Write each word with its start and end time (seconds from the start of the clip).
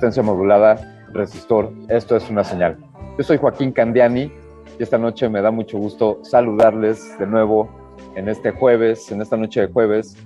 Resistencia 0.00 0.22
modulada, 0.22 0.80
resistor, 1.12 1.70
esto 1.90 2.16
es 2.16 2.30
una 2.30 2.42
señal. 2.42 2.78
Yo 3.18 3.24
soy 3.24 3.36
Joaquín 3.36 3.70
Candiani 3.70 4.32
y 4.78 4.82
esta 4.82 4.96
noche 4.96 5.28
me 5.28 5.42
da 5.42 5.50
mucho 5.50 5.76
gusto 5.76 6.20
saludarles 6.22 7.18
de 7.18 7.26
nuevo 7.26 7.68
en 8.14 8.30
este 8.30 8.50
jueves, 8.50 9.12
en 9.12 9.20
esta 9.20 9.36
noche 9.36 9.60
de 9.60 9.66
jueves. 9.66 10.16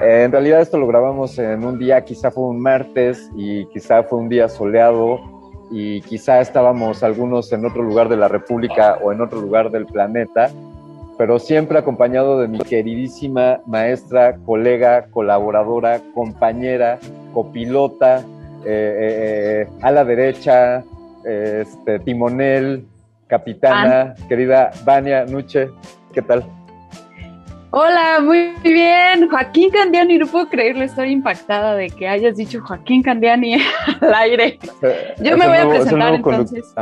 Eh, 0.00 0.22
en 0.22 0.30
realidad 0.30 0.60
esto 0.60 0.78
lo 0.78 0.86
grabamos 0.86 1.40
en 1.40 1.64
un 1.64 1.76
día, 1.76 2.04
quizá 2.04 2.30
fue 2.30 2.44
un 2.44 2.60
martes 2.60 3.28
y 3.36 3.66
quizá 3.66 4.04
fue 4.04 4.20
un 4.20 4.28
día 4.28 4.48
soleado 4.48 5.18
y 5.72 6.02
quizá 6.02 6.40
estábamos 6.40 7.02
algunos 7.02 7.52
en 7.52 7.66
otro 7.66 7.82
lugar 7.82 8.08
de 8.08 8.18
la 8.18 8.28
República 8.28 8.96
o 9.02 9.10
en 9.10 9.20
otro 9.20 9.40
lugar 9.40 9.72
del 9.72 9.86
planeta, 9.86 10.52
pero 11.18 11.40
siempre 11.40 11.78
acompañado 11.78 12.38
de 12.38 12.46
mi 12.46 12.58
queridísima 12.58 13.60
maestra, 13.66 14.36
colega, 14.36 15.08
colaboradora, 15.10 16.00
compañera, 16.14 17.00
copilota, 17.34 18.24
eh, 18.66 19.64
eh, 19.66 19.68
a 19.82 19.90
la 19.90 20.04
derecha, 20.04 20.82
este, 21.24 21.98
timonel, 22.00 22.84
capitana, 23.28 24.14
querida 24.28 24.70
Vania 24.84 25.24
Nuche, 25.24 25.70
¿qué 26.12 26.22
tal? 26.22 26.44
Hola, 27.70 28.20
muy 28.22 28.54
bien. 28.62 29.28
Joaquín 29.28 29.70
Candiani, 29.70 30.18
no 30.18 30.26
puedo 30.26 30.48
creerlo, 30.48 30.82
estoy 30.84 31.10
impactada 31.10 31.74
de 31.74 31.90
que 31.90 32.08
hayas 32.08 32.36
dicho 32.36 32.60
Joaquín 32.62 33.02
Candiani 33.02 33.56
al 34.00 34.14
aire. 34.14 34.58
Yo 35.20 35.36
me 35.36 35.46
voy 35.46 35.58
a 35.58 35.68
presentar 35.68 36.14
entonces 36.14 36.74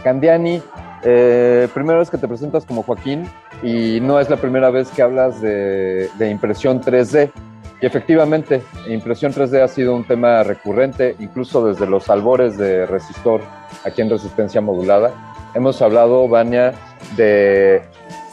Candiani, 0.03 0.62
eh, 1.03 1.68
primera 1.74 2.00
vez 2.00 2.09
que 2.09 2.18
te 2.18 2.27
presentas 2.27 2.65
como 2.65 2.83
Joaquín 2.83 3.29
y 3.63 4.00
no 4.01 4.19
es 4.19 4.30
la 4.30 4.38
primera 4.38 4.69
vez 4.69 4.89
que 4.89 5.01
hablas 5.01 5.42
de, 5.42 6.09
impresión 6.30 6.81
3D. 6.81 7.31
Y 7.80 7.86
efectivamente, 7.86 8.62
impresión 8.88 9.31
3D 9.33 9.62
ha 9.62 9.68
sido 9.68 9.95
un 9.95 10.04
tema 10.04 10.44
recurrente, 10.44 11.15
incluso 11.19 11.65
desde 11.65 11.86
los 11.86 12.09
albores 12.09 12.57
de 12.57 12.86
Resistor, 12.86 13.42
aquí 13.86 14.01
en 14.01 14.09
Resistencia 14.09 14.62
Modulada. 14.62 15.12
Hemos 15.54 15.81
hablado, 15.81 16.27
Vania, 16.27 16.74
de, 17.15 17.81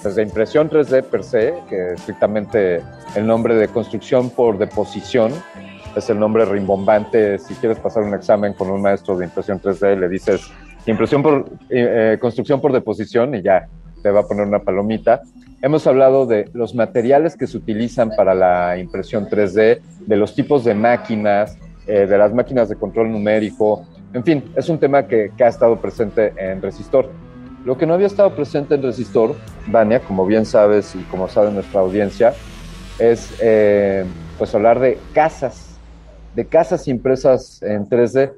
pues, 0.03 0.17
impresión 0.19 0.71
3D 0.71 1.05
per 1.05 1.25
se, 1.25 1.55
que 1.69 1.93
estrictamente 1.93 2.83
el 3.15 3.27
nombre 3.27 3.55
de 3.55 3.69
construcción 3.69 4.31
por 4.31 4.59
deposición, 4.59 5.33
es 5.95 6.11
el 6.11 6.19
nombre 6.19 6.45
rimbombante. 6.45 7.39
Si 7.39 7.55
quieres 7.55 7.79
pasar 7.79 8.03
un 8.03 8.15
examen 8.15 8.55
con 8.55 8.71
un 8.71 8.83
maestro 8.83 9.17
de 9.17 9.27
impresión 9.27 9.61
3D, 9.61 9.99
le 9.99 10.09
dices 10.09 10.51
impresión 10.87 11.23
por 11.23 11.47
eh, 11.71 12.15
eh, 12.15 12.19
construcción 12.21 12.61
por 12.61 12.73
deposición 12.73 13.35
y 13.35 13.43
ya 13.43 13.69
te 14.05 14.11
va 14.11 14.21
a 14.21 14.27
poner 14.29 14.47
una 14.47 14.59
palomita. 14.59 15.23
Hemos 15.63 15.87
hablado 15.87 16.27
de 16.27 16.51
los 16.53 16.75
materiales 16.75 17.37
que 17.37 17.47
se 17.47 17.57
utilizan 17.57 18.11
para 18.15 18.35
la 18.35 18.77
impresión 18.77 19.27
3D, 19.27 19.81
de 20.07 20.17
los 20.17 20.35
tipos 20.35 20.63
de 20.63 20.75
máquinas, 20.75 21.57
eh, 21.87 22.07
de 22.07 22.19
las 22.19 22.35
máquinas 22.35 22.69
de 22.69 22.77
control 22.77 23.11
numérico. 23.11 23.87
En 24.13 24.23
fin, 24.23 24.45
es 24.55 24.69
un 24.69 24.79
tema 24.79 25.07
que, 25.07 25.33
que, 25.35 25.43
ha 25.43 25.49
estado 25.49 25.81
presente 25.81 26.35
en 26.37 26.61
Resistor. 26.61 27.11
Lo 27.65 27.79
que 27.79 27.87
no 27.87 27.95
había 27.95 28.07
estado 28.07 28.37
presente 28.37 28.75
en 28.75 28.83
Resistor, 28.83 29.37
Vania, 29.69 30.01
como 30.01 30.27
bien 30.27 30.45
sabes 30.45 30.95
y 30.95 31.03
como 31.05 31.27
sabe 31.27 31.51
nuestra 31.51 31.81
audiencia, 31.81 32.35
es 32.99 33.35
pues 34.37 34.55
hablar 34.55 34.81
de 34.81 34.99
casas, 35.15 35.79
de 36.37 36.45
casas 36.45 36.87
impresas 36.89 37.63
en 37.63 37.89
3D 37.89 38.33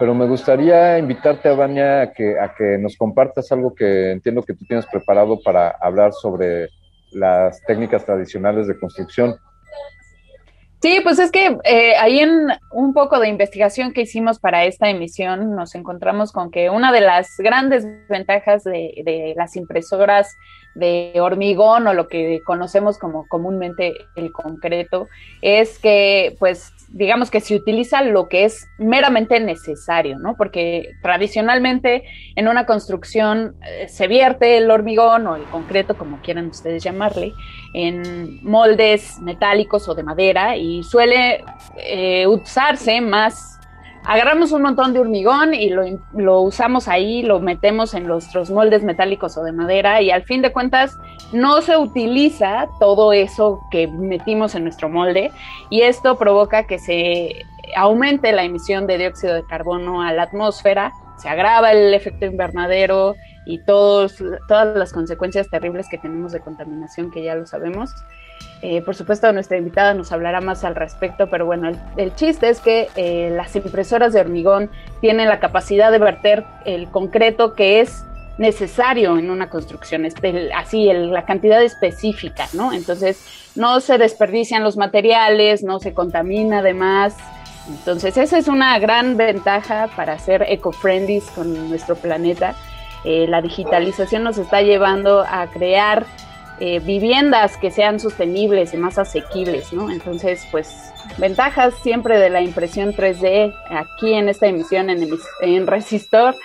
pero 0.00 0.14
me 0.14 0.26
gustaría 0.26 0.98
invitarte, 0.98 1.50
a 1.50 1.54
Vania, 1.54 2.00
a 2.00 2.12
que, 2.14 2.40
a 2.40 2.54
que 2.54 2.78
nos 2.78 2.96
compartas 2.96 3.52
algo 3.52 3.74
que 3.74 4.12
entiendo 4.12 4.42
que 4.42 4.54
tú 4.54 4.64
tienes 4.64 4.86
preparado 4.86 5.42
para 5.42 5.76
hablar 5.78 6.14
sobre 6.14 6.70
las 7.12 7.60
técnicas 7.66 8.06
tradicionales 8.06 8.66
de 8.66 8.78
construcción. 8.80 9.36
Sí, 10.80 11.00
pues 11.02 11.18
es 11.18 11.30
que 11.30 11.58
eh, 11.64 11.92
ahí 12.00 12.20
en 12.20 12.48
un 12.72 12.94
poco 12.94 13.20
de 13.20 13.28
investigación 13.28 13.92
que 13.92 14.00
hicimos 14.00 14.38
para 14.38 14.64
esta 14.64 14.88
emisión 14.88 15.54
nos 15.54 15.74
encontramos 15.74 16.32
con 16.32 16.50
que 16.50 16.70
una 16.70 16.92
de 16.92 17.02
las 17.02 17.36
grandes 17.36 17.86
ventajas 18.08 18.64
de, 18.64 19.02
de 19.04 19.34
las 19.36 19.54
impresoras 19.54 20.34
de 20.74 21.12
hormigón 21.20 21.86
o 21.86 21.92
lo 21.92 22.08
que 22.08 22.40
conocemos 22.46 22.96
como 22.96 23.28
comúnmente 23.28 23.92
el 24.16 24.32
concreto 24.32 25.08
es 25.42 25.78
que 25.78 26.36
pues 26.38 26.72
digamos 26.92 27.30
que 27.30 27.40
se 27.40 27.54
utiliza 27.54 28.02
lo 28.02 28.28
que 28.28 28.44
es 28.44 28.68
meramente 28.78 29.38
necesario, 29.38 30.18
¿no? 30.18 30.36
Porque 30.36 30.90
tradicionalmente 31.02 32.04
en 32.34 32.48
una 32.48 32.66
construcción 32.66 33.54
eh, 33.64 33.88
se 33.88 34.08
vierte 34.08 34.56
el 34.56 34.70
hormigón 34.70 35.26
o 35.26 35.36
el 35.36 35.44
concreto, 35.44 35.96
como 35.96 36.20
quieran 36.20 36.48
ustedes 36.48 36.82
llamarle, 36.82 37.32
en 37.74 38.42
moldes 38.42 39.20
metálicos 39.20 39.88
o 39.88 39.94
de 39.94 40.02
madera 40.02 40.56
y 40.56 40.82
suele 40.82 41.44
eh, 41.76 42.26
usarse 42.26 43.00
más 43.00 43.59
agarramos 44.04 44.52
un 44.52 44.62
montón 44.62 44.92
de 44.92 45.00
hormigón 45.00 45.54
y 45.54 45.70
lo, 45.70 46.40
usamos 46.40 46.88
ahí, 46.88 47.22
lo 47.22 47.40
metemos 47.40 47.94
en 47.94 48.06
nuestros 48.06 48.50
moldes 48.50 48.82
metálicos 48.82 49.36
o 49.36 49.44
de 49.44 49.52
madera 49.52 50.00
y 50.00 50.10
al 50.10 50.24
fin 50.24 50.42
de 50.42 50.52
cuentas 50.52 50.96
no 51.32 51.60
se 51.62 51.76
utiliza 51.76 52.66
todo 52.78 53.12
eso 53.12 53.60
que 53.70 53.86
metimos 53.86 54.54
en 54.54 54.64
nuestro 54.64 54.88
molde 54.88 55.30
y 55.68 55.82
esto 55.82 56.16
provoca 56.16 56.66
que 56.66 56.78
se 56.78 57.44
aumente 57.76 58.32
la 58.32 58.42
emisión 58.42 58.86
de 58.86 58.98
dióxido 58.98 59.34
de 59.34 59.44
carbono 59.44 60.02
a 60.02 60.12
la 60.12 60.24
atmósfera, 60.24 60.92
se 61.18 61.28
agrava 61.28 61.72
el 61.72 61.92
efecto 61.94 62.24
invernadero 62.24 63.14
y 63.44 63.58
todos, 63.58 64.16
todas 64.48 64.76
las 64.76 64.92
consecuencias 64.92 65.48
terribles 65.50 65.88
que 65.88 65.98
tenemos 65.98 66.32
de 66.32 66.40
contaminación 66.40 67.10
que 67.10 67.22
ya 67.22 67.34
lo 67.34 67.46
sabemos. 67.46 67.90
Eh, 68.62 68.82
por 68.82 68.94
supuesto, 68.94 69.32
nuestra 69.32 69.56
invitada 69.56 69.94
nos 69.94 70.12
hablará 70.12 70.40
más 70.42 70.64
al 70.64 70.74
respecto, 70.74 71.28
pero 71.30 71.46
bueno, 71.46 71.70
el, 71.96 72.14
chiste 72.14 72.50
es 72.50 72.60
que 72.60 72.88
eh, 72.94 73.32
las 73.34 73.56
impresoras 73.56 74.12
de 74.12 74.20
hormigón 74.20 74.70
tienen 75.00 75.28
la 75.28 75.40
capacidad 75.40 75.90
de 75.90 75.98
verter 75.98 76.44
el 76.66 76.90
concreto 76.90 77.54
que 77.54 77.80
es 77.80 78.04
necesario 78.36 79.18
en 79.18 79.30
una 79.30 79.50
construcción, 79.50 80.06
así 80.56 80.90
la 80.92 81.24
cantidad 81.24 81.62
específica, 81.62 82.48
¿no? 82.54 82.72
Entonces, 82.72 83.50
no 83.54 83.80
se 83.80 83.98
desperdician 83.98 84.62
los 84.62 84.76
materiales, 84.76 85.62
no 85.62 85.78
se 85.78 85.92
contamina 85.92 86.60
además. 86.60 87.16
Entonces, 87.68 88.16
esa 88.16 88.38
es 88.38 88.48
una 88.48 88.78
gran 88.78 89.16
ventaja 89.16 89.88
para 89.94 90.18
ser 90.18 90.44
eco-friendly 90.48 91.22
con 91.34 91.68
nuestro 91.68 91.96
planeta. 91.96 92.54
Eh, 93.04 93.26
la 93.28 93.42
digitalización 93.42 94.22
nos 94.22 94.38
está 94.38 94.62
llevando 94.62 95.20
a 95.20 95.46
crear 95.48 96.06
eh, 96.60 96.78
viviendas 96.80 97.56
que 97.56 97.70
sean 97.70 97.98
sostenibles 97.98 98.74
y 98.74 98.76
más 98.76 98.98
asequibles, 98.98 99.72
¿no? 99.72 99.90
Entonces, 99.90 100.46
pues, 100.50 100.92
ventajas 101.16 101.72
siempre 101.82 102.18
de 102.18 102.28
la 102.28 102.42
impresión 102.42 102.92
3D 102.92 103.54
aquí 103.70 104.12
en 104.12 104.28
esta 104.28 104.46
emisión 104.46 104.90
en, 104.90 105.08
en 105.40 105.66
Resistor. 105.66 106.36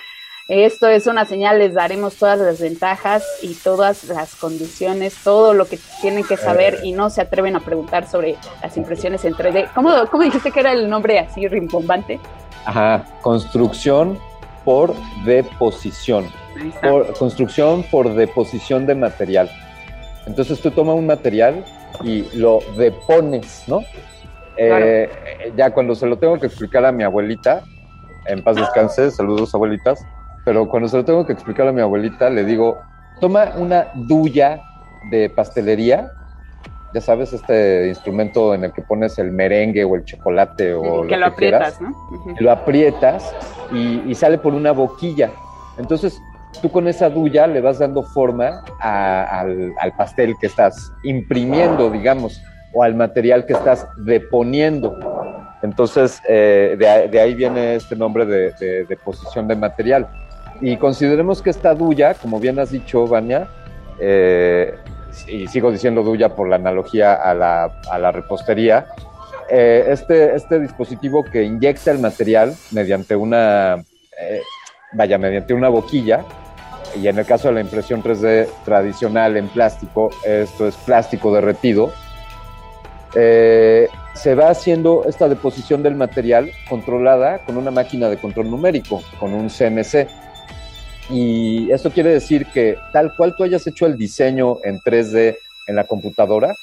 Esto 0.48 0.86
es 0.88 1.06
una 1.06 1.24
señal, 1.26 1.58
les 1.58 1.74
daremos 1.74 2.16
todas 2.16 2.38
las 2.38 2.60
ventajas 2.60 3.24
y 3.42 3.52
todas 3.54 4.04
las 4.04 4.36
condiciones, 4.36 5.16
todo 5.22 5.52
lo 5.54 5.66
que 5.66 5.78
tienen 6.00 6.24
que 6.24 6.36
saber 6.36 6.78
y 6.82 6.92
no 6.92 7.10
se 7.10 7.20
atreven 7.20 7.56
a 7.56 7.60
preguntar 7.60 8.08
sobre 8.08 8.36
las 8.62 8.76
impresiones 8.76 9.24
en 9.24 9.34
3D. 9.34 9.70
¿Cómo, 9.74 9.90
cómo 10.10 10.22
dijiste 10.22 10.50
que 10.50 10.60
era 10.60 10.72
el 10.72 10.88
nombre 10.88 11.18
así 11.18 11.46
rimbombante? 11.46 12.20
Ajá, 12.64 13.04
construcción 13.20 14.18
por 14.64 14.94
deposición. 15.24 16.26
Por, 16.80 17.12
construcción 17.18 17.84
por 17.90 18.14
deposición 18.14 18.86
de 18.86 18.94
material. 18.94 19.50
Entonces 20.26 20.60
tú 20.60 20.70
tomas 20.70 20.96
un 20.96 21.06
material 21.06 21.64
y 22.02 22.26
lo 22.36 22.58
depones, 22.76 23.64
¿no? 23.66 23.80
Eh, 24.56 25.08
ya 25.56 25.70
cuando 25.70 25.94
se 25.94 26.06
lo 26.06 26.18
tengo 26.18 26.38
que 26.38 26.46
explicar 26.46 26.84
a 26.84 26.92
mi 26.92 27.04
abuelita, 27.04 27.62
en 28.26 28.42
paz 28.42 28.56
descanse, 28.56 29.10
saludos 29.10 29.54
abuelitas, 29.54 30.04
pero 30.44 30.68
cuando 30.68 30.88
se 30.88 30.96
lo 30.96 31.04
tengo 31.04 31.26
que 31.26 31.32
explicar 31.32 31.68
a 31.68 31.72
mi 31.72 31.80
abuelita, 31.80 32.30
le 32.30 32.44
digo, 32.44 32.78
toma 33.20 33.52
una 33.56 33.88
duya 33.94 34.60
de 35.10 35.30
pastelería, 35.30 36.10
ya 36.94 37.00
sabes, 37.00 37.32
este 37.32 37.88
instrumento 37.88 38.54
en 38.54 38.64
el 38.64 38.72
que 38.72 38.82
pones 38.82 39.18
el 39.18 39.30
merengue 39.30 39.84
o 39.84 39.96
el 39.96 40.04
chocolate 40.04 40.72
o 40.74 41.02
que 41.06 41.16
lo, 41.16 41.26
aprietas, 41.26 41.80
¿no? 41.80 41.94
Lo 42.40 42.50
aprietas 42.50 43.34
y, 43.72 44.02
y, 44.06 44.14
sale 44.14 44.38
por 44.38 44.54
una 44.54 44.72
boquilla. 44.72 45.30
Entonces, 45.78 46.18
tú 46.60 46.70
con 46.70 46.88
esa 46.88 47.10
duya 47.10 47.46
le 47.46 47.60
vas 47.60 47.78
dando 47.78 48.02
forma 48.02 48.62
al, 48.80 49.74
pastel 49.96 50.34
que 50.40 50.46
estás 50.46 50.92
imprimiendo, 51.02 51.90
digamos, 51.90 52.42
o 52.72 52.82
al 52.82 52.94
material 52.94 53.46
que 53.46 53.54
estás 53.54 53.86
deponiendo. 53.96 54.98
Entonces, 55.62 56.20
eh, 56.28 56.76
de, 56.78 57.20
ahí 57.20 57.34
viene 57.34 57.74
este 57.74 57.96
nombre 57.96 58.26
de, 58.26 58.84
deposición 58.84 59.48
de 59.48 59.56
material. 59.56 60.08
Y 60.60 60.76
consideremos 60.76 61.42
que 61.42 61.50
esta 61.50 61.74
duya, 61.74 62.14
como 62.14 62.38
bien 62.40 62.58
has 62.58 62.70
dicho, 62.70 63.06
Vania, 63.06 63.48
eh, 63.98 64.74
y 65.26 65.46
sigo 65.48 65.72
diciendo 65.72 66.02
duya 66.02 66.34
por 66.34 66.48
la 66.48 66.56
analogía 66.56 67.14
a 67.14 67.34
la, 67.34 68.12
repostería, 68.12 68.86
eh, 69.50 69.86
este, 69.88 70.34
este 70.34 70.60
dispositivo 70.60 71.24
que 71.24 71.42
inyecta 71.42 71.90
el 71.90 71.98
material 71.98 72.54
mediante 72.72 73.16
una, 73.16 73.82
vaya, 74.92 75.18
mediante 75.18 75.54
una 75.54 75.68
boquilla, 75.68 76.24
y 77.00 77.08
en 77.08 77.18
el 77.18 77.26
caso 77.26 77.48
de 77.48 77.54
la 77.54 77.60
impresión 77.60 78.02
3D 78.02 78.48
tradicional 78.64 79.36
en 79.36 79.48
plástico, 79.48 80.10
esto 80.24 80.66
es 80.66 80.76
plástico 80.76 81.32
derretido, 81.34 81.92
eh, 83.14 83.88
se 84.14 84.34
va 84.34 84.50
haciendo 84.50 85.04
esta 85.06 85.28
deposición 85.28 85.82
del 85.82 85.94
material 85.94 86.50
controlada 86.68 87.38
con 87.44 87.56
una 87.56 87.70
máquina 87.70 88.08
de 88.08 88.18
control 88.18 88.50
numérico, 88.50 89.02
con 89.18 89.32
un 89.32 89.48
CNC. 89.48 90.08
Y 91.08 91.70
esto 91.70 91.90
quiere 91.90 92.10
decir 92.10 92.46
que 92.46 92.76
tal 92.92 93.14
cual 93.16 93.34
tú 93.36 93.44
hayas 93.44 93.66
hecho 93.66 93.86
el 93.86 93.96
diseño 93.96 94.58
en 94.64 94.80
3D 94.80 95.36
en 95.66 95.76
la 95.76 95.84
computadora, 95.84 96.54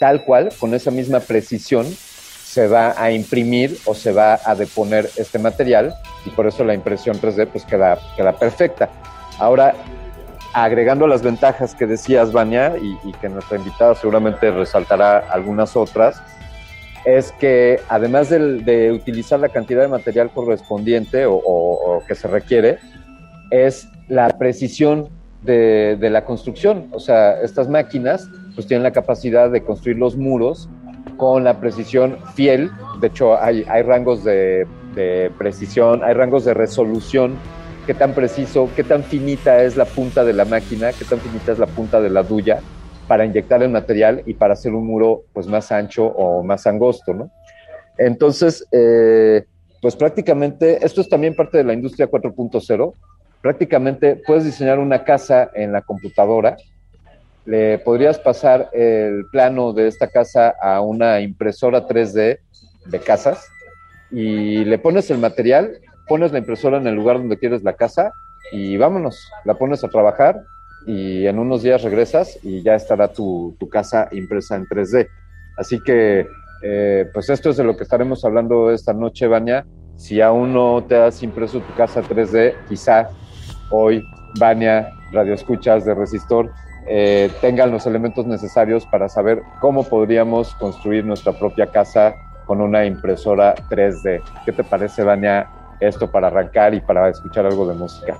tal 0.00 0.24
cual, 0.24 0.50
con 0.58 0.74
esa 0.74 0.90
misma 0.90 1.20
precisión, 1.20 1.86
se 1.86 2.68
va 2.68 2.94
a 2.96 3.10
imprimir 3.10 3.78
o 3.84 3.94
se 3.94 4.12
va 4.12 4.38
a 4.44 4.54
deponer 4.54 5.10
este 5.16 5.38
material 5.38 5.94
y 6.24 6.30
por 6.30 6.46
eso 6.46 6.64
la 6.64 6.74
impresión 6.74 7.20
3D 7.20 7.48
pues 7.48 7.64
queda, 7.64 7.98
queda 8.16 8.36
perfecta. 8.36 8.90
Ahora, 9.38 9.74
agregando 10.54 11.06
las 11.08 11.22
ventajas 11.22 11.74
que 11.74 11.86
decías, 11.86 12.32
Vania, 12.32 12.74
y, 12.80 13.12
que 13.14 13.28
nuestra 13.28 13.58
invitada 13.58 13.94
seguramente 13.96 14.50
resaltará 14.50 15.18
algunas 15.18 15.76
otras, 15.76 16.22
es 17.04 17.32
que 17.32 17.80
además 17.88 18.30
de, 18.30 18.92
utilizar 18.92 19.40
la 19.40 19.48
cantidad 19.48 19.82
de 19.82 19.88
material 19.88 20.30
correspondiente 20.30 21.24
o, 21.26 22.02
que 22.06 22.14
se 22.14 22.28
requiere, 22.28 22.78
es 23.50 23.88
la 24.08 24.28
precisión 24.38 25.08
de, 25.42 25.98
la 26.00 26.24
construcción. 26.24 26.88
O 26.92 27.00
sea, 27.00 27.40
estas 27.42 27.68
máquinas 27.68 28.28
pues 28.54 28.68
tienen 28.68 28.84
la 28.84 28.92
capacidad 28.92 29.50
de 29.50 29.62
construir 29.64 29.98
los 29.98 30.16
muros 30.16 30.68
con 31.16 31.42
la 31.42 31.58
precisión 31.58 32.18
fiel. 32.34 32.70
De 33.00 33.08
hecho, 33.08 33.36
hay, 33.40 33.64
rangos 33.82 34.22
de, 34.22 34.66
de 34.94 35.32
precisión, 35.36 36.04
hay 36.04 36.14
rangos 36.14 36.44
de 36.44 36.54
resolución 36.54 37.36
qué 37.86 37.94
tan 37.94 38.14
preciso, 38.14 38.70
qué 38.74 38.84
tan 38.84 39.02
finita 39.02 39.62
es 39.62 39.76
la 39.76 39.84
punta 39.84 40.24
de 40.24 40.32
la 40.32 40.44
máquina, 40.44 40.92
qué 40.92 41.04
tan 41.04 41.20
finita 41.20 41.52
es 41.52 41.58
la 41.58 41.66
punta 41.66 42.00
de 42.00 42.10
la 42.10 42.22
duya 42.22 42.60
para 43.06 43.24
inyectar 43.24 43.62
el 43.62 43.68
material 43.68 44.22
y 44.24 44.34
para 44.34 44.54
hacer 44.54 44.72
un 44.72 44.86
muro 44.86 45.24
pues 45.32 45.46
más 45.46 45.70
ancho 45.70 46.06
o 46.06 46.42
más 46.42 46.66
angosto, 46.66 47.12
¿no? 47.12 47.30
Entonces, 47.98 48.66
eh, 48.72 49.44
pues 49.80 49.96
prácticamente, 49.96 50.84
esto 50.84 51.00
es 51.00 51.08
también 51.08 51.36
parte 51.36 51.58
de 51.58 51.64
la 51.64 51.74
industria 51.74 52.10
4.0, 52.10 52.94
prácticamente 53.42 54.16
puedes 54.26 54.44
diseñar 54.44 54.78
una 54.78 55.04
casa 55.04 55.50
en 55.54 55.72
la 55.72 55.82
computadora, 55.82 56.56
le 57.44 57.78
podrías 57.78 58.18
pasar 58.18 58.70
el 58.72 59.26
plano 59.30 59.74
de 59.74 59.88
esta 59.88 60.08
casa 60.08 60.54
a 60.60 60.80
una 60.80 61.20
impresora 61.20 61.86
3D 61.86 62.38
de 62.86 62.98
casas 63.00 63.46
y 64.10 64.64
le 64.64 64.78
pones 64.78 65.10
el 65.10 65.18
material 65.18 65.78
pones 66.06 66.32
la 66.32 66.38
impresora 66.38 66.78
en 66.78 66.86
el 66.86 66.94
lugar 66.94 67.18
donde 67.18 67.38
quieres 67.38 67.62
la 67.62 67.74
casa 67.74 68.12
y 68.52 68.76
vámonos, 68.76 69.30
la 69.44 69.54
pones 69.54 69.84
a 69.84 69.88
trabajar 69.88 70.44
y 70.86 71.26
en 71.26 71.38
unos 71.38 71.62
días 71.62 71.82
regresas 71.82 72.38
y 72.42 72.62
ya 72.62 72.74
estará 72.74 73.08
tu, 73.08 73.56
casa 73.70 74.08
impresa 74.12 74.56
en 74.56 74.66
3D. 74.66 75.08
Así 75.56 75.80
que, 75.80 76.26
eh, 76.62 77.06
pues 77.12 77.30
esto 77.30 77.50
es 77.50 77.56
de 77.56 77.64
lo 77.64 77.76
que 77.76 77.84
estaremos 77.84 78.24
hablando 78.24 78.70
esta 78.70 78.92
noche, 78.92 79.26
Vania. 79.26 79.66
Si 79.96 80.20
aún 80.20 80.52
no 80.52 80.84
te 80.84 80.96
has 80.96 81.22
impreso 81.22 81.60
tu 81.60 81.74
casa 81.74 82.02
3D, 82.02 82.54
quizá 82.68 83.08
hoy, 83.70 84.04
Vania, 84.38 84.90
Radio 85.12 85.34
Escuchas 85.34 85.84
de 85.84 85.94
Resistor, 85.94 86.50
eh, 86.86 87.30
tengan 87.40 87.70
los 87.70 87.86
elementos 87.86 88.26
necesarios 88.26 88.84
para 88.86 89.08
saber 89.08 89.42
cómo 89.60 89.84
podríamos 89.84 90.54
construir 90.56 91.04
nuestra 91.04 91.32
propia 91.32 91.66
casa 91.66 92.14
con 92.44 92.60
una 92.60 92.84
impresora 92.84 93.54
3D. 93.70 94.22
¿Qué 94.44 94.52
te 94.52 94.64
parece, 94.64 95.02
Vania, 95.02 95.48
esto 95.80 96.10
para 96.10 96.28
arrancar 96.28 96.74
y 96.74 96.80
para 96.80 97.08
escuchar 97.08 97.46
algo 97.46 97.66
de 97.66 97.74
música. 97.74 98.16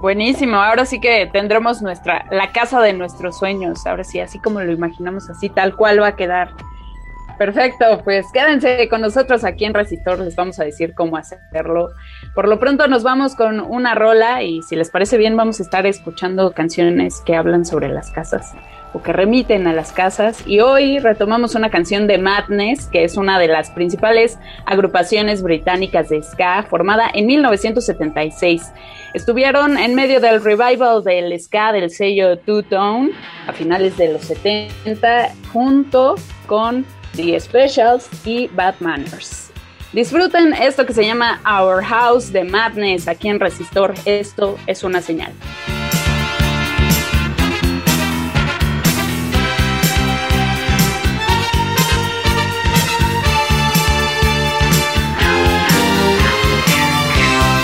Buenísimo, 0.00 0.56
ahora 0.56 0.84
sí 0.84 1.00
que 1.00 1.28
tendremos 1.32 1.80
nuestra, 1.80 2.26
la 2.30 2.52
casa 2.52 2.80
de 2.80 2.92
nuestros 2.92 3.38
sueños, 3.38 3.86
ahora 3.86 4.04
sí, 4.04 4.20
así 4.20 4.38
como 4.38 4.60
lo 4.60 4.70
imaginamos, 4.70 5.30
así 5.30 5.48
tal 5.48 5.76
cual 5.76 6.02
va 6.02 6.08
a 6.08 6.16
quedar. 6.16 6.50
Perfecto, 7.38 8.02
pues 8.04 8.26
quédense 8.32 8.88
con 8.88 9.00
nosotros 9.00 9.44
aquí 9.44 9.64
en 9.64 9.74
Resistor, 9.74 10.20
les 10.20 10.36
vamos 10.36 10.60
a 10.60 10.64
decir 10.64 10.94
cómo 10.94 11.16
hacerlo. 11.16 11.88
Por 12.34 12.48
lo 12.48 12.60
pronto 12.60 12.86
nos 12.86 13.02
vamos 13.02 13.34
con 13.34 13.60
una 13.60 13.94
rola 13.94 14.42
y 14.42 14.62
si 14.62 14.76
les 14.76 14.90
parece 14.90 15.16
bien 15.16 15.36
vamos 15.36 15.58
a 15.58 15.62
estar 15.62 15.86
escuchando 15.86 16.52
canciones 16.52 17.22
que 17.24 17.34
hablan 17.34 17.64
sobre 17.64 17.88
las 17.88 18.10
casas 18.10 18.54
o 18.94 19.02
que 19.02 19.12
remiten 19.12 19.66
a 19.66 19.74
las 19.74 19.92
casas. 19.92 20.42
Y 20.46 20.60
hoy 20.60 20.98
retomamos 20.98 21.54
una 21.54 21.68
canción 21.68 22.06
de 22.06 22.16
Madness, 22.16 22.86
que 22.86 23.04
es 23.04 23.16
una 23.16 23.38
de 23.38 23.48
las 23.48 23.70
principales 23.70 24.38
agrupaciones 24.64 25.42
británicas 25.42 26.08
de 26.08 26.22
ska, 26.22 26.62
formada 26.70 27.10
en 27.12 27.26
1976. 27.26 28.72
Estuvieron 29.12 29.76
en 29.76 29.94
medio 29.94 30.20
del 30.20 30.42
revival 30.42 31.04
del 31.04 31.38
ska 31.38 31.72
del 31.72 31.90
sello 31.90 32.38
Two 32.38 32.62
Tone 32.62 33.10
a 33.46 33.52
finales 33.52 33.96
de 33.98 34.12
los 34.12 34.22
70, 34.22 35.28
junto 35.52 36.14
con 36.46 36.86
The 37.16 37.38
Specials 37.38 38.08
y 38.24 38.48
Bad 38.48 38.76
Manners. 38.80 39.52
Disfruten 39.92 40.54
esto 40.54 40.86
que 40.86 40.92
se 40.92 41.04
llama 41.04 41.40
Our 41.44 41.82
House 41.84 42.32
de 42.32 42.42
Madness 42.42 43.06
aquí 43.06 43.28
en 43.28 43.38
Resistor. 43.38 43.94
Esto 44.04 44.58
es 44.66 44.82
una 44.82 45.00
señal. 45.00 45.32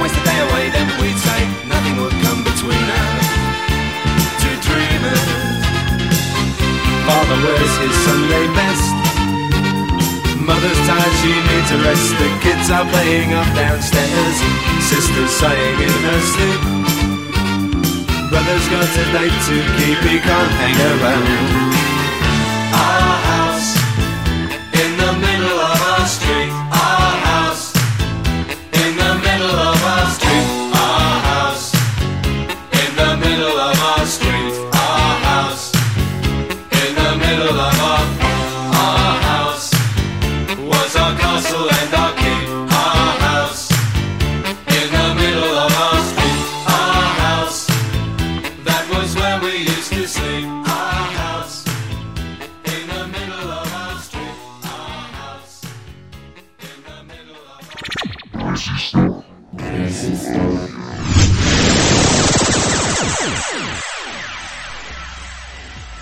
waste 0.00 0.16
a 0.16 0.24
day 0.24 0.38
away, 0.46 0.70
then 0.70 0.86
we'd 1.00 1.18
say 1.18 1.40
nothing 1.66 1.96
would 2.00 2.16
come 2.24 2.40
between 2.44 2.86
us. 3.02 3.26
Two 4.42 4.56
dreamers. 4.66 5.26
Father 7.06 7.38
wears 7.42 7.74
his 7.82 7.94
Sunday 8.06 8.46
best. 8.54 8.94
Mother's 10.48 10.80
tired, 10.88 11.14
she 11.20 11.32
needs 11.48 11.70
a 11.72 11.78
rest. 11.84 12.08
The 12.16 12.30
kids 12.40 12.70
are 12.70 12.86
playing 12.88 13.32
up 13.34 13.48
downstairs. 13.54 14.36
Sister's 14.80 15.30
sighing 15.30 15.78
in 15.88 15.98
her 16.08 16.20
sleep. 16.32 16.62
Brother's 18.30 18.66
got 18.72 18.88
a 19.02 19.04
date 19.12 19.38
to 19.48 19.56
keep, 19.76 19.98
he 20.08 20.16
can't 20.20 20.52
hang 20.60 20.78
around. 20.92 21.26
Ah, 22.72 23.22
ah. 23.24 23.47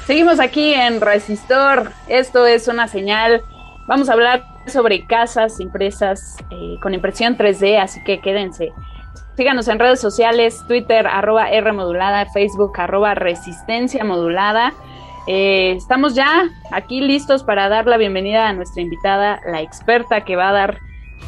Seguimos 0.06 0.38
aquí 0.38 0.72
en 0.72 1.00
Resistor. 1.00 1.90
Esto 2.06 2.46
es 2.46 2.68
una 2.68 2.86
señal. 2.86 3.42
Vamos 3.88 4.08
a 4.08 4.12
hablar 4.12 4.44
sobre 4.68 5.04
casas 5.04 5.58
impresas 5.58 6.36
eh, 6.50 6.76
con 6.80 6.94
impresión 6.94 7.36
3D, 7.36 7.80
así 7.80 8.04
que 8.04 8.20
quédense. 8.20 8.72
Síganos 9.36 9.66
en 9.66 9.80
redes 9.80 10.00
sociales, 10.00 10.62
Twitter, 10.68 11.08
arroba 11.08 11.50
R 11.50 11.72
Facebook, 12.32 12.72
arroba 12.78 13.16
resistencia 13.16 14.04
modulada. 14.04 14.72
Eh, 15.26 15.74
estamos 15.76 16.14
ya 16.14 16.50
aquí 16.70 17.00
listos 17.00 17.42
para 17.42 17.68
dar 17.68 17.86
la 17.86 17.96
bienvenida 17.96 18.48
a 18.48 18.52
nuestra 18.52 18.82
invitada, 18.82 19.40
la 19.44 19.60
experta 19.60 20.20
que 20.20 20.36
va 20.36 20.50
a 20.50 20.52
dar 20.52 20.78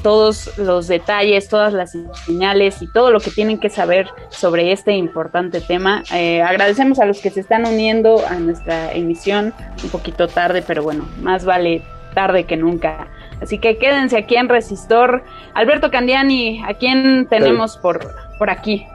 todos 0.02 0.57
los 0.59 0.88
detalles, 0.88 1.49
todas 1.49 1.73
las 1.73 1.97
señales 2.25 2.83
y 2.83 2.92
todo 2.92 3.11
lo 3.11 3.21
que 3.21 3.30
tienen 3.30 3.59
que 3.59 3.71
saber 3.71 4.09
sobre 4.30 4.73
este 4.73 4.92
importante 4.92 5.61
tema. 5.61 6.02
Eh, 6.12 6.42
agradecemos 6.42 6.99
a 7.00 7.04
los 7.04 7.21
que 7.21 7.30
se 7.30 7.40
están 7.40 7.66
uniendo 7.66 8.25
a 8.26 8.35
nuestra 8.35 8.92
emisión 8.92 9.52
un 9.83 9.90
poquito 9.90 10.28
tarde, 10.28 10.62
pero 10.66 10.83
bueno, 10.83 11.09
más 11.21 11.45
vale 11.45 11.83
tarde 12.14 12.45
que 12.45 12.57
nunca. 12.57 13.09
Así 13.40 13.59
que 13.59 13.78
quédense 13.78 14.16
aquí 14.16 14.37
en 14.37 14.49
Resistor. 14.49 15.23
Alberto 15.54 15.90
Candiani, 15.90 16.62
¿a 16.66 16.75
quién 16.75 17.26
tenemos 17.28 17.76
por, 17.76 18.00
por 18.38 18.50
aquí? 18.50 18.87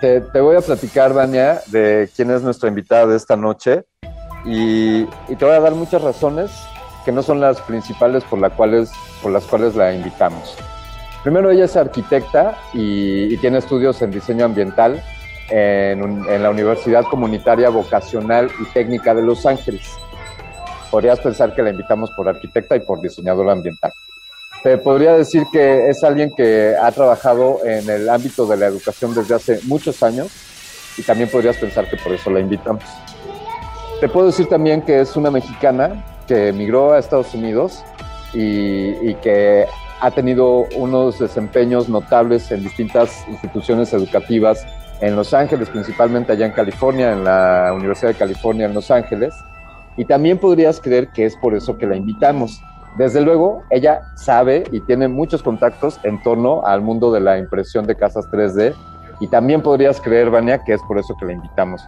Te, 0.00 0.20
voy 0.40 0.56
a 0.56 0.60
platicar, 0.60 1.12
Vania, 1.12 1.60
de 1.68 2.08
quién 2.14 2.30
es 2.30 2.42
nuestra 2.42 2.68
invitada 2.68 3.06
de 3.06 3.16
esta 3.16 3.36
noche 3.36 3.84
y 4.44 5.04
te 5.04 5.44
voy 5.44 5.54
a 5.54 5.60
dar 5.60 5.74
muchas 5.74 6.02
razones 6.02 6.50
que 7.04 7.12
no 7.12 7.22
son 7.22 7.40
las 7.40 7.60
principales 7.60 8.24
por, 8.24 8.38
la 8.38 8.50
cuales, 8.50 8.90
por 9.22 9.32
las 9.32 9.44
cuales 9.44 9.74
la 9.74 9.92
invitamos. 9.92 10.56
Primero, 11.22 11.50
ella 11.50 11.64
es 11.64 11.76
arquitecta 11.76 12.58
y, 12.72 13.36
tiene 13.38 13.58
estudios 13.58 14.00
en 14.02 14.10
diseño 14.10 14.44
ambiental 14.44 15.02
en, 15.50 16.28
en 16.28 16.42
la 16.42 16.50
Universidad 16.50 17.04
Comunitaria 17.04 17.70
Vocacional 17.70 18.50
y 18.60 18.64
Técnica 18.72 19.14
de 19.14 19.22
Los 19.22 19.46
Ángeles. 19.46 19.82
Podrías 20.90 21.20
pensar 21.20 21.54
que 21.54 21.62
la 21.62 21.70
invitamos 21.70 22.10
por 22.12 22.28
arquitecta 22.28 22.76
y 22.76 22.80
por 22.80 23.00
diseñadora 23.00 23.52
ambiental. 23.52 23.92
Te 24.62 24.78
podría 24.78 25.12
decir 25.12 25.44
que 25.52 25.90
es 25.90 26.02
alguien 26.04 26.32
que 26.34 26.74
ha 26.80 26.90
trabajado 26.92 27.58
en 27.64 27.88
el 27.90 28.08
ámbito 28.08 28.46
de 28.46 28.56
la 28.56 28.66
educación 28.66 29.14
desde 29.14 29.34
hace 29.34 29.60
muchos 29.64 30.02
años 30.02 30.28
y 30.96 31.02
también 31.02 31.28
podrías 31.28 31.56
pensar 31.56 31.88
que 31.88 31.96
por 31.96 32.12
eso 32.12 32.30
la 32.30 32.40
invitamos. 32.40 32.84
Te 34.00 34.08
puedo 34.08 34.26
decir 34.26 34.46
también 34.46 34.82
que 34.82 35.00
es 35.00 35.16
una 35.16 35.30
mexicana 35.30 36.04
que 36.26 36.48
emigró 36.48 36.92
a 36.92 36.98
Estados 36.98 37.34
Unidos 37.34 37.84
y, 38.32 39.14
que 39.16 39.66
ha 40.00 40.10
tenido 40.10 40.64
unos 40.76 41.18
desempeños 41.18 41.88
notables 41.88 42.50
en 42.50 42.62
distintas 42.62 43.26
instituciones 43.28 43.92
educativas 43.92 44.66
en 45.00 45.16
Los 45.16 45.32
Ángeles, 45.32 45.68
principalmente 45.68 46.32
allá 46.32 46.46
en 46.46 46.52
California, 46.52 47.12
en 47.12 47.24
la 47.24 47.72
Universidad 47.74 48.10
de 48.10 48.18
California 48.18 48.66
en 48.66 48.74
Los 48.74 48.90
Ángeles. 48.90 49.34
Y 49.96 50.04
también 50.04 50.38
podrías 50.38 50.80
creer 50.80 51.08
que 51.08 51.24
es 51.24 51.36
por 51.36 51.54
eso 51.54 51.78
que 51.78 51.86
la 51.86 51.96
invitamos. 51.96 52.60
Desde 52.98 53.20
luego, 53.20 53.62
ella 53.70 54.02
sabe 54.14 54.64
y 54.70 54.80
tiene 54.80 55.08
muchos 55.08 55.42
contactos 55.42 55.98
en 56.04 56.22
torno 56.22 56.64
al 56.64 56.80
mundo 56.80 57.12
de 57.12 57.20
la 57.20 57.38
impresión 57.38 57.86
de 57.86 57.96
casas 57.96 58.28
3D. 58.30 58.74
Y 59.20 59.28
también 59.28 59.62
podrías 59.62 60.00
creer, 60.00 60.30
Vania, 60.30 60.58
que 60.64 60.74
es 60.74 60.82
por 60.82 60.98
eso 60.98 61.16
que 61.18 61.26
la 61.26 61.32
invitamos. 61.32 61.82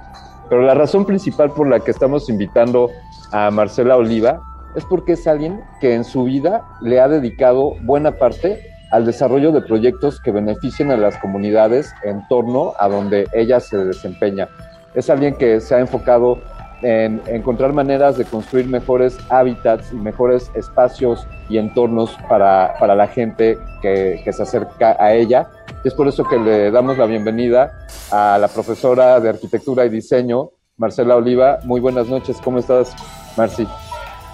Pero 0.49 0.63
la 0.63 0.75
razón 0.75 1.05
principal 1.05 1.51
por 1.51 1.69
la 1.69 1.81
que 1.81 1.91
estamos 1.91 2.29
invitando 2.29 2.91
a 3.33 3.51
Marcela 3.51 3.97
Oliva 3.97 4.41
es 4.75 4.85
porque 4.85 5.13
es 5.13 5.27
alguien 5.27 5.63
que 5.81 5.95
en 5.95 6.05
su 6.05 6.25
vida 6.25 6.63
le 6.81 7.01
ha 7.01 7.09
dedicado 7.09 7.75
buena 7.83 8.13
parte 8.13 8.61
al 8.91 9.05
desarrollo 9.05 9.53
de 9.53 9.63
proyectos 9.63 10.21
que 10.21 10.31
beneficien 10.31 10.91
a 10.91 10.97
las 10.97 11.17
comunidades 11.19 11.93
en 12.05 12.27
torno 12.29 12.75
a 12.79 12.89
donde 12.89 13.27
ella 13.33 13.59
se 13.59 13.79
desempeña. 13.79 14.49
Es 14.95 15.11
alguien 15.11 15.35
que 15.35 15.61
se 15.61 15.75
ha 15.75 15.81
enfocado 15.81 16.39
en 16.83 17.23
encontrar 17.27 17.73
maneras 17.73 18.19
de 18.19 18.25
construir 18.25 18.67
mejores 18.67 19.17
hábitats 19.31 19.93
y 19.93 19.97
mejores 19.97 20.51
espacios 20.55 21.27
y 21.49 21.59
entornos 21.59 22.17
para, 22.29 22.75
para 22.79 22.95
la 22.95 23.09
gente 23.09 23.59
que, 23.81 24.21
se 24.31 24.43
acerca 24.43 24.97
a 24.99 25.15
ella. 25.15 25.49
Es 25.85 25.95
por 25.95 26.07
eso 26.07 26.25
que 26.25 26.39
le 26.39 26.71
damos 26.71 26.99
la 26.99 27.07
bienvenida 27.07 27.73
a 28.11 28.39
la 28.39 28.49
profesora 28.49 29.21
de 29.21 29.31
arquitectura 29.31 29.85
y 29.87 29.89
diseño, 29.89 30.51
Marcela 30.77 31.17
Oliva. 31.17 31.59
Muy 31.65 31.81
buenas 31.81 32.09
noches, 32.09 32.39
¿cómo 32.43 32.59
estás, 32.59 32.95
Marci? 33.37 33.67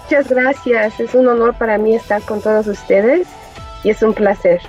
Muchas 0.03 0.29
gracias, 0.29 0.99
es 0.99 1.15
un 1.15 1.27
honor 1.27 1.57
para 1.57 1.77
mí 1.77 1.95
estar 1.95 2.21
con 2.23 2.41
todos 2.41 2.67
ustedes 2.67 3.27
y 3.83 3.89
es 3.89 4.03
un 4.03 4.13
placer. 4.13 4.61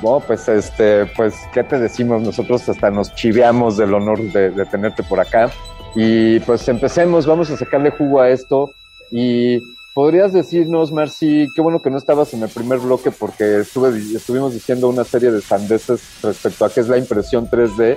Bueno, 0.00 0.20
pues 0.26 0.48
este, 0.48 1.06
pues, 1.16 1.34
¿qué 1.52 1.62
te 1.62 1.78
decimos? 1.78 2.22
Nosotros 2.22 2.68
hasta 2.68 2.90
nos 2.90 3.14
chiveamos 3.14 3.76
del 3.76 3.94
honor 3.94 4.20
de, 4.20 4.50
de 4.50 4.66
tenerte 4.66 5.02
por 5.02 5.20
acá. 5.20 5.50
Y 5.94 6.40
pues 6.40 6.66
empecemos, 6.68 7.26
vamos 7.26 7.50
a 7.50 7.56
sacarle 7.56 7.90
jugo 7.90 8.20
a 8.20 8.30
esto. 8.30 8.70
Y 9.12 9.60
podrías 9.94 10.32
decirnos, 10.32 10.90
Marci, 10.90 11.46
qué 11.54 11.60
bueno 11.60 11.80
que 11.80 11.90
no 11.90 11.98
estabas 11.98 12.32
en 12.34 12.42
el 12.42 12.48
primer 12.48 12.78
bloque 12.78 13.10
porque 13.10 13.60
estuve, 13.60 13.90
estuvimos 14.14 14.54
diciendo 14.54 14.88
una 14.88 15.04
serie 15.04 15.30
de 15.30 15.40
sandeces 15.40 16.02
respecto 16.22 16.64
a 16.64 16.70
qué 16.70 16.80
es 16.80 16.88
la 16.88 16.98
impresión 16.98 17.48
3D, 17.48 17.96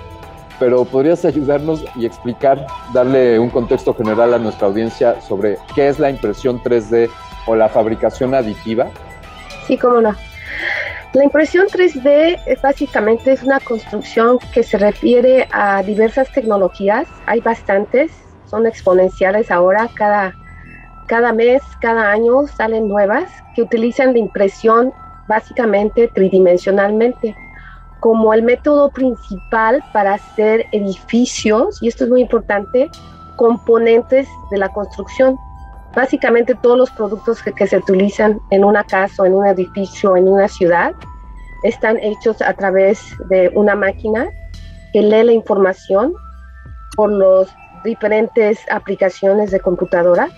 pero 0.60 0.86
podrías 0.86 1.26
ayudarnos 1.26 1.84
y 1.96 2.06
explicar, 2.06 2.66
darle 2.94 3.40
un 3.40 3.50
contexto 3.50 3.94
general 3.94 4.34
a 4.34 4.40
nuestra 4.40 4.68
audiencia 4.68 5.20
sobre 5.22 5.58
qué 5.76 5.88
es 5.88 6.00
la 6.00 6.10
impresión 6.10 6.62
3D 6.62 7.10
o 7.48 7.56
la 7.56 7.70
fabricación 7.70 8.34
aditiva. 8.34 8.88
Sí, 9.68 9.78
cómo 9.78 10.02
no. 10.02 10.16
La 11.14 11.24
impresión 11.24 11.68
3D 11.68 12.42
es 12.46 12.62
básicamente 12.62 13.32
es 13.32 13.44
una 13.44 13.60
construcción 13.62 14.38
que 14.54 14.64
se 14.64 14.78
refiere 14.78 15.48
a 15.52 15.82
diversas 15.82 16.30
tecnologías. 16.32 17.08
Hay 17.26 17.40
bastantes, 17.40 18.12
son 18.48 18.68
exponenciales 18.68 19.50
ahora. 19.50 19.90
Cada, 19.96 20.34
cada 21.08 21.32
mes, 21.32 21.62
cada 21.80 22.12
año 22.12 22.48
salen 22.48 22.90
nuevas 22.90 23.32
que 23.56 23.62
utilizan 23.62 24.12
la 24.12 24.20
impresión 24.20 24.92
básicamente 25.28 26.10
tridimensionalmente 26.10 27.36
como 28.06 28.36
el 28.36 28.44
método 28.44 28.92
principal 28.92 29.84
para 29.92 30.14
hacer 30.14 30.68
edificios, 30.72 31.82
y 31.82 31.88
esto 31.88 32.04
es 32.04 32.12
muy 32.12 32.22
importante, 32.22 32.88
componentes 33.36 34.28
de 34.52 34.60
la 34.60 34.70
construcción. 34.70 35.36
Básicamente 35.96 36.54
todos 36.54 36.78
los 36.78 36.92
productos 36.92 37.42
que, 37.42 37.66
se 37.66 37.78
utilizan 37.78 38.40
en 38.52 38.64
una 38.64 38.84
casa, 38.84 39.26
en 39.26 39.34
un 39.34 39.48
edificio, 39.48 40.16
en 40.16 40.28
una 40.28 40.48
ciudad, 40.48 40.94
están 41.64 41.98
hechos 41.98 42.44
a 42.44 42.54
través 42.54 43.02
de 43.28 43.52
una 43.56 43.74
máquina 43.74 44.30
que 44.94 45.02
lee 45.02 45.24
la 45.24 45.32
información 45.32 46.14
por 46.96 47.12
las 47.12 47.48
diferentes 47.84 48.60
aplicaciones 48.70 49.50
de 49.50 49.60
computadora 49.60 50.30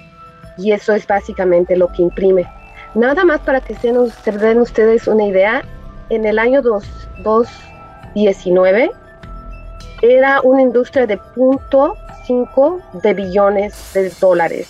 y 0.58 0.72
eso 0.72 0.94
es 0.94 1.06
básicamente 1.06 1.76
lo 1.76 1.90
que 1.90 2.04
imprime. 2.04 2.50
Nada 2.96 3.26
más 3.26 3.42
para 3.42 3.60
que 3.60 3.76
se, 3.76 3.92
nos, 3.92 4.14
se 4.14 4.32
den 4.32 4.62
ustedes 4.62 5.06
una 5.10 5.26
idea, 5.26 5.66
en 6.10 6.26
el 6.26 6.40
año 6.40 6.62
2019 6.62 8.92
era 10.02 10.40
una 10.42 10.62
industria 10.62 11.08
de 11.08 11.20
0.5 11.20 13.02
de 13.02 13.14
billones 13.14 13.94
de 13.94 14.10
dólares. 14.22 14.70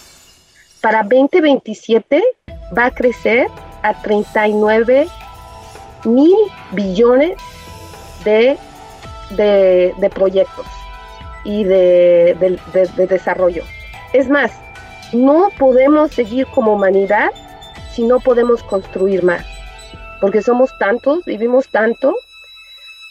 Para 0.81 1.03
2027 1.03 2.23
va 2.77 2.85
a 2.85 2.91
crecer 2.91 3.47
a 3.83 4.01
39 4.01 5.07
mil 6.05 6.35
billones 6.71 7.37
de, 8.23 8.57
de, 9.31 10.11
proyectos 10.13 10.65
y 11.43 11.63
de, 11.63 12.59
de, 12.95 13.07
desarrollo. 13.07 13.63
Es 14.13 14.29
más, 14.29 14.51
no 15.13 15.49
podemos 15.57 16.11
seguir 16.11 16.45
como 16.47 16.73
humanidad 16.73 17.31
si 17.91 18.03
no 18.03 18.19
podemos 18.19 18.61
construir 18.63 19.23
más, 19.23 19.45
porque 20.19 20.41
somos 20.41 20.77
tantos, 20.77 21.25
vivimos 21.25 21.69
tanto 21.69 22.15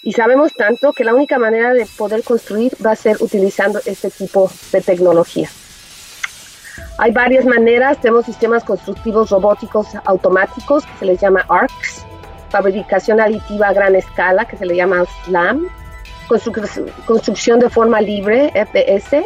y 0.03 0.13
sabemos 0.13 0.53
tanto 0.53 0.93
que 0.93 1.05
la 1.05 1.15
única 1.15 1.39
manera 1.39 1.73
de 1.73 1.87
poder 1.99 2.23
construir 2.23 2.73
va 2.85 2.93
a 2.93 2.97
ser 2.97 3.17
utilizando 3.21 3.81
este 3.85 4.11
tipo 4.11 4.51
de 4.73 4.81
tecnología. 4.81 5.49
Hay 6.99 7.13
varias 7.13 7.45
maneras, 7.45 8.01
tenemos 8.01 8.25
sistemas 8.25 8.65
constructivos 8.65 9.31
robóticos 9.31 9.89
automáticos 10.05 10.85
que 10.87 10.99
se 10.99 11.05
les 11.05 11.21
llama 11.21 11.45
ARCs, 11.49 12.07
fabricación 12.51 13.21
aditiva 13.21 13.69
a 13.69 13.73
gran 13.73 13.95
escala 13.97 14.47
que 14.47 14.57
se 14.57 14.65
le 14.65 14.77
llama 14.77 15.05
SLAM, 15.25 15.67
construcción 17.07 17.61
de 17.61 17.69
forma 17.69 18.01
libre, 18.01 18.53
FPS, 18.55 19.25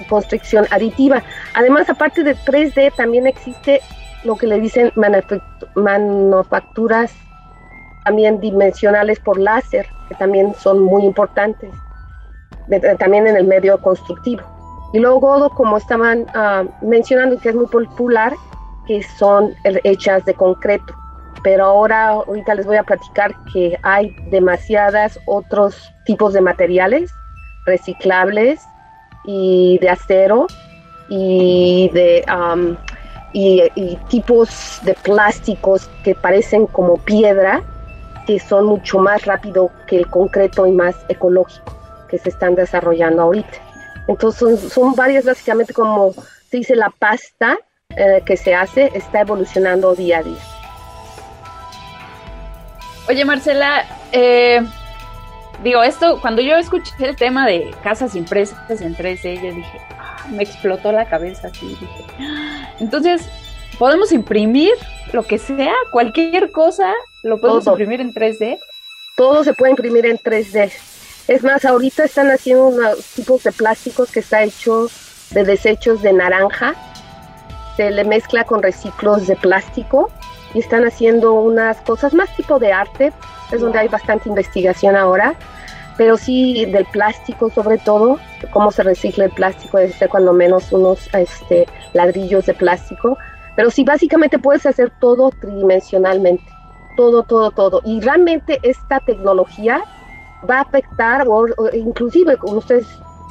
y 0.00 0.04
construcción 0.04 0.66
aditiva. 0.70 1.22
Además, 1.54 1.90
aparte 1.90 2.22
de 2.22 2.36
3D, 2.36 2.94
también 2.94 3.26
existe 3.26 3.80
lo 4.24 4.36
que 4.36 4.46
le 4.46 4.60
dicen 4.60 4.92
manufacturas 5.74 7.14
también 8.04 8.40
dimensionales 8.40 9.20
por 9.20 9.38
láser, 9.38 9.86
que 10.08 10.14
también 10.14 10.54
son 10.54 10.80
muy 10.80 11.04
importantes, 11.04 11.70
también 12.98 13.26
en 13.26 13.36
el 13.36 13.44
medio 13.44 13.80
constructivo. 13.80 14.42
Y 14.92 14.98
luego, 14.98 15.50
como 15.50 15.76
estaban 15.76 16.22
uh, 16.34 16.66
mencionando, 16.84 17.38
que 17.38 17.50
es 17.50 17.54
muy 17.54 17.66
popular, 17.66 18.32
que 18.86 19.02
son 19.18 19.54
hechas 19.84 20.24
de 20.24 20.32
concreto. 20.34 20.94
Pero 21.42 21.66
ahora, 21.66 22.08
ahorita 22.08 22.54
les 22.54 22.66
voy 22.66 22.76
a 22.76 22.82
platicar 22.82 23.34
que 23.52 23.78
hay 23.82 24.16
demasiadas 24.30 25.20
otros 25.26 25.92
tipos 26.06 26.32
de 26.32 26.40
materiales 26.40 27.12
reciclables 27.66 28.66
y 29.24 29.78
de 29.80 29.90
acero 29.90 30.46
y 31.10 31.90
de 31.92 32.24
y, 33.32 33.98
tipos 34.08 34.80
de 34.82 34.94
plásticos 34.94 35.88
que 36.02 36.14
parecen 36.14 36.66
como 36.66 36.96
piedra 36.96 37.62
que 38.26 38.38
son 38.38 38.66
mucho 38.66 38.98
más 38.98 39.24
rápido 39.24 39.70
que 39.86 39.96
el 39.96 40.06
concreto 40.06 40.66
y 40.66 40.72
más 40.72 40.96
ecológico 41.08 41.72
que 42.08 42.18
se 42.18 42.30
están 42.30 42.54
desarrollando 42.54 43.22
ahorita. 43.22 43.58
Entonces 44.06 44.72
son, 44.72 44.94
varias, 44.94 45.24
básicamente 45.24 45.72
como 45.72 46.12
se 46.50 46.58
dice, 46.58 46.74
la 46.74 46.90
pasta 46.90 47.58
eh, 47.90 48.22
que 48.24 48.36
se 48.36 48.54
hace 48.54 48.90
está 48.94 49.20
evolucionando 49.20 49.94
día 49.94 50.18
a 50.18 50.22
día. 50.22 50.42
Oye, 53.08 53.24
Marcela, 53.24 53.84
eh, 54.12 54.62
digo, 55.62 55.82
esto, 55.82 56.20
cuando 56.20 56.42
yo 56.42 56.56
escuché 56.56 56.92
el 57.00 57.16
tema 57.16 57.46
de 57.46 57.74
casas 57.82 58.14
impresas 58.14 58.80
en 58.80 58.94
3D, 58.96 59.42
yo 59.42 59.54
dije, 59.54 59.80
ah, 59.98 60.26
me 60.30 60.42
explotó 60.42 60.92
la 60.92 61.06
cabeza 61.06 61.48
así. 61.48 61.66
Dije, 61.66 61.86
ah". 62.20 62.74
entonces, 62.80 63.28
¿podemos 63.78 64.12
imprimir 64.12 64.72
lo 65.12 65.22
que 65.22 65.38
sea? 65.38 65.74
Cualquier 65.90 66.50
cosa, 66.50 66.92
¿lo 67.22 67.38
podemos 67.40 67.66
imprimir 67.66 68.00
en 68.00 68.12
3D? 68.12 68.58
Todo 69.16 69.44
se 69.44 69.54
puede 69.54 69.72
imprimir 69.72 70.06
en 70.06 70.18
3D. 70.18 70.70
Es 71.28 71.42
más, 71.42 71.64
ahorita 71.64 72.04
están 72.04 72.30
haciendo 72.30 72.68
unos 72.68 73.04
tipos 73.14 73.42
de 73.42 73.52
plásticos 73.52 74.10
que 74.10 74.20
está 74.20 74.42
hecho 74.42 74.88
de 75.30 75.44
desechos 75.44 76.00
de 76.02 76.12
naranja. 76.12 76.74
Se 77.76 77.90
le 77.90 78.04
mezcla 78.04 78.44
con 78.44 78.62
reciclos 78.62 79.26
de 79.26 79.36
plástico 79.36 80.10
y 80.54 80.60
están 80.60 80.84
haciendo 80.86 81.34
unas 81.34 81.76
cosas 81.82 82.14
más 82.14 82.34
tipo 82.34 82.58
de 82.58 82.72
arte. 82.72 83.12
Es 83.52 83.60
donde 83.60 83.78
hay 83.78 83.88
bastante 83.88 84.28
investigación 84.28 84.96
ahora. 84.96 85.34
Pero 85.96 86.16
sí 86.16 86.64
del 86.66 86.84
plástico 86.86 87.50
sobre 87.50 87.78
todo, 87.78 88.18
cómo 88.52 88.70
se 88.70 88.84
recicla 88.84 89.24
el 89.24 89.32
plástico, 89.32 89.78
ser 89.78 90.08
cuando 90.08 90.32
menos 90.32 90.70
unos 90.72 91.12
este, 91.12 91.66
ladrillos 91.92 92.46
de 92.46 92.54
plástico. 92.54 93.18
Pero 93.56 93.70
sí, 93.70 93.82
básicamente 93.82 94.38
puedes 94.38 94.64
hacer 94.64 94.92
todo 95.00 95.30
tridimensionalmente. 95.40 96.44
Todo, 96.96 97.24
todo, 97.24 97.50
todo. 97.50 97.80
Y 97.84 98.00
realmente 98.00 98.60
esta 98.62 99.00
tecnología 99.00 99.82
va 100.48 100.58
a 100.58 100.60
afectar, 100.60 101.26
o, 101.26 101.46
inclusive 101.72 102.36
como 102.36 102.58
ustedes 102.58 102.86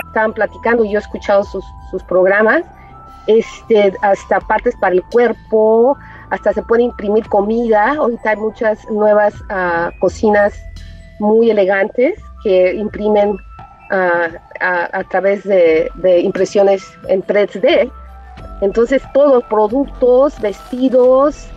estaban 0.07 0.33
platicando 0.33 0.83
yo 0.83 0.99
he 0.99 1.01
escuchado 1.01 1.43
sus, 1.45 1.63
sus 1.91 2.03
programas, 2.03 2.63
este, 3.27 3.93
hasta 4.01 4.39
partes 4.41 4.75
para 4.77 4.95
el 4.95 5.03
cuerpo, 5.03 5.97
hasta 6.29 6.53
se 6.53 6.61
puede 6.63 6.83
imprimir 6.83 7.27
comida. 7.27 7.95
Ahorita 7.97 8.31
hay 8.31 8.37
muchas 8.37 8.89
nuevas 8.89 9.33
uh, 9.41 9.97
cocinas 9.99 10.53
muy 11.19 11.49
elegantes 11.49 12.19
que 12.43 12.73
imprimen 12.73 13.31
uh, 13.31 14.37
a, 14.59 15.03
través 15.09 15.43
de, 15.43 15.89
impresiones 16.21 16.83
en 17.07 17.23
3D. 17.23 17.91
Entonces, 18.61 19.01
todos 19.13 19.43
productos, 19.45 20.39
vestidos, 20.41 21.47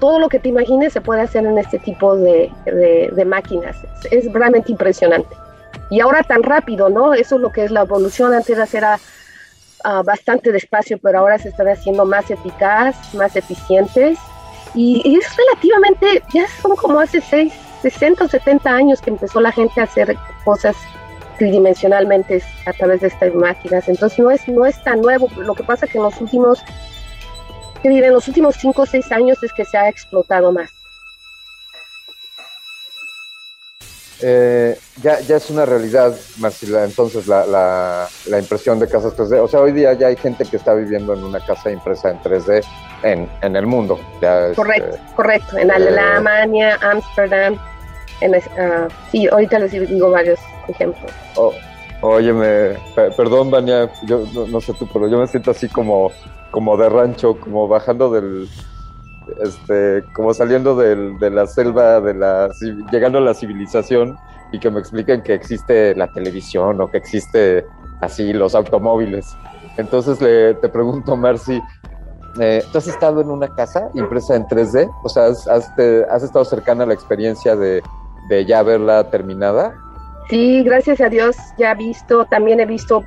todo 0.00 0.18
lo 0.18 0.28
que 0.28 0.38
te 0.38 0.48
imagines 0.48 0.94
se 0.94 1.00
puede 1.00 1.20
hacer 1.20 1.44
en 1.44 1.58
este 1.58 1.78
tipo 1.78 2.16
de, 2.16 2.50
máquinas. 3.26 3.76
Es, 4.10 4.32
realmente 4.32 4.72
impresionante. 4.72 5.36
Y 5.90 6.00
ahora 6.00 6.22
tan 6.22 6.42
rápido, 6.42 6.88
¿no? 6.88 7.14
Eso 7.14 7.36
es 7.36 7.40
lo 7.40 7.52
que 7.52 7.64
es 7.64 7.70
la 7.70 7.82
evolución. 7.82 8.34
Antes 8.34 8.74
era 8.74 8.98
uh, 9.84 10.02
bastante 10.04 10.52
despacio, 10.52 10.98
pero 10.98 11.20
ahora 11.20 11.38
se 11.38 11.48
están 11.48 11.68
haciendo 11.68 12.04
más 12.04 12.30
eficaz, 12.30 13.14
más 13.14 13.36
eficientes. 13.36 14.18
Y, 14.74 15.16
es 15.16 15.36
relativamente, 15.36 16.22
ya 16.32 16.46
son 16.60 16.76
como 16.76 17.00
hace 17.00 17.20
6, 17.20 17.52
60 17.82 18.24
o 18.24 18.28
70 18.28 18.70
años 18.70 19.00
que 19.00 19.10
empezó 19.10 19.40
la 19.40 19.52
gente 19.52 19.80
a 19.80 19.84
hacer 19.84 20.16
cosas 20.44 20.76
tridimensionalmente 21.38 22.42
a 22.66 22.72
través 22.72 23.00
de 23.00 23.08
estas 23.08 23.34
máquinas. 23.34 23.88
Entonces 23.88 24.18
no 24.18 24.30
es, 24.30 24.46
no 24.48 24.66
es 24.66 24.82
tan 24.82 25.00
nuevo. 25.00 25.28
Lo 25.36 25.54
que 25.54 25.62
pasa 25.62 25.86
es 25.86 25.92
que 25.92 25.98
en 25.98 26.04
los 26.04 26.20
últimos 26.20 26.62
que 27.82 27.88
en 27.88 28.12
los 28.12 28.26
últimos 28.26 28.56
5 28.56 28.82
o 28.82 28.86
6 28.86 29.12
años 29.12 29.42
es 29.42 29.52
que 29.52 29.64
se 29.64 29.78
ha 29.78 29.88
explotado 29.88 30.52
más. 30.52 30.70
Eh, 34.20 34.76
ya, 35.00 35.20
ya 35.20 35.36
es 35.36 35.48
una 35.48 35.64
realidad, 35.64 36.12
Marcela, 36.38 36.84
entonces 36.84 37.28
la, 37.28 37.46
la, 37.46 38.08
la, 38.26 38.38
impresión 38.38 38.80
de 38.80 38.88
casas 38.88 39.16
3D. 39.16 39.40
O 39.40 39.46
sea, 39.46 39.60
hoy 39.60 39.72
día 39.72 39.92
ya 39.92 40.08
hay 40.08 40.16
gente 40.16 40.44
que 40.44 40.56
está 40.56 40.74
viviendo 40.74 41.14
en 41.14 41.22
una 41.22 41.38
casa 41.38 41.70
impresa 41.70 42.10
en 42.10 42.18
3D 42.20 42.64
en, 43.04 43.28
en 43.42 43.54
el 43.54 43.66
mundo. 43.66 43.98
Ya 44.20 44.52
correcto, 44.54 44.96
este, 44.96 45.14
correcto. 45.14 45.58
En 45.58 45.70
eh, 45.70 45.74
Alemania, 45.74 46.78
Ámsterdam. 46.82 47.56
En, 48.20 48.34
uh, 48.34 48.88
sí, 49.12 49.28
ahorita 49.28 49.60
les 49.60 49.70
digo 49.70 50.10
varios 50.10 50.40
ejemplos. 50.66 51.12
Oh, 51.36 51.54
óyeme, 52.00 52.76
perdón, 53.16 53.52
Vania, 53.52 53.88
yo 54.06 54.24
no, 54.34 54.48
no 54.48 54.60
sé 54.60 54.72
tú, 54.74 54.88
pero 54.92 55.06
yo 55.06 55.18
me 55.18 55.28
siento 55.28 55.52
así 55.52 55.68
como 55.68 56.10
como 56.50 56.76
de 56.76 56.88
rancho, 56.88 57.38
como 57.38 57.68
bajando 57.68 58.10
del, 58.10 58.48
este, 59.42 60.04
como 60.12 60.34
saliendo 60.34 60.74
de 60.76 61.30
la 61.30 61.46
selva, 61.46 62.00
de 62.00 62.14
la, 62.14 62.48
llegando 62.90 63.18
a 63.18 63.20
la 63.22 63.34
civilización 63.34 64.16
y 64.52 64.58
que 64.58 64.70
me 64.70 64.80
expliquen 64.80 65.22
que 65.22 65.34
existe 65.34 65.94
la 65.94 66.10
televisión 66.12 66.80
o 66.80 66.90
que 66.90 66.98
existe 66.98 67.64
así 68.00 68.32
los 68.32 68.54
automóviles. 68.54 69.36
Entonces 69.76 70.20
le, 70.20 70.54
te 70.54 70.68
pregunto, 70.68 71.16
Marcy, 71.16 71.62
eh, 72.40 72.62
¿tú 72.70 72.78
has 72.78 72.86
estado 72.86 73.20
en 73.20 73.30
una 73.30 73.48
casa 73.48 73.90
impresa 73.94 74.36
en 74.36 74.44
3D? 74.44 74.90
O 75.02 75.08
sea, 75.08 75.26
¿has, 75.26 76.22
estado 76.22 76.44
cercana 76.44 76.84
a 76.84 76.86
la 76.86 76.94
experiencia 76.94 77.56
de, 77.56 77.82
ya 78.46 78.62
verla 78.62 79.10
terminada? 79.10 79.74
Sí, 80.28 80.62
gracias 80.62 81.00
a 81.00 81.08
Dios 81.08 81.36
ya 81.56 81.72
he 81.72 81.74
visto, 81.74 82.26
también 82.26 82.60
he 82.60 82.66
visto, 82.66 83.02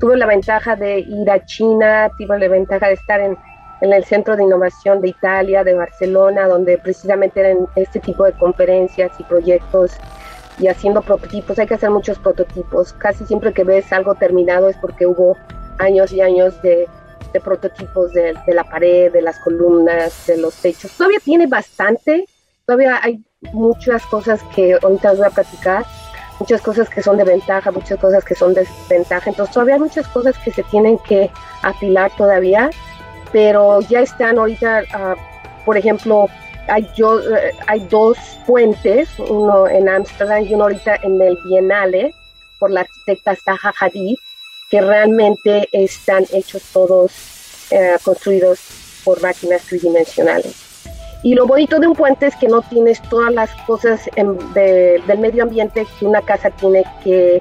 tuve 0.00 0.16
la 0.16 0.26
ventaja 0.26 0.74
de 0.74 0.98
ir 0.98 1.30
a 1.30 1.44
China, 1.44 2.10
tuve 2.18 2.40
la 2.40 2.48
ventaja 2.48 2.88
de 2.88 2.94
estar 2.94 3.20
en, 3.20 3.36
en, 3.80 3.92
el 3.92 4.04
Centro 4.04 4.36
de 4.36 4.44
Innovación 4.44 5.00
de 5.00 5.08
Italia, 5.08 5.64
de 5.64 5.74
Barcelona, 5.74 6.48
donde 6.48 6.78
precisamente 6.78 7.40
eran 7.40 7.66
este 7.76 8.00
tipo 8.00 8.24
de 8.24 8.32
conferencias 8.32 9.12
y 9.18 9.22
proyectos 9.24 9.92
y 10.58 10.68
haciendo 10.68 11.02
prototipos. 11.02 11.58
Hay 11.58 11.66
que 11.66 11.74
hacer 11.74 11.90
muchos 11.90 12.18
prototipos. 12.18 12.92
Casi 12.94 13.24
siempre 13.24 13.52
que 13.52 13.64
ves 13.64 13.92
algo 13.92 14.14
terminado 14.14 14.68
es 14.68 14.76
porque 14.76 15.06
hubo 15.06 15.36
años 15.78 16.12
y 16.12 16.20
años 16.20 16.60
de, 16.62 16.88
de 17.32 17.40
prototipos 17.40 18.12
de, 18.12 18.34
de 18.46 18.54
la 18.54 18.64
pared, 18.64 19.12
de 19.12 19.22
las 19.22 19.38
columnas, 19.40 20.26
de 20.26 20.36
los 20.36 20.54
techos. 20.56 20.92
Todavía 20.96 21.20
tiene 21.24 21.46
bastante, 21.46 22.26
todavía 22.66 23.00
hay 23.02 23.24
muchas 23.52 24.04
cosas 24.06 24.42
que 24.54 24.78
ahorita 24.82 25.12
os 25.12 25.18
voy 25.18 25.26
a 25.26 25.30
platicar 25.30 25.86
muchas 26.40 26.62
cosas 26.62 26.88
que 26.88 27.02
son 27.02 27.18
de 27.18 27.24
ventaja, 27.24 27.70
muchas 27.70 28.00
cosas 28.00 28.24
que 28.24 28.34
son 28.34 28.54
de 28.54 28.62
desventaja. 28.62 29.30
Entonces 29.30 29.52
todavía 29.52 29.74
hay 29.74 29.80
muchas 29.80 30.08
cosas 30.08 30.36
que 30.38 30.50
se 30.50 30.62
tienen 30.64 30.98
que 30.98 31.30
afilar 31.62 32.10
todavía, 32.16 32.70
pero 33.32 33.80
ya 33.80 34.00
están 34.00 34.38
ahorita, 34.38 34.82
uh, 34.94 35.64
por 35.64 35.76
ejemplo, 35.76 36.28
hay, 36.68 36.88
yo, 36.96 37.14
uh, 37.16 37.20
hay 37.66 37.80
dos 37.90 38.16
puentes, 38.46 39.08
uno 39.18 39.68
en 39.68 39.88
Ámsterdam 39.88 40.44
y 40.44 40.54
uno 40.54 40.64
ahorita 40.64 40.96
en 41.02 41.20
el 41.20 41.38
Bienale, 41.44 42.14
por 42.58 42.70
la 42.70 42.80
arquitecta 42.80 43.36
Zaha 43.36 43.72
Hadid, 43.80 44.16
que 44.70 44.80
realmente 44.80 45.68
están 45.72 46.24
hechos 46.32 46.62
todos 46.72 47.12
uh, 47.72 48.02
construidos 48.04 48.60
por 49.04 49.20
máquinas 49.22 49.62
tridimensionales. 49.62 50.70
Y 51.22 51.34
lo 51.34 51.46
bonito 51.46 51.78
de 51.78 51.86
un 51.86 51.94
puente 51.94 52.26
es 52.26 52.36
que 52.36 52.48
no 52.48 52.62
tienes 52.62 53.02
todas 53.02 53.32
las 53.32 53.50
cosas 53.66 54.08
de, 54.54 55.02
del 55.06 55.18
medio 55.18 55.42
ambiente 55.42 55.86
que 55.98 56.06
una 56.06 56.22
casa 56.22 56.50
tiene 56.50 56.82
que 57.04 57.38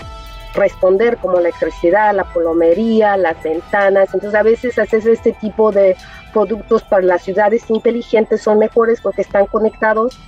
responder, 0.54 1.18
como 1.18 1.36
la 1.36 1.50
electricidad, 1.50 2.14
la 2.14 2.24
plomería, 2.26 3.18
las 3.18 3.42
ventanas. 3.44 4.14
Entonces 4.14 4.40
a 4.40 4.44
veces 4.44 4.80
haces 4.80 5.06
este 5.06 5.34
tipo 5.34 5.72
de 5.72 5.96
productos 6.34 6.84
para 6.84 7.04
las 7.04 7.24
ciudades 7.24 7.70
inteligentes 7.70 8.42
son 8.42 8.60
mejores 8.60 9.02
porque 9.02 9.22
están 9.22 9.46
conectados 9.48 10.20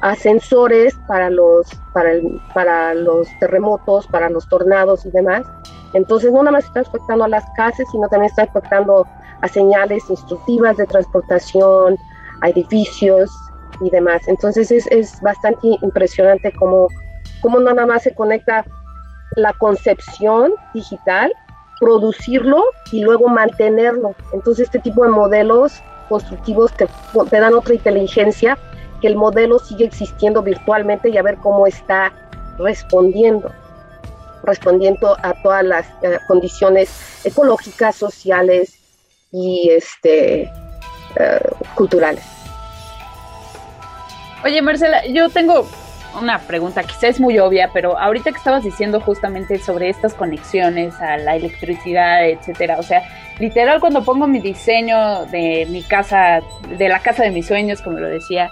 a 0.00 0.14
sensores 0.14 0.94
para 1.06 1.28
los, 1.30 1.68
para, 1.92 2.12
para 2.54 2.94
los 2.94 3.28
terremotos, 3.40 4.06
para 4.06 4.30
los 4.30 4.48
tornados 4.48 5.04
y 5.04 5.10
demás. 5.10 5.44
Entonces 5.92 6.32
no 6.32 6.38
nada 6.42 6.52
más 6.52 6.64
está 6.64 6.80
afectando 6.80 7.24
a 7.24 7.28
las 7.28 7.44
casas, 7.56 7.86
sino 7.90 8.08
también 8.08 8.30
está 8.30 8.44
afectando 8.44 9.06
a 9.40 9.48
señales 9.48 10.08
instructivas 10.08 10.76
de 10.76 10.86
transportación, 10.86 11.96
a 12.42 12.48
edificios 12.50 13.30
y 13.80 13.90
demás. 13.90 14.22
Entonces 14.28 14.70
es, 14.70 14.86
es 14.88 15.20
bastante 15.20 15.68
impresionante 15.82 16.52
cómo, 16.58 16.88
cómo 17.40 17.58
no 17.58 17.72
nada 17.72 17.86
más 17.86 18.02
se 18.02 18.14
conecta 18.14 18.64
la 19.36 19.52
concepción 19.54 20.52
digital, 20.74 21.32
producirlo 21.80 22.62
y 22.92 23.02
luego 23.02 23.28
mantenerlo. 23.28 24.14
Entonces 24.32 24.66
este 24.66 24.78
tipo 24.78 25.04
de 25.04 25.10
modelos 25.10 25.80
constructivos 26.08 26.72
te, 26.72 26.88
te 27.30 27.40
dan 27.40 27.54
otra 27.54 27.74
inteligencia 27.74 28.58
que 29.00 29.08
el 29.08 29.16
modelo 29.16 29.58
sigue 29.58 29.84
existiendo 29.84 30.42
virtualmente 30.42 31.08
y 31.08 31.16
a 31.16 31.22
ver 31.22 31.36
cómo 31.36 31.66
está 31.66 32.12
respondiendo, 32.58 33.52
respondiendo 34.42 35.16
a 35.22 35.34
todas 35.42 35.64
las 35.64 35.86
eh, 36.02 36.18
condiciones 36.26 37.24
ecológicas, 37.24 37.94
sociales 37.94 38.78
y 39.30 39.70
este, 39.70 40.42
eh, 40.42 41.40
culturales. 41.74 42.24
Oye, 44.44 44.62
Marcela, 44.62 45.04
yo 45.06 45.28
tengo 45.28 45.68
una 46.18 46.38
pregunta, 46.40 46.82
quizás 46.82 47.04
es 47.04 47.20
muy 47.20 47.38
obvia, 47.38 47.70
pero 47.72 47.98
ahorita 47.98 48.30
que 48.30 48.38
estabas 48.38 48.64
diciendo 48.64 49.00
justamente 49.00 49.58
sobre 49.58 49.88
estas 49.88 50.14
conexiones 50.14 50.94
a 51.00 51.16
la 51.16 51.36
electricidad, 51.36 52.28
etcétera, 52.28 52.78
o 52.78 52.82
sea, 52.82 53.02
literal 53.38 53.80
cuando 53.80 54.04
pongo 54.04 54.26
mi 54.26 54.40
diseño 54.40 55.26
de 55.26 55.66
mi 55.70 55.82
casa, 55.82 56.40
de 56.76 56.88
la 56.88 57.00
casa 57.00 57.22
de 57.22 57.30
mis 57.30 57.46
sueños, 57.46 57.82
como 57.82 57.98
lo 57.98 58.08
decía, 58.08 58.50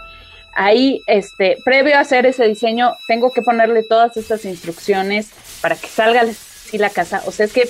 ahí, 0.56 1.02
este, 1.06 1.58
previo 1.64 1.96
a 1.96 2.00
hacer 2.00 2.26
ese 2.26 2.48
diseño, 2.48 2.92
tengo 3.06 3.30
que 3.30 3.42
ponerle 3.42 3.82
todas 3.82 4.16
estas 4.16 4.44
instrucciones 4.44 5.30
para 5.60 5.76
que 5.76 5.86
salga 5.86 6.22
así 6.22 6.78
la 6.78 6.90
casa. 6.90 7.22
O 7.26 7.30
sea, 7.30 7.46
es 7.46 7.52
que 7.52 7.68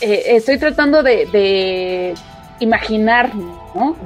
eh, 0.00 0.36
estoy 0.36 0.58
tratando 0.58 1.02
de, 1.02 1.26
de, 1.26 2.14
imaginar, 2.60 3.34
¿no? 3.34 3.96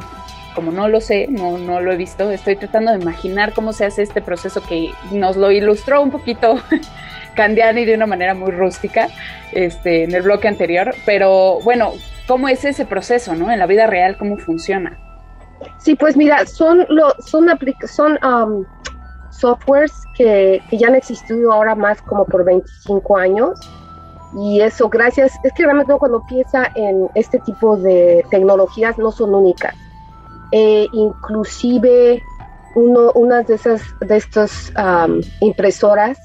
Como 0.56 0.72
no 0.72 0.88
lo 0.88 1.02
sé, 1.02 1.26
no, 1.28 1.58
no 1.58 1.82
lo 1.82 1.92
he 1.92 1.96
visto, 1.96 2.30
estoy 2.30 2.56
tratando 2.56 2.90
de 2.90 2.98
imaginar 2.98 3.52
cómo 3.52 3.74
se 3.74 3.84
hace 3.84 4.02
este 4.02 4.22
proceso 4.22 4.62
que 4.62 4.90
nos 5.12 5.36
lo 5.36 5.50
ilustró 5.50 6.00
un 6.00 6.10
poquito 6.10 6.58
Candiani 7.36 7.84
de 7.84 7.94
una 7.94 8.06
manera 8.06 8.32
muy 8.32 8.52
rústica 8.52 9.08
este, 9.52 10.04
en 10.04 10.14
el 10.14 10.22
bloque 10.22 10.48
anterior, 10.48 10.94
pero 11.04 11.60
bueno, 11.62 11.92
¿cómo 12.26 12.48
es 12.48 12.64
ese 12.64 12.86
proceso, 12.86 13.34
¿no? 13.34 13.52
En 13.52 13.58
la 13.58 13.66
vida 13.66 13.86
real, 13.86 14.16
¿cómo 14.16 14.38
funciona? 14.38 14.98
Sí, 15.76 15.94
pues 15.94 16.16
mira, 16.16 16.46
son, 16.46 16.86
lo, 16.88 17.10
son, 17.18 17.48
son 17.86 18.18
um, 18.24 18.64
softwares 19.30 19.92
que, 20.16 20.62
que, 20.70 20.78
ya 20.78 20.88
han 20.88 20.94
existido 20.94 21.52
ahora 21.52 21.74
más 21.74 22.00
como 22.00 22.24
por 22.24 22.44
25 22.44 23.18
años. 23.18 23.60
Y 24.38 24.60
eso, 24.62 24.88
gracias, 24.88 25.32
es 25.44 25.52
que 25.52 25.64
realmente 25.64 25.92
cuando 25.98 26.22
piensa 26.26 26.72
en 26.74 27.08
este 27.14 27.38
tipo 27.40 27.76
de 27.76 28.24
tecnologías 28.30 28.96
no 28.96 29.12
son 29.12 29.34
únicas. 29.34 29.74
Eh, 30.52 30.86
inclusive 30.92 32.22
uno, 32.74 33.10
unas 33.14 33.46
de 33.46 33.54
esas 33.54 33.82
de 34.00 34.16
estas 34.16 34.72
um, 34.76 35.20
impresoras 35.40 36.18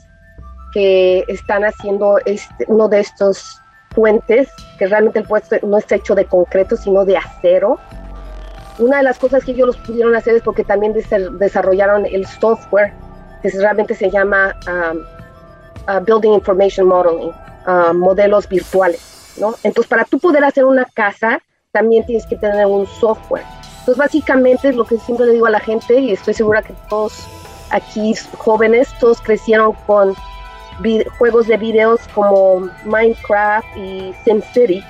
que 0.74 1.24
están 1.28 1.64
haciendo 1.64 2.20
este, 2.26 2.66
uno 2.68 2.88
de 2.88 3.00
estos 3.00 3.60
puentes, 3.96 4.50
que 4.78 4.88
realmente 4.88 5.20
el 5.20 5.26
puente 5.26 5.60
no 5.64 5.78
está 5.78 5.96
hecho 5.96 6.16
de 6.16 6.26
concreto, 6.26 6.78
sino 6.78 7.04
de 7.04 7.18
acero, 7.18 7.80
una 8.80 8.98
de 8.98 9.04
las 9.04 9.18
cosas 9.20 9.44
que 9.44 9.52
ellos 9.52 9.68
los 9.68 9.78
pudieron 9.78 10.16
hacer 10.16 10.36
es 10.36 10.44
porque 10.44 10.64
también 10.64 10.94
desarrollaron 10.94 12.06
el 12.06 12.26
software 12.26 12.94
que 13.42 13.50
realmente 13.50 13.96
se 13.96 14.10
llama 14.10 14.56
um, 14.68 15.00
uh, 15.88 16.00
Building 16.04 16.34
Information 16.34 16.88
Modeling, 16.88 17.32
uh, 17.68 17.94
modelos 17.94 18.48
virtuales, 18.48 19.34
¿no? 19.40 19.56
Entonces, 19.64 19.90
para 19.90 20.06
tú 20.06 20.20
poder 20.20 20.44
hacer 20.44 20.66
una 20.66 20.86
casa, 20.86 21.40
también 21.72 22.06
tienes 22.06 22.26
que 22.26 22.36
tener 22.38 22.66
un 22.66 22.86
software. 22.86 23.44
Entonces, 23.82 23.98
básicamente 23.98 24.70
es 24.70 24.76
lo 24.76 24.86
que 24.86 24.98
siempre 24.98 25.26
le 25.26 25.34
digo 25.34 25.46
a 25.46 25.52
la 25.52 25.60
gente, 25.60 26.00
y 26.00 26.12
estoy 26.12 26.34
segura 26.34 26.62
que 26.62 26.74
todos 26.90 27.28
aquí 27.70 28.14
jóvenes, 28.38 28.90
todos 29.00 29.22
crecieron 29.22 29.74
con 29.86 30.16
juegos 31.20 31.48
de 31.48 31.58
videos 31.58 32.00
como 32.14 32.70
Minecraft 32.86 33.68
y 33.78 34.14
SimCity, 34.24 34.84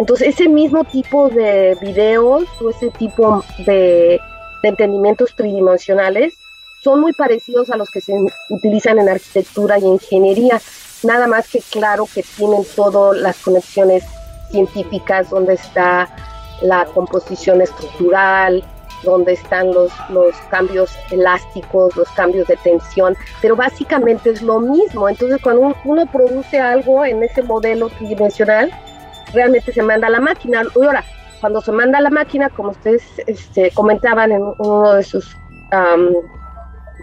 entonces, 0.00 0.28
ese 0.28 0.48
mismo 0.48 0.82
tipo 0.84 1.28
de 1.28 1.76
videos 1.82 2.44
o 2.62 2.70
ese 2.70 2.88
tipo 2.90 3.44
de, 3.66 4.18
entendimientos 4.62 5.34
tridimensionales 5.34 6.34
son 6.82 7.00
muy 7.00 7.12
parecidos 7.12 7.70
a 7.70 7.76
los 7.76 7.90
que 7.90 8.00
se 8.00 8.14
utilizan 8.48 8.98
en 8.98 9.10
arquitectura 9.10 9.78
y 9.78 9.84
ingeniería, 9.84 10.60
nada 11.02 11.26
más 11.26 11.48
que 11.48 11.60
claro 11.60 12.06
que 12.14 12.22
tienen 12.22 12.62
todas 12.74 13.18
las 13.20 13.38
conexiones 13.38 14.04
científicas, 14.50 15.28
donde 15.28 15.54
está 15.54 16.08
la 16.62 16.84
composición 16.86 17.60
estructural, 17.60 18.64
donde 19.02 19.32
están 19.32 19.72
los, 19.72 19.92
los 20.10 20.34
cambios 20.50 20.96
elásticos, 21.10 21.96
los 21.96 22.08
cambios 22.10 22.46
de 22.48 22.56
tensión, 22.56 23.16
pero 23.40 23.56
básicamente 23.56 24.30
es 24.30 24.42
lo 24.42 24.60
mismo. 24.60 25.08
Entonces, 25.08 25.40
cuando 25.42 25.74
uno 25.84 26.06
produce 26.06 26.60
algo 26.60 27.04
en 27.04 27.22
ese 27.22 27.42
modelo 27.42 27.88
tridimensional, 27.88 28.70
realmente 29.32 29.72
se 29.72 29.82
manda 29.82 30.08
a 30.08 30.10
la 30.10 30.20
máquina. 30.20 30.62
Y 30.76 30.84
ahora, 30.84 31.04
cuando 31.40 31.60
se 31.60 31.72
manda 31.72 31.98
a 31.98 32.02
la 32.02 32.10
máquina, 32.10 32.50
como 32.50 32.70
ustedes 32.70 33.02
este, 33.26 33.70
comentaban 33.72 34.32
en 34.32 34.42
uno 34.58 34.92
de 34.92 35.02
sus 35.02 35.36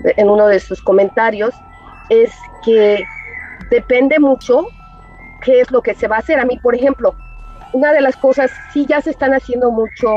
en 0.03 0.29
uno 0.29 0.47
de 0.47 0.59
sus 0.59 0.81
comentarios, 0.81 1.53
es 2.09 2.31
que 2.63 3.03
depende 3.71 4.19
mucho 4.19 4.67
qué 5.41 5.61
es 5.61 5.71
lo 5.71 5.81
que 5.81 5.95
se 5.95 6.07
va 6.07 6.17
a 6.17 6.19
hacer. 6.19 6.39
A 6.39 6.45
mí, 6.45 6.59
por 6.59 6.75
ejemplo, 6.75 7.15
una 7.73 7.91
de 7.91 8.01
las 8.01 8.15
cosas, 8.17 8.51
sí 8.73 8.85
ya 8.87 9.01
se 9.01 9.11
están 9.11 9.33
haciendo 9.33 9.71
mucho, 9.71 10.07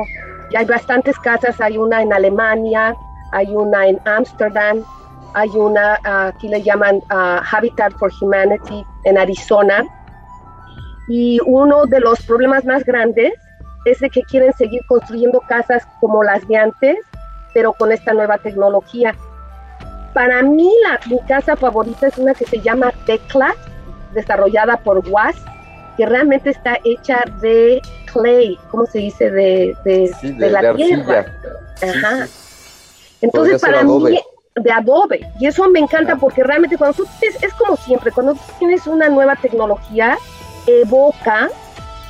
hay 0.56 0.64
bastantes 0.64 1.18
casas, 1.18 1.60
hay 1.60 1.78
una 1.78 2.02
en 2.02 2.12
Alemania, 2.12 2.94
hay 3.32 3.54
una 3.54 3.86
en 3.86 4.00
Ámsterdam, 4.04 4.84
hay 5.34 5.48
una, 5.50 5.98
aquí 6.04 6.48
le 6.48 6.62
llaman 6.62 7.00
ah, 7.10 7.42
Habitat 7.50 7.92
for 7.94 8.10
Humanity 8.20 8.84
en 9.04 9.18
Arizona, 9.18 9.84
y 11.08 11.38
uno 11.44 11.86
de 11.86 12.00
los 12.00 12.22
problemas 12.22 12.64
más 12.64 12.84
grandes 12.84 13.32
es 13.84 13.98
de 14.00 14.10
que 14.10 14.22
quieren 14.22 14.52
seguir 14.54 14.82
construyendo 14.86 15.40
casas 15.40 15.86
como 16.00 16.22
las 16.22 16.46
de 16.46 16.56
antes, 16.56 16.96
pero 17.54 17.72
con 17.72 17.90
esta 17.92 18.12
nueva 18.12 18.38
tecnología. 18.38 19.14
Para 20.14 20.42
mí, 20.42 20.70
la, 20.84 21.00
mi 21.08 21.18
casa 21.26 21.56
favorita 21.56 22.08
es 22.08 22.18
una 22.18 22.34
que 22.34 22.44
se 22.44 22.60
llama 22.60 22.92
Tecla, 23.06 23.54
desarrollada 24.12 24.76
por 24.78 24.98
WAS, 25.08 25.36
que 25.96 26.06
realmente 26.06 26.50
está 26.50 26.78
hecha 26.84 27.22
de 27.40 27.80
clay, 28.12 28.58
¿cómo 28.70 28.86
se 28.86 28.98
dice? 28.98 29.30
De, 29.30 29.76
de, 29.84 30.50
la 30.50 30.74
tierra. 30.74 31.26
Ajá. 31.82 32.26
Entonces, 33.20 33.60
para 33.60 33.82
mí, 33.82 34.20
de 34.56 34.72
adobe. 34.72 35.20
Y 35.38 35.46
eso 35.46 35.68
me 35.68 35.78
encanta 35.78 36.16
porque 36.16 36.42
realmente 36.42 36.76
cuando 36.76 36.96
tú, 36.96 37.06
es, 37.20 37.42
es 37.42 37.52
como 37.54 37.76
siempre, 37.76 38.10
cuando 38.12 38.34
tú 38.34 38.40
tienes 38.58 38.86
una 38.86 39.08
nueva 39.08 39.36
tecnología, 39.36 40.16
evoca 40.66 41.48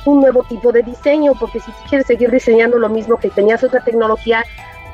un 0.05 0.21
nuevo 0.21 0.43
tipo 0.43 0.71
de 0.71 0.81
diseño, 0.81 1.33
porque 1.39 1.59
si 1.59 1.71
quieres 1.89 2.07
seguir 2.07 2.31
diseñando 2.31 2.79
lo 2.79 2.89
mismo 2.89 3.17
que 3.17 3.29
tenías 3.29 3.63
otra 3.63 3.83
tecnología, 3.83 4.43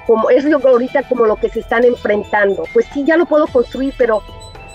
como 0.06 0.30
es 0.30 0.44
lo 0.46 0.58
ahorita 0.58 1.04
como 1.04 1.26
lo 1.26 1.36
que 1.36 1.50
se 1.50 1.62
están 1.62 1.84
enfrentando, 1.84 2.64
pues 2.74 2.86
sí, 2.94 3.04
ya 3.06 3.18
lo 3.18 3.26
puedo 3.26 3.48
construir, 3.48 3.94
pero 3.98 4.22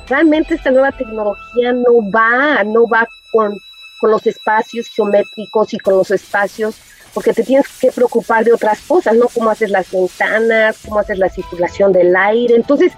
realmente 0.08 0.54
esta 0.54 0.70
nueva 0.70 0.92
tecnología 0.92 1.72
no 1.72 2.10
va, 2.10 2.64
no 2.64 2.86
va 2.86 3.06
con, 3.32 3.56
con 4.02 4.10
los 4.10 4.26
espacios 4.26 4.88
geométricos 4.88 5.72
y 5.72 5.78
con 5.78 5.94
los 5.94 6.10
espacios, 6.10 6.74
porque 7.14 7.32
te 7.32 7.44
tienes 7.44 7.68
que 7.80 7.92
preocupar 7.92 8.44
de 8.44 8.52
otras 8.52 8.80
cosas, 8.80 9.14
¿no? 9.14 9.28
Cómo 9.32 9.48
haces 9.48 9.70
las 9.70 9.92
ventanas, 9.92 10.76
cómo 10.84 10.98
haces 10.98 11.18
la 11.20 11.28
circulación 11.28 11.92
del 11.92 12.16
aire. 12.16 12.56
Entonces, 12.56 12.92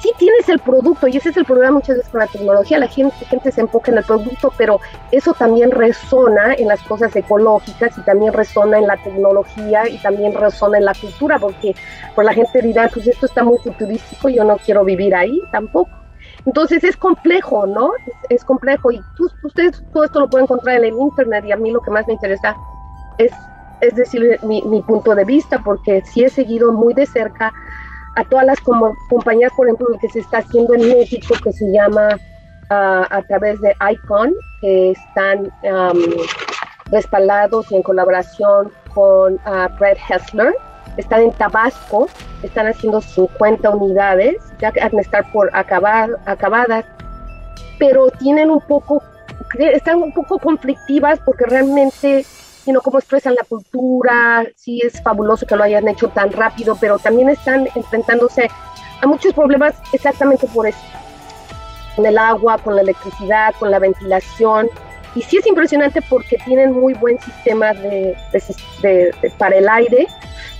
sí 0.00 0.10
tienes 0.16 0.48
el 0.48 0.58
producto 0.60 1.06
y 1.06 1.18
ese 1.18 1.28
es 1.28 1.36
el 1.36 1.44
problema 1.44 1.72
muchas 1.72 1.98
veces 1.98 2.10
con 2.10 2.20
la 2.20 2.28
tecnología, 2.28 2.78
la 2.78 2.88
gente, 2.88 3.14
gente 3.26 3.52
se 3.52 3.60
enfoca 3.60 3.92
en 3.92 3.98
el 3.98 4.04
producto, 4.04 4.50
pero 4.56 4.80
eso 5.12 5.34
también 5.34 5.70
resona 5.70 6.54
en 6.54 6.66
las 6.66 6.80
cosas 6.84 7.14
ecológicas 7.14 7.98
y 7.98 8.00
también 8.00 8.32
resona 8.32 8.78
en 8.78 8.86
la 8.86 8.96
tecnología 8.96 9.86
y 9.86 9.98
también 9.98 10.32
resona 10.32 10.78
en 10.78 10.86
la 10.86 10.94
cultura, 10.94 11.38
porque 11.38 11.74
pues 12.14 12.24
la 12.24 12.32
gente 12.32 12.62
dirá, 12.62 12.88
pues 12.88 13.06
esto 13.06 13.26
está 13.26 13.44
muy 13.44 13.58
futurístico, 13.58 14.30
yo 14.30 14.44
no 14.44 14.56
quiero 14.56 14.82
vivir 14.82 15.14
ahí 15.14 15.42
tampoco. 15.52 15.97
Entonces 16.48 16.82
es 16.82 16.96
complejo, 16.96 17.66
¿no? 17.66 17.90
Es, 18.30 18.42
complejo 18.42 18.90
y 18.90 19.02
ustedes 19.42 19.82
todo 19.92 20.04
esto 20.04 20.20
lo 20.20 20.30
pueden 20.30 20.46
encontrar 20.46 20.76
en 20.76 20.84
el 20.86 20.94
internet 20.98 21.44
y 21.44 21.52
a 21.52 21.56
mí 21.56 21.70
lo 21.70 21.82
que 21.82 21.90
más 21.90 22.06
me 22.06 22.14
interesa 22.14 22.56
es, 23.18 23.30
es 23.82 23.94
decir, 23.94 24.40
mi, 24.42 24.62
mi 24.62 24.80
punto 24.80 25.14
de 25.14 25.26
vista, 25.26 25.62
porque 25.62 26.00
sí 26.06 26.24
he 26.24 26.30
seguido 26.30 26.72
muy 26.72 26.94
de 26.94 27.04
cerca 27.04 27.52
a 28.16 28.24
todas 28.24 28.46
las 28.46 28.58
como, 28.60 28.96
compañías, 29.10 29.52
por 29.54 29.66
ejemplo, 29.66 29.88
lo 29.90 29.98
que 29.98 30.08
se 30.08 30.20
está 30.20 30.38
haciendo 30.38 30.72
en 30.72 30.88
México, 30.88 31.34
que 31.44 31.52
se 31.52 31.70
llama 31.70 32.18
ah, 32.70 33.06
a 33.10 33.22
través 33.24 33.60
de 33.60 33.76
ICON, 33.92 34.32
que 34.62 34.92
están 34.92 35.52
am, 35.70 35.98
respaldados 36.86 37.70
y 37.70 37.76
en 37.76 37.82
colaboración 37.82 38.72
con 38.94 39.38
ah, 39.44 39.68
Brett 39.78 39.98
Hessler. 40.08 40.54
Están 40.98 41.22
en 41.22 41.32
Tabasco, 41.32 42.08
están 42.42 42.66
haciendo 42.66 43.00
50 43.00 43.70
unidades, 43.70 44.36
ya 44.58 44.72
han 44.82 44.98
estar 44.98 45.30
por 45.32 45.48
acabar, 45.56 46.10
acabadas, 46.26 46.84
pero 47.78 48.10
tienen 48.10 48.50
un 48.50 48.60
poco, 48.60 49.02
están 49.58 50.02
un 50.02 50.12
poco 50.12 50.38
conflictivas 50.38 51.20
porque 51.24 51.44
realmente, 51.46 52.26
know, 52.66 52.82
cómo 52.82 52.98
expresan 52.98 53.34
la 53.34 53.44
cultura, 53.48 54.44
sí 54.56 54.80
es 54.84 55.00
fabuloso 55.02 55.46
que 55.46 55.56
lo 55.56 55.62
hayan 55.62 55.88
hecho 55.88 56.08
tan 56.08 56.32
rápido, 56.32 56.76
pero 56.80 56.98
también 56.98 57.30
están 57.30 57.68
enfrentándose 57.74 58.50
a 59.00 59.06
muchos 59.06 59.32
problemas 59.32 59.74
exactamente 59.92 60.46
por 60.48 60.66
eso, 60.66 60.80
con 61.94 62.04
el 62.04 62.18
agua, 62.18 62.58
con 62.58 62.74
la 62.74 62.82
electricidad, 62.82 63.54
con 63.58 63.70
la 63.70 63.78
ventilación. 63.78 64.68
Y 65.18 65.22
sí 65.22 65.38
es 65.38 65.46
impresionante 65.48 66.00
porque 66.02 66.36
tienen 66.44 66.72
muy 66.72 66.94
buen 66.94 67.18
sistema 67.20 67.74
de, 67.74 68.14
de 68.32 69.12
de- 69.20 69.30
para 69.36 69.56
el 69.56 69.68
aire, 69.68 70.06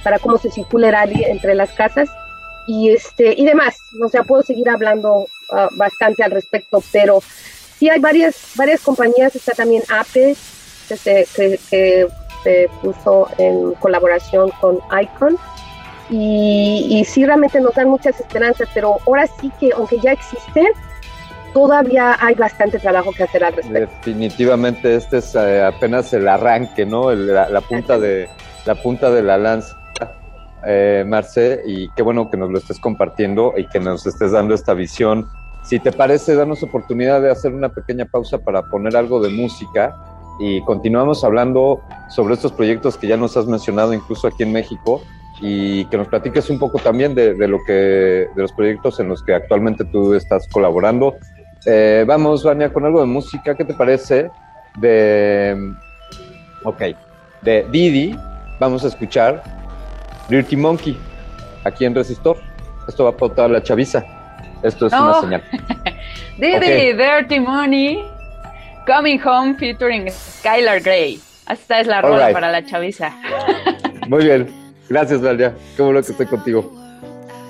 para 0.03 0.18
cómo 0.18 0.37
se 0.37 0.51
circula 0.51 0.88
el 0.88 0.94
aire 0.97 1.31
entre 1.31 1.55
las 1.55 1.71
casas 1.73 2.09
y 2.66 2.90
este 2.90 3.35
y 3.40 3.44
demás. 3.47 3.77
O 4.05 4.09
sea, 4.09 4.25
puedo 4.25 4.42
seguir 4.42 4.68
hablando 4.68 5.27
ah, 5.53 5.68
bastante 5.77 6.25
al 6.25 6.33
respecto, 6.33 6.83
pero 6.90 7.23
sí 7.79 7.88
hay 7.88 8.01
varias 8.01 8.35
varias 8.57 8.81
compañías. 8.81 9.37
Está 9.37 9.53
también 9.53 9.85
Ape 9.90 10.35
que 10.88 10.97
se, 10.97 11.27
que, 11.37 11.61
que 11.71 12.09
se 12.42 12.68
puso 12.83 13.29
en 13.38 13.75
colaboración 13.75 14.51
con 14.61 14.81
Icon 15.01 15.37
y, 16.11 16.87
y 16.90 17.05
sí 17.05 17.25
realmente 17.25 17.61
nos 17.61 17.75
dan 17.75 17.88
muchas 17.90 18.18
esperanzas, 18.18 18.68
pero 18.75 18.97
ahora 19.07 19.27
sí 19.40 19.53
que 19.61 19.71
aunque 19.77 20.01
ya 20.01 20.12
existen, 20.12 20.66
todavía 21.52 22.16
hay 22.20 22.34
bastante 22.34 22.78
trabajo 22.78 23.11
que 23.12 23.24
hacer 23.24 23.44
al 23.44 23.52
respecto. 23.54 23.90
Definitivamente 24.04 24.94
este 24.94 25.18
es 25.18 25.34
eh, 25.34 25.62
apenas 25.62 26.12
el 26.12 26.26
arranque, 26.28 26.84
¿no? 26.87 27.11
El- 27.11 27.28
la, 27.34 27.48
la 27.48 27.61
punta 27.61 27.98
de 27.98 28.28
la 28.66 28.74
punta 28.74 29.11
de 29.11 29.22
la 29.22 29.38
lanza, 29.38 29.76
eh, 30.66 31.04
Marce, 31.06 31.62
y 31.66 31.88
qué 31.90 32.02
bueno 32.02 32.30
que 32.30 32.37
nos 32.37 32.50
lo 32.50 32.58
estés 32.58 32.78
compartiendo 32.80 33.54
y 33.56 33.66
que 33.66 33.80
nos 33.80 34.06
estés 34.06 34.32
dando 34.32 34.54
esta 34.54 34.74
visión. 34.74 35.26
Si 35.62 35.78
te 35.78 35.92
parece, 35.92 36.34
danos 36.34 36.62
oportunidad 36.62 37.20
de 37.22 37.30
hacer 37.30 37.52
una 37.52 37.68
pequeña 37.68 38.04
pausa 38.04 38.38
para 38.38 38.62
poner 38.62 38.96
algo 38.96 39.20
de 39.20 39.28
música 39.30 39.94
y 40.40 40.62
continuamos 40.64 41.24
hablando 41.24 41.80
sobre 42.08 42.34
estos 42.34 42.52
proyectos 42.52 42.96
que 42.96 43.06
ya 43.06 43.16
nos 43.16 43.37
has 43.37 43.46
mencionado 43.46 43.92
incluso 43.92 44.26
aquí 44.28 44.42
en 44.44 44.52
México 44.52 45.02
y 45.40 45.84
que 45.87 45.96
nos 45.96 46.08
platiques 46.08 46.48
un 46.50 46.58
poco 46.58 46.78
también 46.78 47.14
de, 47.14 47.34
de 47.34 47.48
lo 47.48 47.58
que 47.66 47.72
de 47.72 48.42
los 48.42 48.52
proyectos 48.52 48.98
en 49.00 49.08
los 49.08 49.22
que 49.22 49.34
actualmente 49.34 49.84
tú 49.84 50.14
estás 50.14 50.48
colaborando. 50.48 51.16
Eh, 51.70 52.04
vamos, 52.07 52.42
Vania, 52.42 52.72
con 52.72 52.87
algo 52.87 53.00
de 53.00 53.07
música. 53.07 53.54
¿Qué 53.54 53.62
te 53.62 53.74
parece? 53.74 54.31
De. 54.76 55.74
Ok. 56.64 56.83
De 57.42 57.66
Didi, 57.70 58.18
vamos 58.59 58.85
a 58.85 58.88
escuchar 58.88 59.42
Dirty 60.31 60.57
Monkey 60.57 60.96
aquí 61.64 61.85
en 61.85 61.94
Resistor. 61.94 62.38
Esto 62.88 63.04
va 63.04 63.12
para 63.14 63.35
toda 63.35 63.48
la 63.48 63.62
chaviza. 63.62 64.02
Esto 64.62 64.87
es 64.87 64.92
una 64.94 65.02
No. 65.02 65.20
señal. 65.20 65.42
Didi. 66.38 66.94
Dirty 66.94 67.38
Money, 67.38 68.02
Coming 68.87 69.20
Home 69.26 69.54
featuring 69.57 70.11
Skylar 70.11 70.81
Grey. 70.81 71.20
Esta 71.50 71.81
es 71.81 71.87
la 71.87 72.00
rola 72.00 72.31
para 72.33 72.50
la 72.50 72.64
chaviza. 72.64 73.12
Muy 74.09 74.24
bien. 74.24 74.48
Gracias, 74.88 75.20
Vania. 75.20 75.52
Qué 75.76 75.83
bueno 75.83 76.00
que 76.02 76.12
estoy 76.12 76.26
contigo. 76.26 76.72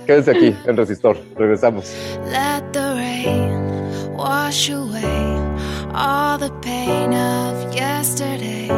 Quédense 0.06 0.32
aquí 0.32 0.56
en 0.66 0.76
Resistor. 0.76 1.16
Regresamos. 1.36 1.94
Let 2.32 2.64
the 2.72 2.94
rain 2.94 3.67
wash 4.18 4.68
away 4.68 5.36
all 5.94 6.36
the 6.38 6.50
pain 6.60 7.14
of 7.14 7.72
yesterday. 7.72 8.68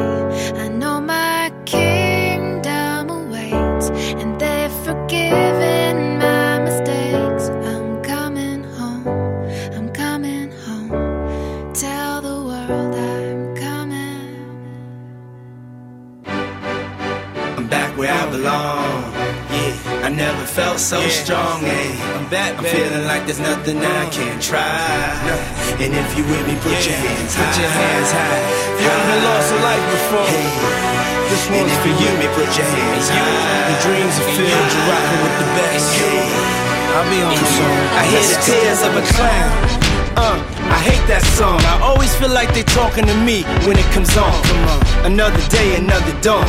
I 0.64 0.68
know 0.68 1.00
my 1.00 1.50
kingdom 1.64 3.09
awaits, 3.09 3.88
and 4.20 4.38
they've 4.38 4.76
forgiven 4.85 6.18
my 6.18 6.59
mistakes. 6.66 7.48
I'm 7.48 8.03
coming 8.03 8.64
home, 8.64 9.09
I'm 9.76 9.88
coming 9.94 10.53
home. 10.66 11.72
Tell 11.72 12.20
the 12.20 12.38
world 12.48 12.94
I'm 12.94 13.10
so 20.81 20.97
strong. 21.12 21.61
Yeah, 21.61 22.16
I'm 22.16 22.25
back. 22.33 22.57
I'm 22.57 22.64
feeling 22.64 23.05
like 23.05 23.29
there's 23.29 23.38
nothing 23.38 23.85
I 23.85 24.09
can't 24.09 24.40
try. 24.40 24.64
And 25.77 25.93
if 25.93 26.09
you 26.16 26.25
with 26.25 26.45
me, 26.49 26.57
put 26.64 26.81
your 26.88 26.97
hands 26.97 27.37
high. 27.37 27.45
Put 27.45 27.61
your 27.61 27.69
hands 27.69 28.11
high. 28.16 28.40
If 28.73 28.81
you 28.81 28.88
ever 28.88 29.19
lost 29.29 29.53
a 29.53 29.59
life 29.61 29.87
before, 29.93 30.33
this 31.29 31.45
one's 31.53 31.77
for 31.85 31.93
you. 31.93 32.11
Me, 32.16 32.27
put 32.33 32.49
your 32.57 32.64
hands 32.64 33.12
high. 33.12 33.69
Your 33.69 33.81
dreams 33.85 34.14
are 34.25 34.31
filled. 34.33 34.49
You're 34.49 34.87
rocking 34.88 35.21
with 35.21 35.37
the 35.37 35.49
best. 35.61 35.88
I'll 36.97 37.09
be 37.12 37.21
on 37.29 37.37
the 37.37 37.49
song. 37.61 37.81
I 38.01 38.03
hear 38.09 38.25
the 38.25 38.38
tears 38.40 38.81
of 38.81 38.93
a 38.97 39.05
clown. 39.14 39.53
Uh, 40.16 40.37
I 40.64 40.79
hate 40.81 41.05
that 41.12 41.23
song. 41.37 41.61
I 41.69 41.79
always 41.85 42.12
feel 42.16 42.33
like 42.33 42.53
they're 42.57 42.73
talking 42.73 43.05
to 43.05 43.16
me 43.21 43.45
when 43.69 43.77
it 43.79 43.87
comes 43.93 44.16
on. 44.16 44.33
Come 44.49 44.64
on. 44.64 44.81
Another 45.12 45.40
day, 45.53 45.77
another 45.77 46.12
dawn. 46.21 46.49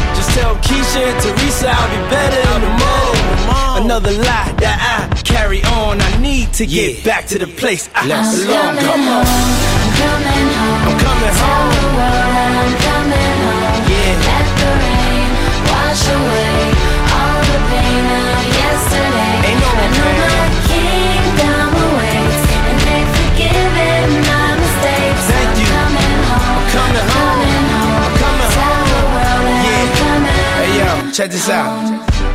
Tell 0.35 0.55
Keisha 0.65 1.01
and 1.11 1.17
Teresa 1.23 1.69
I'll 1.69 1.89
be 1.91 1.99
better 2.09 2.41
in 2.55 2.61
the 2.61 2.73
morning. 2.81 3.85
Another 3.85 4.11
lie 4.11 4.51
that 4.63 4.77
I 4.79 5.21
carry 5.23 5.61
on. 5.79 5.99
I 6.01 6.17
need 6.21 6.53
to 6.53 6.65
get 6.65 7.03
back 7.03 7.25
to 7.27 7.37
the 7.39 7.47
place 7.47 7.89
I 7.95 8.03
belong. 8.07 8.75
Come 8.79 9.07
on. 9.11 9.25
I'm 9.25 9.91
coming 9.99 10.49
home. 10.61 10.81
I'm 10.87 10.97
coming 11.03 11.33
Tell 11.35 11.51
home. 11.51 11.71
the 11.75 11.87
world 11.97 12.53
I'm 12.63 12.73
coming 12.87 13.35
home. 13.43 13.91
Yeah. 13.91 14.27
Let 14.27 14.47
the 14.59 14.69
rain 14.83 15.29
wash 15.67 16.03
away 16.15 16.59
all 17.15 17.39
the 17.51 17.59
pain 17.71 18.05
of 18.21 18.39
yesterday. 18.59 19.35
Ain't 19.51 19.59
no 19.59 19.69
pain. 19.75 20.20
Check 31.21 31.29
this 31.29 31.49
out. 31.49 31.77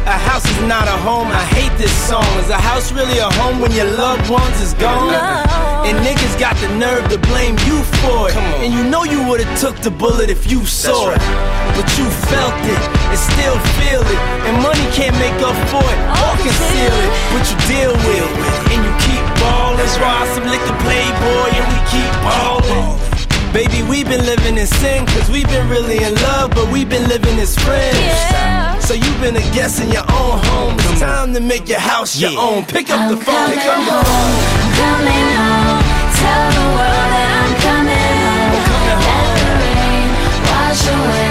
A 0.06 0.18
house 0.30 0.46
is 0.46 0.60
not 0.68 0.86
a 0.86 0.96
home. 1.02 1.26
I 1.26 1.42
hate 1.58 1.74
this 1.76 1.90
song. 2.06 2.26
Is 2.38 2.50
a 2.50 2.60
house 2.70 2.92
really 2.92 3.18
a 3.18 3.30
home 3.40 3.58
when 3.60 3.72
your 3.72 3.90
loved 3.98 4.30
ones 4.30 4.60
is 4.60 4.74
gone? 4.74 5.12
And 5.86 5.98
niggas 6.06 6.38
got 6.38 6.54
the 6.62 6.70
nerve 6.78 7.02
to 7.10 7.18
blame 7.18 7.58
you 7.66 7.82
for 7.98 8.30
it. 8.30 8.36
And 8.62 8.72
you 8.72 8.84
know 8.84 9.02
you 9.02 9.26
would've 9.26 9.50
took 9.58 9.76
the 9.82 9.90
bullet 9.90 10.30
if 10.30 10.48
you 10.50 10.64
saw 10.66 11.10
it. 11.10 11.18
But 11.74 11.88
you 11.98 12.06
felt 12.30 12.54
it 12.62 12.82
and 13.10 13.18
still 13.18 13.58
feel 13.74 14.02
it. 14.06 14.20
And 14.46 14.54
money 14.62 14.86
can't 14.94 15.16
make 15.18 15.38
up 15.42 15.58
for 15.66 15.82
it 15.82 15.98
or 16.22 16.32
conceal 16.46 16.94
it. 17.06 17.12
But 17.34 17.42
you 17.50 17.56
deal 17.66 17.94
with 18.06 18.30
it. 18.46 18.56
And 18.70 18.80
you 18.86 18.92
keep 19.02 19.24
ballin'. 19.42 19.90
Why 19.98 20.22
some 20.34 20.46
liquor 20.46 20.76
playboy 20.86 21.48
and 21.58 21.66
we 21.74 21.78
keep 21.90 22.10
ballin'. 22.22 23.15
Baby, 23.56 23.82
we've 23.88 24.06
been 24.06 24.20
living 24.26 24.58
in 24.58 24.66
sin, 24.66 25.06
cause 25.06 25.30
we've 25.30 25.48
been 25.48 25.66
really 25.70 25.96
in 26.04 26.14
love, 26.16 26.50
but 26.50 26.70
we've 26.70 26.90
been 26.90 27.08
living 27.08 27.38
as 27.38 27.56
friends. 27.56 28.84
So 28.84 28.92
you've 28.92 29.18
been 29.22 29.34
a 29.34 29.46
guest 29.56 29.82
in 29.82 29.90
your 29.90 30.04
own 30.12 30.44
home. 30.44 30.74
It's 30.76 31.00
time 31.00 31.32
to 31.32 31.40
make 31.40 31.66
your 31.66 31.80
house 31.80 32.20
your 32.20 32.38
own. 32.38 32.66
Pick 32.66 32.90
up 32.90 33.08
the 33.08 33.16
phone, 33.16 33.34
coming 33.34 33.58
come 33.60 33.82
home. 33.82 34.04
on. 34.04 34.28
I'm 34.60 34.72
coming 34.76 35.28
home. 35.40 35.80
Tell 36.20 36.44
the 36.52 36.66
world 36.76 37.08
that 37.16 37.28
I'm 37.32 37.52
coming 37.64 38.12
home. 38.28 38.60
coming 38.60 38.92
Let 39.08 39.40
the 39.40 39.48
rain 39.64 40.04
wash 40.52 40.84
away 40.92 41.25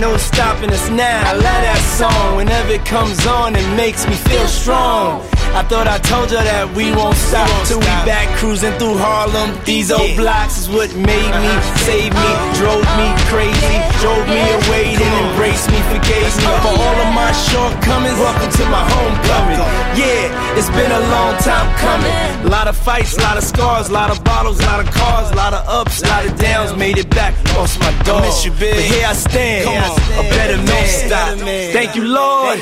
no 0.00 0.16
stopping 0.16 0.70
us 0.70 0.88
now. 0.88 1.28
I 1.28 1.32
love 1.34 1.42
that 1.42 1.82
song. 1.98 2.36
Whenever 2.36 2.72
it 2.72 2.86
comes 2.86 3.26
on, 3.26 3.54
it 3.54 3.76
makes 3.76 4.06
me 4.06 4.14
feel 4.14 4.46
strong. 4.48 5.20
I 5.50 5.66
thought 5.66 5.90
I 5.90 5.98
told 5.98 6.30
you 6.30 6.38
that 6.38 6.70
we 6.78 6.94
won't 6.94 7.18
stop 7.18 7.50
till 7.66 7.82
we 7.82 7.90
back 8.06 8.30
cruising 8.38 8.70
through 8.78 8.94
Harlem. 9.02 9.50
These 9.66 9.90
old 9.90 10.14
blocks 10.14 10.62
is 10.62 10.70
what 10.70 10.94
made 10.94 11.32
me, 11.42 11.52
saved 11.82 12.14
me, 12.14 12.32
drove 12.54 12.86
me 12.94 13.08
crazy, 13.26 13.76
drove 13.98 14.22
me 14.30 14.38
away, 14.38 14.94
then 14.94 15.10
embraced 15.26 15.66
me, 15.74 15.82
forgave 15.90 16.30
me 16.38 16.46
for 16.62 16.70
all 16.70 16.98
of 17.02 17.10
my 17.10 17.34
shortcomings. 17.50 18.14
Welcome 18.14 18.50
to 18.62 18.64
my 18.70 18.84
homecoming. 18.94 19.58
Yeah, 19.98 20.54
it's 20.54 20.70
been 20.70 20.92
a 20.94 21.02
long 21.10 21.34
time 21.42 21.66
coming. 21.82 22.14
A 22.46 22.50
lot 22.50 22.70
of 22.70 22.78
fights, 22.78 23.18
a 23.18 23.20
lot 23.20 23.36
of 23.36 23.42
scars, 23.42 23.90
a 23.90 23.92
lot 23.92 24.14
of 24.14 24.22
bottles, 24.22 24.62
a 24.62 24.66
lot 24.70 24.78
of 24.78 24.88
cars, 24.94 25.34
a 25.34 25.36
lot 25.36 25.52
of 25.52 25.66
ups, 25.66 26.00
a 26.02 26.06
lot 26.06 26.26
of 26.30 26.38
downs. 26.38 26.78
Made 26.78 26.98
it 26.98 27.10
back, 27.10 27.34
lost 27.58 27.74
my 27.82 27.90
dog. 28.06 28.22
miss 28.22 28.46
you, 28.46 28.54
big. 28.54 28.78
But 28.78 28.86
here 28.86 29.06
I 29.06 29.14
stand, 29.18 29.66
a 29.66 30.22
better 30.30 30.62
man. 30.62 30.86
Stop. 30.86 31.38
Thank 31.74 31.96
you, 31.96 32.06
Lord. 32.06 32.58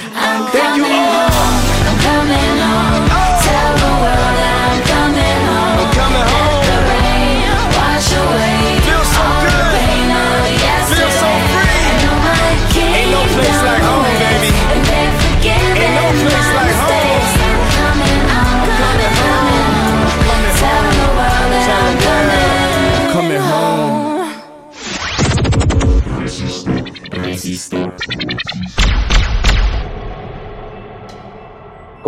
Thank 0.56 0.76
you, 0.80 0.88
Lord. 0.88 1.32
I'm 1.84 1.96
coming 2.00 2.58
home. 2.64 2.77
Tell 3.44 3.72
the 3.82 3.92
world 4.02 4.38
I'm 4.54 4.82
coming 4.92 5.40
home. 5.48 5.78
I'm 5.78 5.94
coming 5.94 6.26
home. 6.32 6.57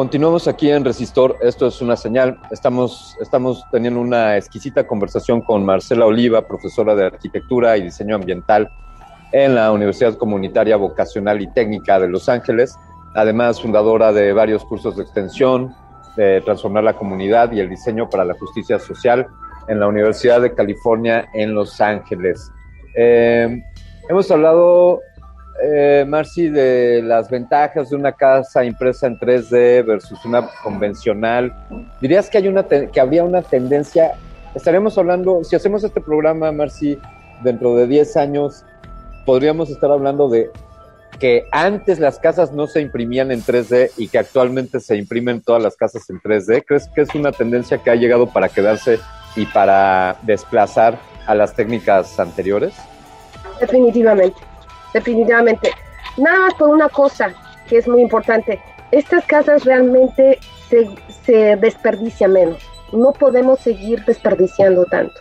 Continuamos 0.01 0.49
aquí 0.49 0.71
en 0.71 0.83
Resistor, 0.83 1.37
esto 1.43 1.67
es 1.67 1.83
una 1.83 1.95
señal. 1.95 2.39
Estamos, 2.51 3.19
estamos 3.21 3.67
teniendo 3.71 4.01
una 4.01 4.39
exquisita 4.39 4.87
conversación 4.87 5.43
con 5.43 5.63
Marcela 5.63 6.07
Oliva, 6.07 6.49
profesora 6.49 6.95
de 6.95 7.05
Arquitectura 7.05 7.77
y 7.77 7.83
Diseño 7.83 8.15
Ambiental 8.15 8.71
en 9.33 9.55
la 9.55 9.71
Universidad 9.71 10.17
Comunitaria 10.17 10.77
Vocacional 10.77 11.43
y 11.43 11.53
Técnica 11.53 12.01
de 12.01 12.09
Los 12.09 12.31
Ángeles, 12.31 12.75
además 13.15 13.61
fundadora 13.61 14.11
de 14.11 14.33
varios 14.33 14.65
cursos 14.65 14.97
de 14.97 15.03
extensión, 15.03 15.75
de 16.17 16.41
transformar 16.47 16.85
la 16.85 16.97
comunidad 16.97 17.53
y 17.53 17.61
el 17.61 17.69
diseño 17.69 18.09
para 18.09 18.25
la 18.25 18.33
justicia 18.33 18.79
social 18.79 19.27
en 19.69 19.81
la 19.81 19.87
Universidad 19.87 20.41
de 20.41 20.55
California 20.55 21.29
en 21.35 21.55
Los 21.55 21.79
Ángeles. 21.79 22.51
Eh, 22.97 23.63
hemos 24.09 24.31
hablado 24.31 25.01
eh, 25.63 26.05
Marci, 26.07 26.49
de 26.49 27.03
las 27.03 27.31
ventajas 27.31 27.91
de 27.91 27.97
una 27.97 28.13
casa 28.13 28.65
impresa 28.65 29.07
en 29.07 29.19
3D 29.19 29.85
versus 29.85 30.25
una 30.25 30.49
convencional. 30.63 31.55
¿Dirías 32.01 32.31
que, 32.31 32.39
hay 32.39 32.49
una 32.49 32.65
que 32.65 33.01
habría 33.01 33.25
una 33.25 33.43
tendencia? 33.43 34.13
Estaremos 34.55 34.97
hablando, 34.99 35.45
si 35.45 35.57
hacemos 35.57 35.85
este 35.85 36.01
programa, 36.01 36.51
Marci, 36.53 36.99
dentro 37.43 37.77
de 37.77 37.87
10 37.87 38.17
años, 38.17 38.65
podríamos 39.27 39.71
estar 39.71 39.91
hablando 39.91 40.29
de 40.29 40.51
que 41.19 41.45
antes 41.53 42.01
las 42.01 42.19
casas 42.19 42.53
no 42.53 42.67
se 42.67 42.81
imprimían 42.81 43.31
en 43.31 43.43
3D 43.43 43.91
y 43.99 44.09
que 44.09 44.19
actualmente 44.19 44.81
se 44.81 44.97
imprimen 44.97 45.43
todas 45.43 45.63
las 45.63 45.77
casas 45.77 46.09
en 46.09 46.21
3D. 46.21 46.65
¿Crees 46.67 46.89
que 46.95 47.03
es 47.03 47.15
una 47.15 47.31
tendencia 47.31 47.79
que 47.79 47.91
ha 47.91 47.95
llegado 47.95 48.27
para 48.33 48.49
quedarse 48.49 48.99
y 49.37 49.45
para 49.47 50.17
desplazar 50.23 50.99
a 51.27 51.35
las 51.35 51.55
técnicas 51.55 52.19
anteriores? 52.19 52.75
Definitivamente, 53.61 54.39
definitivamente. 54.93 55.73
Nada 56.17 56.41
más 56.41 56.55
por 56.55 56.69
una 56.69 56.89
cosa 56.89 57.33
que 57.69 57.79
es 57.79 57.89
muy 57.89 58.03
importante. 58.03 58.61
Estas 58.91 59.25
casas 59.25 59.65
realmente 59.65 60.39
se, 60.69 60.89
se 61.25 61.57
desperdicia 61.57 62.29
menos. 62.29 62.59
No 62.93 63.13
podemos 63.13 63.61
seguir 63.61 64.05
desperdiciando 64.05 64.85
tanto. 64.85 65.21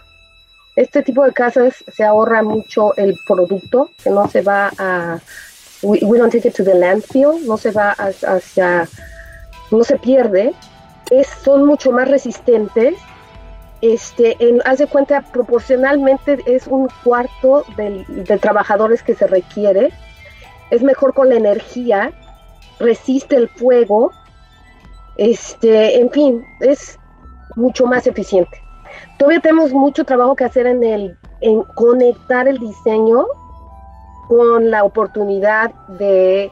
Este 0.75 1.03
tipo 1.03 1.23
de 1.23 1.33
casas 1.33 1.83
se 1.93 2.03
ahorra 2.03 2.41
mucho 2.41 2.95
el 2.95 3.17
producto, 3.27 3.91
que 4.03 4.09
no 4.09 4.27
se 4.29 4.41
va 4.41 4.71
a... 4.77 5.19
We, 5.81 5.99
we 6.01 6.17
don't 6.17 6.31
take 6.31 6.47
it 6.47 6.55
to 6.55 6.63
the 6.63 6.73
landfill, 6.73 7.45
no 7.45 7.57
se 7.57 7.71
va 7.71 7.91
hacia... 7.91 8.87
no 9.71 9.83
se 9.83 9.97
pierde. 9.97 10.53
Es, 11.11 11.27
son 11.27 11.65
mucho 11.65 11.91
más 11.91 12.07
resistentes 12.07 12.95
este, 13.81 14.35
en, 14.39 14.61
haz 14.65 14.79
de 14.79 14.87
cuenta, 14.87 15.21
proporcionalmente 15.21 16.39
es 16.45 16.67
un 16.67 16.89
cuarto 17.03 17.63
del- 17.77 18.05
de 18.25 18.37
trabajadores 18.37 19.03
que 19.03 19.15
se 19.15 19.27
requiere. 19.27 19.91
Es 20.69 20.81
mejor 20.83 21.13
con 21.13 21.29
la 21.29 21.35
energía, 21.35 22.11
resiste 22.79 23.35
el 23.35 23.49
fuego, 23.49 24.11
este, 25.17 25.99
en 25.99 26.09
fin, 26.11 26.45
es 26.61 26.99
mucho 27.55 27.85
más 27.85 28.07
eficiente. 28.07 28.61
Todavía 29.17 29.39
tenemos 29.41 29.71
mucho 29.73 30.03
trabajo 30.05 30.35
que 30.35 30.45
hacer 30.45 30.65
en 30.65 30.83
el 30.83 31.17
en 31.41 31.63
conectar 31.75 32.47
el 32.49 32.57
diseño 32.57 33.25
con 34.27 34.69
la 34.69 34.83
oportunidad 34.83 35.73
de, 35.87 36.51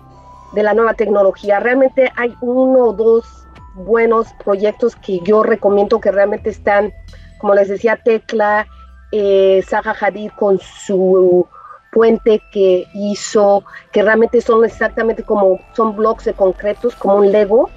de 0.53 0.63
la 0.63 0.73
nueva 0.73 0.93
tecnología. 0.93 1.59
Realmente 1.59 2.11
hay 2.15 2.33
uno 2.41 2.85
o 2.85 2.93
dos 2.93 3.46
buenos 3.77 4.27
proyectos 4.43 4.95
que 4.95 5.19
yo 5.23 5.43
recomiendo 5.43 6.01
que 6.01 6.11
realmente 6.11 6.49
están, 6.49 6.91
como 7.37 7.53
les 7.53 7.67
decía, 7.67 7.99
Tecla, 8.03 8.67
eh, 9.11 9.63
Zaha 9.67 9.95
Hadid 9.99 10.31
con 10.37 10.59
su 10.59 11.47
puente 11.91 12.41
que 12.51 12.85
hizo, 12.93 13.63
que 13.91 14.03
realmente 14.03 14.41
son 14.41 14.65
exactamente 14.65 15.23
como, 15.23 15.59
son 15.73 15.95
blocks 15.95 16.25
de 16.25 16.33
concretos, 16.33 16.95
como 16.95 17.17
un 17.17 17.31
Lego, 17.31 17.69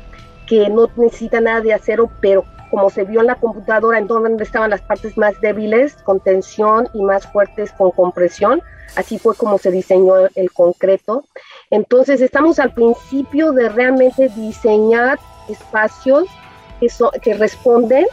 que 0.47 0.69
no 0.69 0.89
necesita 0.97 1.41
nada 1.41 1.61
de 1.61 1.73
acero, 1.73 2.11
pero 2.21 2.45
como 2.71 2.91
se 2.91 3.05
vio 3.05 3.21
en 3.21 3.27
la 3.27 3.35
computadora, 3.35 3.99
en 3.99 4.07
donde 4.07 4.43
estaban 4.45 4.71
las 4.71 4.81
partes 4.83 5.17
más 5.17 5.41
débiles, 5.41 5.95
con 6.05 6.21
tensión, 6.21 6.89
y 6.95 7.03
más 7.03 7.27
fuertes 7.27 7.73
con 7.73 7.91
compresión, 7.91 8.63
así 8.97 9.19
fue 9.19 9.35
como 9.35 9.59
se 9.59 9.71
diseñó 9.71 10.15
el 10.35 10.53
concreto. 10.53 11.25
Entonces 11.71 12.21
estamos 12.21 12.59
al 12.59 12.73
principio 12.73 13.53
de 13.53 13.69
realmente 13.69 14.29
diseñar 14.29 15.19
espacios 15.53 16.25
que, 16.81 16.89
so- 16.89 17.11
que 17.23 17.35
responden 17.35 18.07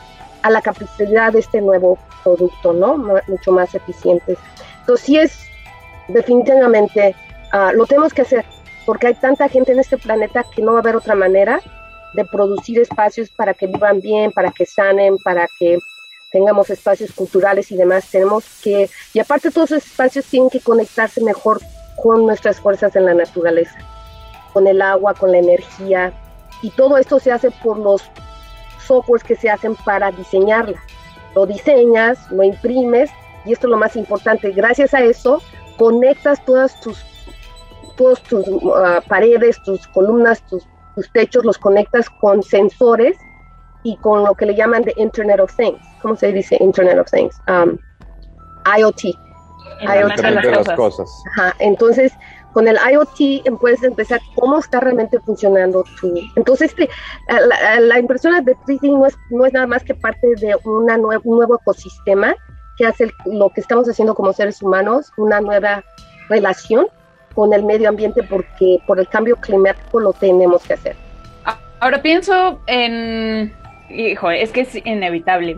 a 0.43 0.49
la 0.49 0.61
capacidad 0.61 1.31
de 1.33 1.39
este 1.39 1.61
nuevo 1.61 1.97
producto, 2.23 2.73
¿no? 2.73 2.97
Ma- 2.97 3.21
Mucho 3.27 3.51
más 3.51 3.73
eficientes. 3.75 4.37
Entonces 4.81 5.05
sí 5.05 5.17
es 5.17 5.39
definitivamente, 6.07 7.15
ah, 7.51 7.71
lo 7.73 7.85
tenemos 7.85 8.13
que 8.13 8.21
hacer, 8.23 8.45
porque 8.85 9.07
hay 9.07 9.15
tanta 9.15 9.49
gente 9.49 9.71
en 9.71 9.79
este 9.79 9.97
planeta 9.97 10.45
que 10.55 10.61
no 10.61 10.71
va 10.73 10.79
a 10.79 10.81
haber 10.81 10.95
otra 10.95 11.15
manera 11.15 11.59
de 12.13 12.25
producir 12.25 12.79
espacios 12.79 13.29
para 13.29 13.53
que 13.53 13.67
vivan 13.67 13.99
bien, 13.99 14.31
para 14.31 14.51
que 14.51 14.65
sanen, 14.65 15.17
para 15.17 15.47
que 15.59 15.77
tengamos 16.31 16.69
espacios 16.69 17.11
culturales 17.11 17.71
y 17.71 17.75
demás. 17.77 18.07
Tenemos 18.09 18.45
que, 18.63 18.89
y 19.13 19.19
aparte 19.19 19.51
todos 19.51 19.71
esos 19.71 19.85
espacios 19.85 20.25
tienen 20.25 20.49
que 20.49 20.59
conectarse 20.61 21.21
mejor 21.21 21.59
con 22.01 22.25
nuestras 22.25 22.59
fuerzas 22.59 22.95
en 22.95 23.05
la 23.05 23.13
naturaleza, 23.13 23.77
con 24.53 24.67
el 24.67 24.81
agua, 24.81 25.13
con 25.13 25.31
la 25.31 25.39
energía, 25.39 26.13
y 26.61 26.69
todo 26.71 26.97
esto 26.97 27.19
se 27.19 27.31
hace 27.31 27.51
por 27.51 27.77
los 27.77 28.03
softwares 28.85 29.23
que 29.23 29.35
se 29.35 29.49
hacen 29.49 29.75
para 29.75 30.11
diseñarla. 30.11 30.81
Lo 31.35 31.45
diseñas, 31.45 32.31
lo 32.31 32.43
imprimes, 32.43 33.11
y 33.45 33.53
esto 33.53 33.67
es 33.67 33.71
lo 33.71 33.77
más 33.77 33.95
importante. 33.95 34.51
Gracias 34.51 34.93
a 34.93 35.01
eso, 35.01 35.41
conectas 35.77 36.43
todas 36.45 36.79
tus, 36.81 37.05
todos 37.95 38.21
tus 38.23 38.45
ah, 38.75 39.01
paredes, 39.07 39.61
tus 39.63 39.87
columnas, 39.87 40.41
tus, 40.47 40.67
tus 40.95 41.11
techos, 41.11 41.45
los 41.45 41.57
conectas 41.57 42.09
con 42.09 42.41
sensores 42.43 43.17
y 43.83 43.95
con 43.97 44.23
lo 44.23 44.33
que 44.35 44.47
le 44.47 44.55
llaman 44.55 44.83
de 44.83 44.93
Internet 44.97 45.39
of 45.39 45.55
Things. 45.55 45.79
¿Cómo 46.01 46.15
se 46.15 46.31
dice 46.31 46.57
Internet 46.59 46.99
of 46.99 47.09
Things? 47.11 47.39
Um, 47.47 47.77
IoT. 48.77 49.05
Internet 49.79 50.17
de 50.17 50.31
las 50.31 50.43
de 50.43 50.51
las 50.51 50.57
cosas. 50.57 50.75
cosas. 50.75 51.23
Ajá, 51.31 51.55
entonces, 51.59 52.11
con 52.57 52.67
el 52.67 52.75
IoT 52.91 53.43
puedes 53.61 53.83
empezar 53.83 54.19
cómo 54.33 54.57
está 54.57 54.79
realmente 54.79 55.19
funcionando 55.19 55.83
tu... 56.01 56.11
Entonces, 56.35 56.71
este, 56.71 56.89
la, 57.29 57.79
la 57.79 57.99
impresora 57.99 58.41
de 58.41 58.55
3D 58.55 58.97
no 59.29 59.45
es, 59.45 59.53
nada 59.53 59.67
más 59.67 59.83
que 59.83 59.93
parte 59.93 60.25
de 60.41 60.55
una 60.65 60.97
nue- 60.97 61.21
un 61.23 61.37
nuevo 61.37 61.59
ecosistema 61.61 62.35
que 62.75 62.87
hace 62.87 63.11
lo 63.27 63.49
que 63.51 63.61
estamos 63.61 63.87
haciendo 63.87 64.15
como 64.15 64.33
seres 64.33 64.59
humanos, 64.63 65.11
una 65.17 65.39
nueva 65.39 65.83
relación 66.29 66.87
con 67.35 67.53
el 67.53 67.63
medio 67.63 67.89
ambiente 67.89 68.23
porque 68.23 68.79
por 68.87 68.99
el 68.99 69.07
cambio 69.07 69.35
climático 69.35 69.99
lo 69.99 70.13
tenemos 70.13 70.63
que 70.63 70.73
hacer. 70.73 70.95
Ahora 71.79 72.01
pienso 72.01 72.59
en, 72.65 73.53
hijo, 73.91 74.31
es 74.31 74.51
que 74.51 74.61
es 74.61 74.75
inevitable. 74.83 75.57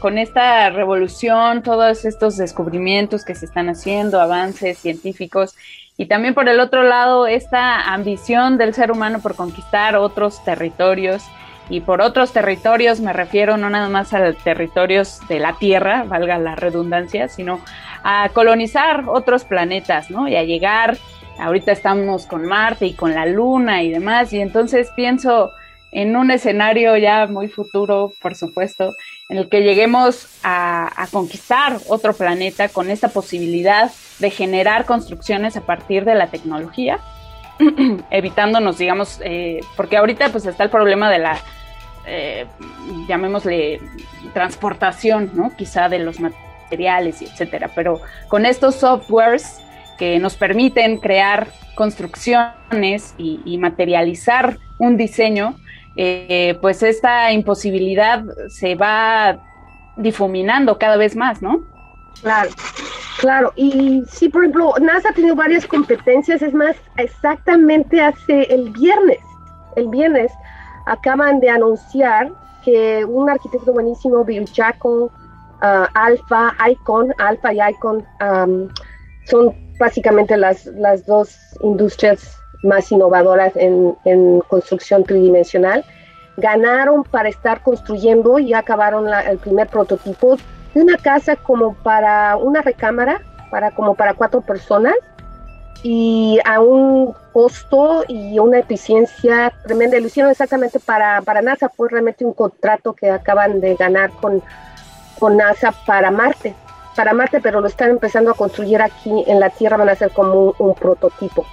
Con 0.00 0.16
esta 0.16 0.70
revolución, 0.70 1.62
todos 1.62 2.06
estos 2.06 2.38
descubrimientos 2.38 3.22
que 3.22 3.34
se 3.34 3.44
están 3.44 3.68
haciendo, 3.68 4.18
avances 4.18 4.78
científicos, 4.78 5.54
y 6.00 6.06
también 6.06 6.32
por 6.32 6.48
el 6.48 6.60
otro 6.60 6.84
lado, 6.84 7.26
esta 7.26 7.92
ambición 7.92 8.56
del 8.56 8.72
ser 8.72 8.92
humano 8.92 9.18
por 9.18 9.34
conquistar 9.34 9.96
otros 9.96 10.42
territorios. 10.44 11.24
Y 11.68 11.80
por 11.80 12.00
otros 12.00 12.32
territorios 12.32 13.00
me 13.00 13.12
refiero 13.12 13.56
no 13.56 13.68
nada 13.68 13.88
más 13.88 14.14
a 14.14 14.32
territorios 14.32 15.20
de 15.28 15.40
la 15.40 15.58
Tierra, 15.58 16.04
valga 16.04 16.38
la 16.38 16.54
redundancia, 16.54 17.28
sino 17.28 17.60
a 18.04 18.30
colonizar 18.32 19.04
otros 19.08 19.44
planetas, 19.44 20.08
¿no? 20.08 20.28
Y 20.28 20.36
a 20.36 20.44
llegar, 20.44 20.96
ahorita 21.40 21.72
estamos 21.72 22.26
con 22.26 22.46
Marte 22.46 22.86
y 22.86 22.94
con 22.94 23.12
la 23.12 23.26
Luna 23.26 23.82
y 23.82 23.90
demás, 23.90 24.32
y 24.32 24.40
entonces 24.40 24.90
pienso, 24.94 25.50
en 25.90 26.16
un 26.16 26.30
escenario 26.30 26.96
ya 26.96 27.26
muy 27.26 27.48
futuro, 27.48 28.12
por 28.22 28.34
supuesto, 28.34 28.94
en 29.28 29.38
el 29.38 29.48
que 29.48 29.62
lleguemos 29.62 30.28
a, 30.42 31.06
conquistar 31.10 31.76
otro 31.88 32.12
planeta 32.12 32.68
con 32.68 32.88
esta 32.88 33.08
posibilidad 33.08 33.90
de 34.18 34.30
generar 34.30 34.84
construcciones 34.84 35.56
a 35.56 35.60
partir 35.62 36.04
de 36.04 36.14
la 36.14 36.28
tecnología, 36.28 36.98
evitándonos, 38.10 38.78
digamos, 38.78 39.20
eh, 39.24 39.60
porque 39.76 39.96
ahorita 39.96 40.30
pues 40.30 40.46
está 40.46 40.64
el 40.64 40.70
problema 40.70 41.10
de 41.10 41.18
la, 41.18 41.38
eh, 42.06 42.46
llamémosle, 43.08 43.80
transportación, 44.34 45.30
¿no? 45.34 45.54
Quizá 45.56 45.88
de 45.88 45.98
los 45.98 46.20
materiales 46.20 47.22
y 47.22 47.26
etcétera, 47.26 47.70
pero 47.74 48.00
con 48.28 48.46
estos 48.46 48.76
softwares 48.76 49.60
que 49.98 50.18
nos 50.18 50.36
permiten 50.36 50.98
crear 50.98 51.48
construcciones 51.74 53.14
y, 53.18 53.58
materializar 53.58 54.58
un 54.78 54.96
diseño, 54.96 55.56
eh, 55.96 56.56
pues 56.60 56.82
esta 56.82 57.32
imposibilidad 57.32 58.22
se 58.48 58.74
va 58.74 59.38
difuminando 59.96 60.78
cada 60.78 60.96
vez 60.96 61.16
más, 61.16 61.42
¿no? 61.42 61.64
Claro, 62.22 62.50
claro. 63.20 63.52
Y 63.56 64.02
sí, 64.08 64.28
por 64.28 64.42
ejemplo, 64.42 64.74
NASA 64.80 65.10
ha 65.10 65.12
tenido 65.12 65.36
varias 65.36 65.66
competencias, 65.66 66.42
es 66.42 66.52
más, 66.52 66.76
exactamente 66.96 68.00
hace 68.00 68.42
el 68.52 68.70
viernes, 68.70 69.20
el 69.76 69.88
viernes 69.88 70.32
acaban 70.86 71.38
de 71.40 71.50
anunciar 71.50 72.32
que 72.64 73.04
un 73.04 73.30
arquitecto 73.30 73.72
buenísimo, 73.72 74.24
Bill 74.24 74.46
Jackal, 74.46 74.90
uh, 74.90 75.10
Alpha, 75.94 76.54
Icon, 76.70 77.14
Alpha 77.18 77.52
y 77.52 77.58
Icon, 77.70 78.04
um, 78.20 78.68
son 79.26 79.54
básicamente 79.78 80.36
las, 80.36 80.66
las 80.66 81.06
dos 81.06 81.36
industrias 81.62 82.36
más 82.64 82.90
innovadoras 82.90 83.54
en, 83.56 83.96
en 84.04 84.40
construcción 84.48 85.04
tridimensional. 85.04 85.84
Ganaron 86.36 87.04
para 87.04 87.28
estar 87.28 87.62
construyendo 87.62 88.38
y 88.38 88.54
acabaron 88.54 89.04
la, 89.04 89.20
el 89.20 89.38
primer 89.38 89.68
prototipo 89.68 90.36
una 90.74 90.96
casa 90.96 91.36
como 91.36 91.74
para 91.74 92.36
una 92.36 92.62
recámara, 92.62 93.20
para 93.50 93.70
como 93.70 93.94
para 93.94 94.14
cuatro 94.14 94.40
personas 94.40 94.94
y 95.82 96.38
a 96.44 96.60
un 96.60 97.14
costo 97.32 98.04
y 98.08 98.38
una 98.38 98.58
eficiencia 98.58 99.52
tremenda. 99.64 99.98
Lo 100.00 100.06
hicieron 100.06 100.30
exactamente 100.30 100.80
para, 100.80 101.22
para 101.22 101.42
NASA, 101.42 101.68
fue 101.68 101.88
realmente 101.88 102.24
un 102.24 102.32
contrato 102.32 102.94
que 102.94 103.10
acaban 103.10 103.60
de 103.60 103.74
ganar 103.76 104.10
con, 104.10 104.42
con 105.18 105.36
NASA 105.36 105.72
para 105.86 106.10
Marte, 106.10 106.54
para 106.96 107.12
Marte, 107.12 107.40
pero 107.40 107.60
lo 107.60 107.68
están 107.68 107.90
empezando 107.90 108.30
a 108.30 108.34
construir 108.34 108.82
aquí 108.82 109.24
en 109.26 109.40
la 109.40 109.50
Tierra, 109.50 109.76
van 109.76 109.88
a 109.88 109.94
ser 109.94 110.10
como 110.10 110.34
un, 110.34 110.54
un 110.58 110.74
prototipo. 110.74 111.46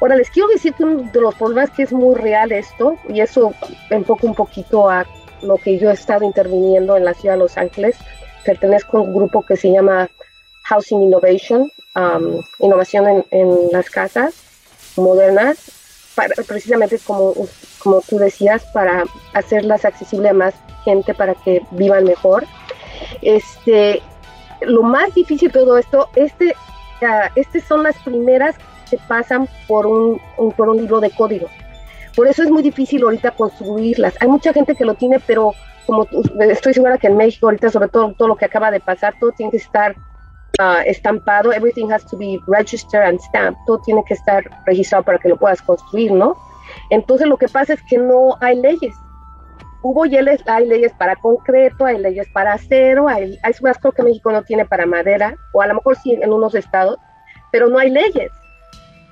Ahora 0.00 0.16
les 0.16 0.30
quiero 0.30 0.48
decir 0.48 0.74
que 0.74 0.84
uno 0.84 1.10
de 1.10 1.20
los 1.20 1.34
problemas 1.34 1.70
que 1.70 1.84
es 1.84 1.92
muy 1.92 2.14
real 2.14 2.52
esto, 2.52 2.96
y 3.08 3.20
eso 3.20 3.54
enfoca 3.90 4.26
un 4.26 4.34
poquito 4.34 4.88
a 4.88 5.04
lo 5.42 5.56
que 5.56 5.78
yo 5.78 5.90
he 5.90 5.94
estado 5.94 6.24
interviniendo 6.24 6.96
en 6.96 7.04
la 7.04 7.14
ciudad 7.14 7.34
de 7.34 7.40
Los 7.40 7.56
Ángeles, 7.56 7.96
pertenezco 8.44 8.98
a 8.98 9.00
un 9.02 9.14
grupo 9.14 9.42
que 9.42 9.56
se 9.56 9.70
llama 9.70 10.08
Housing 10.64 11.02
Innovation, 11.02 11.70
um, 11.96 12.40
innovación 12.58 13.06
en, 13.08 13.24
en, 13.30 13.68
las 13.72 13.90
casas 13.90 14.34
modernas, 14.96 15.58
precisamente 16.46 16.98
como, 16.98 17.34
como 17.78 18.00
tú 18.02 18.18
decías, 18.18 18.64
para 18.72 19.04
hacerlas 19.32 19.84
accesibles 19.84 20.30
a 20.30 20.34
más 20.34 20.54
gente 20.84 21.14
para 21.14 21.34
que 21.34 21.62
vivan 21.72 22.04
mejor. 22.04 22.44
Este, 23.22 24.00
lo 24.60 24.82
más 24.82 25.14
difícil 25.14 25.50
de 25.50 25.60
todo 25.60 25.78
esto, 25.78 26.08
este, 26.14 26.54
uh, 27.02 27.28
estas 27.34 27.64
son 27.64 27.82
las 27.82 27.96
primeras 27.98 28.56
que 28.90 28.98
pasan 29.08 29.48
por 29.66 29.86
un, 29.86 30.20
un, 30.36 30.52
por 30.52 30.68
un 30.68 30.76
libro 30.76 31.00
de 31.00 31.10
código. 31.10 31.48
Por 32.14 32.28
eso 32.28 32.42
es 32.42 32.50
muy 32.50 32.62
difícil 32.62 33.02
ahorita 33.02 33.32
construirlas. 33.32 34.14
Hay 34.20 34.28
mucha 34.28 34.52
gente 34.52 34.76
que 34.76 34.84
lo 34.84 34.94
tiene, 34.94 35.18
pero 35.20 35.52
como 35.86 36.06
estoy 36.40 36.74
segura 36.74 36.98
que 36.98 37.06
en 37.06 37.16
México 37.16 37.46
ahorita, 37.46 37.70
sobre 37.70 37.88
todo 37.88 38.12
todo 38.14 38.28
lo 38.28 38.36
que 38.36 38.44
acaba 38.44 38.70
de 38.70 38.80
pasar, 38.80 39.14
todo 39.20 39.32
tiene 39.32 39.50
que 39.50 39.58
estar 39.58 39.94
uh, 40.60 40.82
estampado, 40.86 41.52
everything 41.52 41.90
has 41.90 42.04
to 42.06 42.16
be 42.16 42.40
registered 42.46 43.06
and 43.06 43.20
stamped, 43.20 43.58
todo 43.66 43.80
tiene 43.84 44.02
que 44.06 44.14
estar 44.14 44.44
registrado 44.66 45.04
para 45.04 45.18
que 45.18 45.28
lo 45.28 45.36
puedas 45.36 45.60
construir, 45.62 46.12
¿no? 46.12 46.36
Entonces 46.90 47.26
lo 47.26 47.36
que 47.36 47.48
pasa 47.48 47.74
es 47.74 47.82
que 47.88 47.98
no 47.98 48.36
hay 48.40 48.60
leyes. 48.60 48.94
Hubo 49.82 50.06
y 50.06 50.16
hay 50.16 50.66
leyes 50.66 50.92
para 50.94 51.14
concreto, 51.16 51.84
hay 51.84 51.98
leyes 51.98 52.26
para 52.32 52.54
acero, 52.54 53.06
hay, 53.06 53.38
hay 53.42 53.52
más 53.60 53.76
creo 53.78 53.92
que 53.92 54.02
México 54.02 54.32
no 54.32 54.42
tiene 54.42 54.64
para 54.64 54.86
madera, 54.86 55.36
o 55.52 55.60
a 55.60 55.66
lo 55.66 55.74
mejor 55.74 55.96
sí 55.96 56.12
en 56.12 56.32
unos 56.32 56.54
estados, 56.54 56.98
pero 57.52 57.68
no 57.68 57.78
hay 57.78 57.90
leyes. 57.90 58.32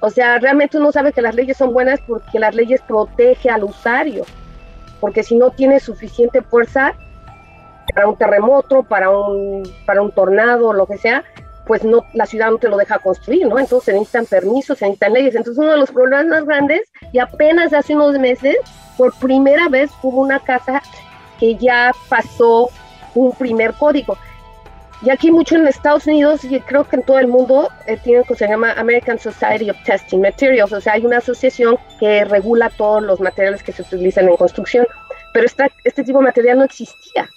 O 0.01 0.09
sea, 0.09 0.39
realmente 0.39 0.79
uno 0.79 0.91
sabe 0.91 1.13
que 1.13 1.21
las 1.21 1.35
leyes 1.35 1.59
son 1.59 1.75
buenas 1.75 2.01
porque 2.09 2.39
las 2.39 2.55
leyes 2.55 2.81
protegen 2.83 3.53
al 3.53 3.65
usuario 3.65 4.25
porque 5.03 5.25
si 5.25 5.35
no 5.35 5.51
tiene 5.51 5.81
suficiente 5.81 6.43
fuerza 6.43 6.95
para 7.93 8.07
un 8.07 8.17
terremoto, 8.17 8.85
para 8.85 9.11
un, 9.11 9.69
para 9.85 10.01
un 10.01 10.13
tornado, 10.13 10.73
lo 10.73 10.87
que 10.87 10.97
sea, 10.97 11.25
pues 11.67 11.83
no, 11.83 12.05
la 12.15 12.25
ciudad 12.25 12.53
no 12.53 12.59
te 12.59 12.69
lo 12.69 12.77
deja 12.77 13.01
construir, 13.01 13.49
¿no? 13.49 13.59
Entonces 13.59 13.87
se 13.87 13.93
necesitan 13.95 14.27
permisos, 14.27 14.79
se 14.79 14.85
necesitan 14.85 15.13
leyes. 15.13 15.35
Entonces 15.35 15.61
uno 15.61 15.73
de 15.73 15.79
los 15.79 15.91
problemas 15.91 16.27
más 16.27 16.45
grandes, 16.45 16.83
y 17.11 17.19
apenas 17.19 17.73
hace 17.73 17.97
unos 17.97 18.17
meses, 18.17 18.57
por 18.97 19.13
primera 19.19 19.69
vez 19.69 19.91
hubo 20.05 20.21
una 20.21 20.39
casa 20.39 20.81
que 21.41 21.57
ya 21.57 21.91
pasó 22.09 22.71
un 23.17 23.33
primer 23.33 23.75
código. 23.75 24.17
Y 25.05 25.11
aquí 25.11 25.33
mucho 25.33 25.57
en 25.57 25.67
Estados 25.67 26.07
Unidos 26.07 26.45
y 26.45 26.61
creo 26.61 26.85
que 26.85 26.97
en 26.97 27.03
todo 27.03 27.19
el 27.19 27.27
mundo 27.27 27.69
eh, 27.87 27.99
tiene 28.03 28.21
lo 28.21 28.25
que 28.25 28.37
se 28.37 28.47
llama 28.47 28.73
American 28.75 29.19
Society 29.19 29.69
of 29.69 29.77
Testing 29.85 30.21
Materials, 30.21 30.73
o 30.73 30.81
sea, 30.81 30.93
hay 30.93 31.05
una 31.05 31.19
asociación 31.19 31.77
que 31.99 32.25
regula 32.25 32.71
todos 32.71 33.03
los 33.03 33.19
materiales 33.19 33.65
que 33.65 33.73
se 33.73 33.83
utilizan 33.83 34.29
en 34.29 34.37
construcción, 34.37 34.87
pero 35.33 35.45
esta, 35.45 35.69
este 35.83 36.05
tipo 36.05 36.19
de 36.19 36.27
material 36.27 36.59
no 36.59 36.65
existía. 36.65 37.29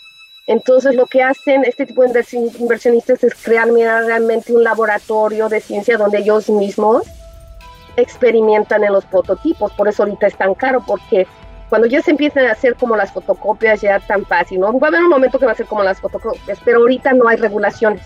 Entonces 0.46 0.94
lo 0.94 1.08
que 1.08 1.24
hacen 1.24 1.64
este 1.66 1.88
tipo 1.88 2.04
de 2.04 2.24
inversionistas 2.60 3.24
es 3.24 3.34
crear 3.34 3.68
realmente 3.68 4.54
un 4.54 4.64
laboratorio 4.64 5.50
de 5.50 5.60
ciencia 5.60 5.98
donde 5.98 6.20
ellos 6.20 6.48
mismos 6.52 7.08
experimentan 7.98 8.84
en 8.84 8.94
los 8.94 9.06
prototipos, 9.06 9.72
por 9.74 9.88
eso 9.88 10.04
ahorita 10.04 10.28
es 10.28 10.38
tan 10.38 10.54
caro, 10.54 10.84
porque 10.86 11.26
cuando 11.70 11.88
ya 11.88 12.02
se 12.02 12.12
empiezan 12.12 12.46
a 12.46 12.52
hacer 12.52 12.76
como 12.76 12.96
las 12.96 13.12
fotocopias 13.12 13.82
ya 13.82 14.00
tan 14.00 14.26
fácil, 14.26 14.60
¿no? 14.60 14.78
Va 14.80 14.88
a 14.88 14.90
haber 14.90 15.04
un 15.04 15.10
momento 15.10 15.40
que 15.40 15.46
va 15.46 15.54
a 15.54 15.56
ser 15.56 15.66
como 15.66 15.84
las 15.84 16.00
fotocopias, 16.00 16.60
pero 16.64 16.80
ahorita 16.80 17.14
no 17.14 17.28
hay 17.28 17.38
regulaciones. 17.38 18.06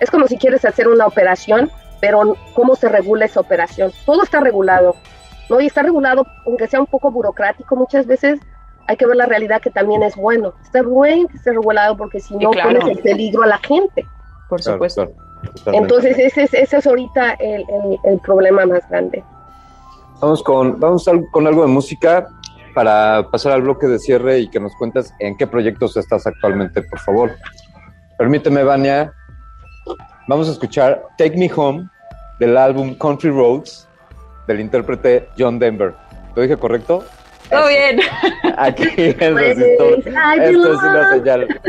Es 0.00 0.10
como 0.10 0.26
si 0.26 0.36
quieres 0.36 0.64
hacer 0.64 0.88
una 0.88 1.06
operación, 1.06 1.70
pero 2.00 2.36
¿cómo 2.54 2.76
se 2.76 2.88
regula 2.88 3.24
esa 3.24 3.40
operación? 3.40 3.92
Todo 4.04 4.22
está 4.22 4.40
regulado, 4.40 4.96
¿no? 5.48 5.60
Y 5.60 5.66
está 5.66 5.82
regulado, 5.82 6.26
aunque 6.46 6.66
sea 6.66 6.80
un 6.80 6.86
poco 6.86 7.10
burocrático, 7.10 7.76
muchas 7.76 8.06
veces 8.06 8.40
hay 8.86 8.96
que 8.96 9.06
ver 9.06 9.16
la 9.16 9.26
realidad 9.26 9.60
que 9.60 9.70
también 9.70 10.02
es 10.02 10.16
bueno. 10.16 10.54
Está 10.62 10.82
bueno 10.82 11.28
que 11.28 11.36
esté 11.36 11.50
regulado 11.50 11.96
porque 11.96 12.20
si 12.20 12.36
no 12.36 12.50
claro. 12.50 12.80
pones 12.80 12.96
en 12.96 13.02
peligro 13.02 13.42
a 13.42 13.46
la 13.46 13.58
gente. 13.58 14.06
Por 14.48 14.62
supuesto. 14.62 15.06
Claro, 15.06 15.52
claro. 15.62 15.78
Entonces 15.78 16.18
ese 16.18 16.42
es, 16.42 16.54
ese 16.54 16.76
es 16.76 16.86
ahorita 16.86 17.32
el, 17.34 17.60
el, 17.62 17.98
el 18.04 18.18
problema 18.20 18.66
más 18.66 18.88
grande. 18.90 19.24
Vamos 20.20 20.42
con, 20.42 20.78
vamos 20.78 21.08
con 21.30 21.46
algo 21.46 21.62
de 21.62 21.68
música 21.68 22.28
para 22.74 23.28
pasar 23.30 23.52
al 23.52 23.62
bloque 23.62 23.86
de 23.86 23.98
cierre 23.98 24.38
y 24.40 24.48
que 24.48 24.60
nos 24.60 24.74
cuentes 24.76 25.12
en 25.18 25.36
qué 25.36 25.46
proyectos 25.46 25.96
estás 25.96 26.26
actualmente, 26.26 26.82
por 26.82 26.98
favor. 26.98 27.32
Permíteme, 28.18 28.62
Vania, 28.64 29.12
vamos 30.28 30.48
a 30.48 30.52
escuchar 30.52 31.02
Take 31.16 31.36
Me 31.36 31.50
Home 31.54 31.88
del 32.38 32.56
álbum 32.56 32.94
Country 32.94 33.30
Roads 33.30 33.88
del 34.46 34.60
intérprete 34.60 35.28
John 35.38 35.58
Denver. 35.58 35.94
¿Lo 36.34 36.42
dije 36.42 36.56
correcto? 36.56 37.04
Todo 37.50 37.68
bien. 37.68 38.00
Aquí 38.56 38.84
en 38.96 39.36
Resistor. 39.36 39.98
Esto 39.98 40.72
es 40.72 40.82
una 40.82 41.10
señal. 41.12 41.60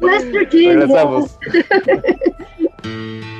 West 0.00 0.26
Virginia. 0.30 0.72
Regresamos. 0.72 1.38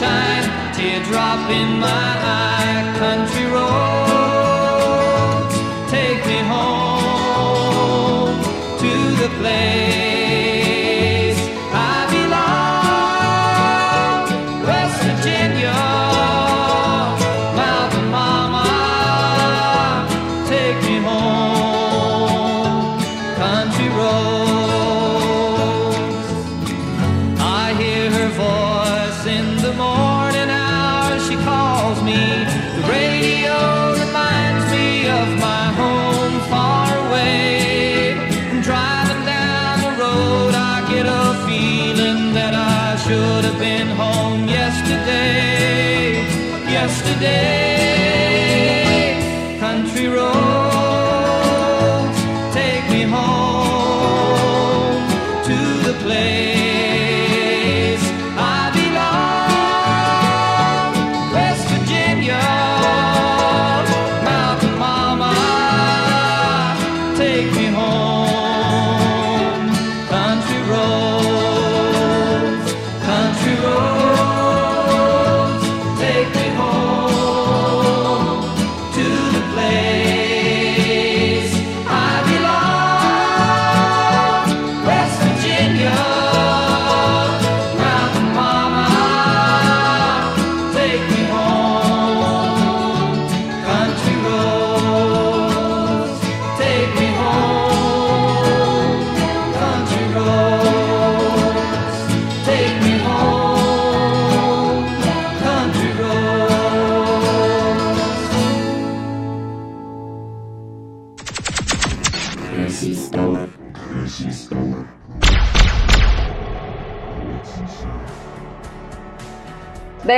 moonshine, 0.00 0.74
teardrop 0.74 1.50
in 1.50 1.78
my 1.78 1.86
eye. 1.86 2.94
Country 2.98 3.46
roads, 3.46 4.09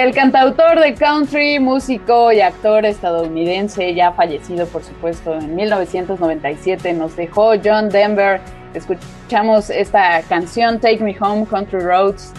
Del 0.03 0.13
cantautor 0.13 0.81
de 0.81 0.95
country, 0.95 1.61
músico 1.61 2.33
y 2.33 2.41
actor 2.41 2.85
estadounidense, 2.85 3.95
ya 3.95 4.11
fallecido 4.11 4.67
por 4.67 4.83
supuesto 4.83 5.33
en 5.33 5.55
1997, 5.55 6.93
nos 6.95 7.15
dejó 7.15 7.53
John 7.65 7.89
Denver. 7.89 8.41
Escuchamos 8.75 9.71
esta 9.71 10.21
canción 10.23 10.81
Take 10.81 11.05
Me 11.05 11.17
Home 11.21 11.47
Country 11.47 11.79
Roads, 11.79 12.33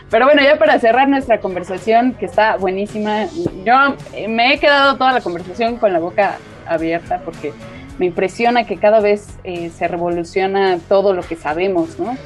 Pero 0.09 0.26
bueno, 0.26 0.43
ya 0.43 0.57
para 0.57 0.80
cerrar 0.80 1.07
nuestra 1.07 1.39
conversación, 1.39 2.13
que 2.13 2.26
está 2.26 2.57
buenísima, 2.57 3.28
yo 3.63 3.95
me 4.28 4.53
he 4.53 4.59
quedado 4.59 4.97
toda 4.97 5.13
la 5.13 5.21
conversación 5.21 5.78
con 5.78 5.93
la 5.93 5.99
boca 5.99 6.38
abierta 6.67 7.21
porque 7.23 7.53
me 7.98 8.06
impresiona 8.08 8.66
que 8.66 8.78
cada 8.78 9.00
vez 9.00 9.38
eh, 9.43 9.70
se 9.70 9.88
revoluciona 9.88 10.78
todo 10.89 11.14
lo 11.14 11.22
que 11.24 11.36
sabemos, 11.36 11.98
¿no? 12.00 12.18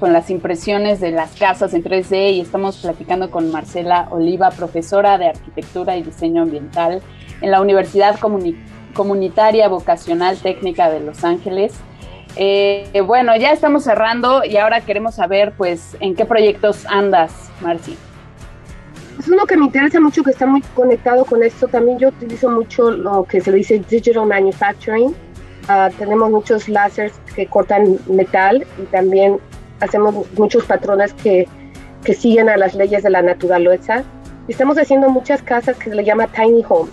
Con 0.00 0.12
las 0.12 0.30
impresiones 0.30 1.00
de 1.00 1.10
las 1.12 1.32
casas 1.36 1.74
en 1.74 1.84
3D 1.84 2.32
y 2.32 2.40
estamos 2.40 2.78
platicando 2.78 3.30
con 3.30 3.50
Marcela 3.52 4.08
Oliva, 4.10 4.50
profesora 4.50 5.16
de 5.18 5.28
Arquitectura 5.28 5.96
y 5.96 6.02
Diseño 6.02 6.42
Ambiental 6.42 7.02
en 7.40 7.50
la 7.50 7.60
Universidad 7.60 8.18
Comuni- 8.18 8.56
Comunitaria 8.94 9.68
Vocacional 9.68 10.38
Técnica 10.38 10.90
de 10.90 11.00
Los 11.00 11.24
Ángeles. 11.24 11.74
Eh, 12.36 12.88
bueno, 13.06 13.36
ya 13.36 13.52
estamos 13.52 13.84
cerrando 13.84 14.42
y 14.44 14.56
ahora 14.56 14.80
queremos 14.80 15.14
saber, 15.16 15.52
pues, 15.56 15.96
en 16.00 16.14
qué 16.16 16.24
proyectos 16.24 16.84
andas, 16.86 17.50
Marci. 17.60 17.96
Es 19.18 19.28
uno 19.28 19.46
que 19.46 19.56
me 19.56 19.66
interesa 19.66 20.00
mucho, 20.00 20.22
que 20.22 20.30
está 20.30 20.46
muy 20.46 20.62
conectado 20.74 21.24
con 21.24 21.42
esto. 21.42 21.68
También 21.68 21.98
yo 21.98 22.08
utilizo 22.08 22.50
mucho 22.50 22.90
lo 22.90 23.24
que 23.24 23.40
se 23.40 23.50
le 23.50 23.58
dice 23.58 23.82
digital 23.88 24.26
manufacturing. 24.26 25.14
Ah, 25.68 25.90
tenemos 25.96 26.30
muchos 26.30 26.68
láseres 26.68 27.12
que 27.34 27.46
cortan 27.46 27.98
metal 28.08 28.66
y 28.80 28.82
también 28.86 29.38
hacemos 29.80 30.26
muchos 30.36 30.64
patrones 30.64 31.12
que, 31.14 31.46
que 32.02 32.14
siguen 32.14 32.48
a 32.48 32.56
las 32.56 32.74
leyes 32.74 33.02
de 33.02 33.10
la 33.10 33.22
naturaleza. 33.22 34.02
Y 34.48 34.52
estamos 34.52 34.76
haciendo 34.76 35.08
muchas 35.08 35.42
casas 35.42 35.76
que 35.76 35.90
se 35.90 35.94
le 35.94 36.04
llama 36.04 36.26
tiny 36.26 36.64
home. 36.68 36.90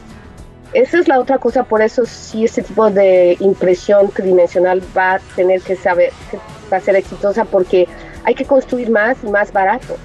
Esa 0.74 0.99
es 0.99 1.07
la 1.07 1.20
otra 1.20 1.39
cosa, 1.39 1.63
por 1.63 1.82
eso 1.82 2.05
sí 2.05 2.45
este 2.45 2.61
tipo 2.61 2.91
de 2.91 3.36
impresión 3.39 4.09
tridimensional 4.11 4.84
va 4.95 5.15
a 5.15 5.20
tener 5.36 5.61
que 5.61 5.76
saber 5.76 6.11
que 6.30 6.38
va 6.72 6.78
a 6.78 6.80
ser 6.80 6.95
exitosa 6.95 7.43
porque 7.43 7.88
hay 8.24 8.36
que 8.36 8.45
construir 8.45 8.91
más 8.91 9.17
y 9.24 9.28
más 9.30 9.51
barato. 9.51 9.97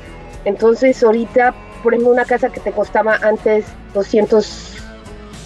Entonces 0.47 1.03
ahorita, 1.03 1.55
por 1.85 1.95
ejemplo, 1.95 2.13
una 2.13 2.25
casa 2.25 2.49
que 2.51 2.59
te 2.59 2.73
costaba 2.73 3.17
antes 3.23 3.65
200 3.95 4.73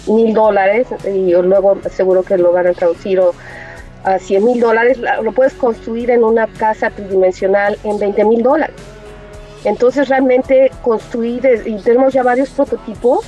mil 0.07 0.33
dólares 0.33 0.87
y 1.05 1.31
luego 1.33 1.77
seguro 1.91 2.23
que 2.23 2.37
lo 2.39 2.51
van 2.51 2.65
a 2.65 2.73
traducir 2.73 3.19
o 3.19 3.33
a 4.03 4.17
100 4.17 4.43
mil 4.45 4.59
dólares, 4.59 4.97
la- 4.97 5.21
lo 5.21 5.33
puedes 5.33 5.53
construir 5.53 6.09
en 6.09 6.23
una 6.23 6.47
casa 6.47 6.89
tridimensional 6.89 7.77
en 7.83 7.99
20 7.99 8.23
mil 8.23 8.41
dólares. 8.41 8.75
Entonces 9.65 10.07
realmente 10.07 10.71
construir, 10.81 11.41
y 11.65 11.75
tenemos 11.83 12.13
ya 12.13 12.23
varios 12.23 12.49
prototipos 12.49 13.25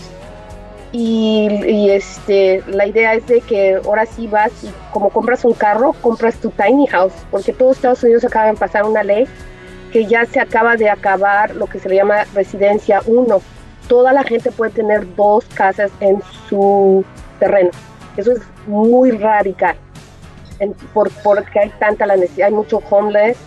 y, 0.93 1.47
y, 1.67 1.89
este, 1.91 2.63
la 2.67 2.85
idea 2.87 3.13
es 3.13 3.27
de 3.27 3.41
que 3.41 3.79
ahora 3.85 4.05
sí 4.05 4.27
vas 4.27 4.51
y 4.63 4.69
como 4.93 5.09
compras 5.09 5.45
un 5.45 5.53
carro, 5.53 5.93
compras 6.01 6.35
tu 6.35 6.49
tiny 6.51 6.87
house, 6.87 7.13
porque 7.29 7.53
todos 7.53 7.75
Estados 7.77 8.03
Unidos 8.03 8.23
acaban 8.25 8.55
de 8.55 8.59
pasar 8.59 8.83
una 8.85 9.03
ley 9.03 9.25
que 9.91 10.05
ya 10.05 10.25
se 10.25 10.39
acaba 10.39 10.75
de 10.75 10.89
acabar 10.89 11.55
lo 11.55 11.67
que 11.67 11.79
se 11.79 11.89
le 11.89 11.95
llama 11.95 12.23
residencia 12.33 13.01
1. 13.05 13.41
Toda 13.87 14.13
la 14.13 14.23
gente 14.23 14.51
puede 14.51 14.71
tener 14.71 15.15
dos 15.15 15.45
casas 15.53 15.91
en 15.99 16.21
su 16.47 17.03
terreno. 17.39 17.71
Eso 18.17 18.31
es 18.31 18.41
muy 18.67 19.11
radical, 19.11 19.75
por, 20.93 21.09
porque 21.23 21.59
hay 21.59 21.69
tanta 21.79 22.05
la 22.05 22.15
necesidad, 22.15 22.47
hay 22.47 22.53
mucho 22.53 22.81
homeless, 22.89 23.37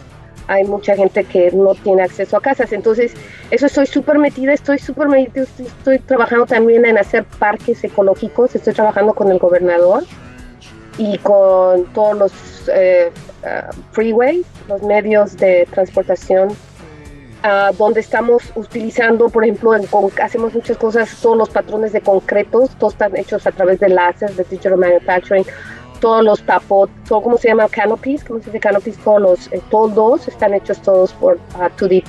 hay 0.47 0.65
mucha 0.65 0.97
gente 0.97 1.25
que 1.25 1.51
no 1.53 1.75
tiene 1.75 2.03
acceso 2.03 2.37
a 2.37 2.41
casas. 2.41 2.73
Entonces, 2.73 3.15
eso 3.51 3.67
estoy 3.67 3.87
súper 3.87 4.19
metida, 4.19 4.53
estoy 4.53 4.79
súper 4.79 5.09
metida, 5.09 5.45
estoy, 5.45 5.67
estoy 5.67 5.99
trabajando 6.01 6.47
también 6.47 6.85
en 6.85 6.99
hacer 6.99 7.25
parques 7.25 7.83
ecológicos, 7.85 8.55
estoy 8.55 8.75
trabajando 8.75 9.15
con 9.15 9.31
el 9.31 9.39
gobernador 9.39 10.05
y 10.99 11.19
con 11.19 11.85
todos 11.93 12.19
los 12.19 12.33
eh, 12.73 13.11
ah, 13.47 13.71
freeways, 13.93 14.47
los 14.69 14.83
medios 14.83 15.37
de 15.37 15.67
transportación 15.71 16.49
ah, 17.43 17.71
donde 17.79 18.01
estamos 18.01 18.43
utilizando, 18.55 19.29
por 19.29 19.45
ejemplo, 19.45 19.75
en 19.75 19.87
con- 19.87 20.11
hacemos 20.23 20.55
muchas 20.55 20.77
cosas, 20.77 21.15
todos 21.21 21.37
los 21.37 21.51
patrones 21.51 21.93
de 21.93 22.01
concretos, 22.01 22.71
todos 22.79 22.95
están 22.95 23.17
hechos 23.17 23.47
a 23.47 23.53
través 23.53 23.81
de 23.81 23.89
láser, 23.91 24.31
de 24.35 24.45
digital 24.45 24.77
manufacturing, 24.79 25.45
todos 26.01 26.25
los 26.25 26.43
tapot, 26.43 26.91
todo, 27.09 27.23
¿cómo 27.23 27.39
se 27.39 27.49
llama? 27.49 27.69
Canopies, 27.69 28.25
¿cómo 28.25 28.39
se 28.41 28.47
dice 28.47 28.61
canopies? 28.61 28.97
Todos 28.99 29.21
los 29.21 29.53
eh, 29.53 29.61
toldos 29.71 30.29
están 30.29 30.53
hechos 30.55 30.81
todos 30.83 31.13
por 31.15 31.39
ah, 31.59 31.71
2D 31.79 32.05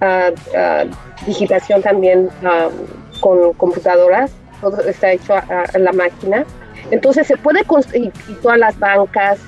ah, 0.00 0.30
ah, 0.56 0.84
digitación 1.26 1.80
también 1.82 2.28
con 3.20 3.52
computadoras, 3.54 4.32
todo 4.60 4.80
está 4.82 5.12
hecho 5.12 5.34
a- 5.34 5.44
a- 5.48 5.64
en 5.74 5.84
la 5.84 5.92
máquina. 5.92 6.44
Entonces 6.90 7.26
se 7.26 7.36
puede 7.38 7.64
construir, 7.64 8.12
y 8.28 8.32
todas 8.34 8.58
las 8.58 8.78
bancas, 8.78 9.38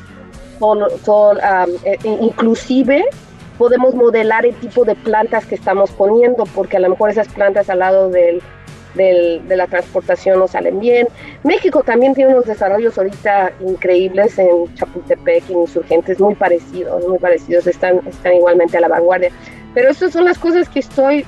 todo, 0.59 0.89
todo, 1.05 1.33
um, 1.33 2.23
inclusive 2.23 3.05
podemos 3.59 3.95
modelar 3.95 4.45
el 4.45 4.55
tipo 4.57 4.85
de 4.85 4.95
plantas 4.95 5.47
que 5.47 5.55
estamos 5.55 5.91
poniendo, 5.91 6.45
porque 6.55 6.77
a 6.77 6.81
lo 6.81 6.91
mejor 6.91 7.11
esas 7.11 7.29
plantas 7.29 7.71
al 7.71 7.79
lado 7.79 8.11
del, 8.11 8.43
del- 8.95 9.47
de 9.49 9.57
la 9.57 9.67
transportación 9.67 10.39
no 10.39 10.47
salen 10.49 10.79
bien. 10.79 11.09
México 11.43 11.83
también 11.83 12.15
tiene 12.15 12.33
unos 12.35 12.45
desarrollos 12.47 12.99
ahorita 12.99 13.53
increíbles 13.61 14.39
en 14.39 14.75
Chapultepec 14.75 15.49
y 15.49 15.53
en 15.55 15.61
Insurgentes, 15.61 16.21
muy 16.21 16.35
parecidos, 16.35 17.07
muy 17.09 17.19
parecidos, 17.19 17.67
están, 17.67 18.01
están 18.07 18.35
igualmente 18.35 18.77
a 18.77 18.81
la 18.81 18.89
vanguardia. 18.89 19.31
Pero 19.75 19.91
estas 19.91 20.13
son 20.13 20.25
las 20.27 20.39
cosas 20.39 20.69
que 20.69 20.81
estoy 20.81 21.25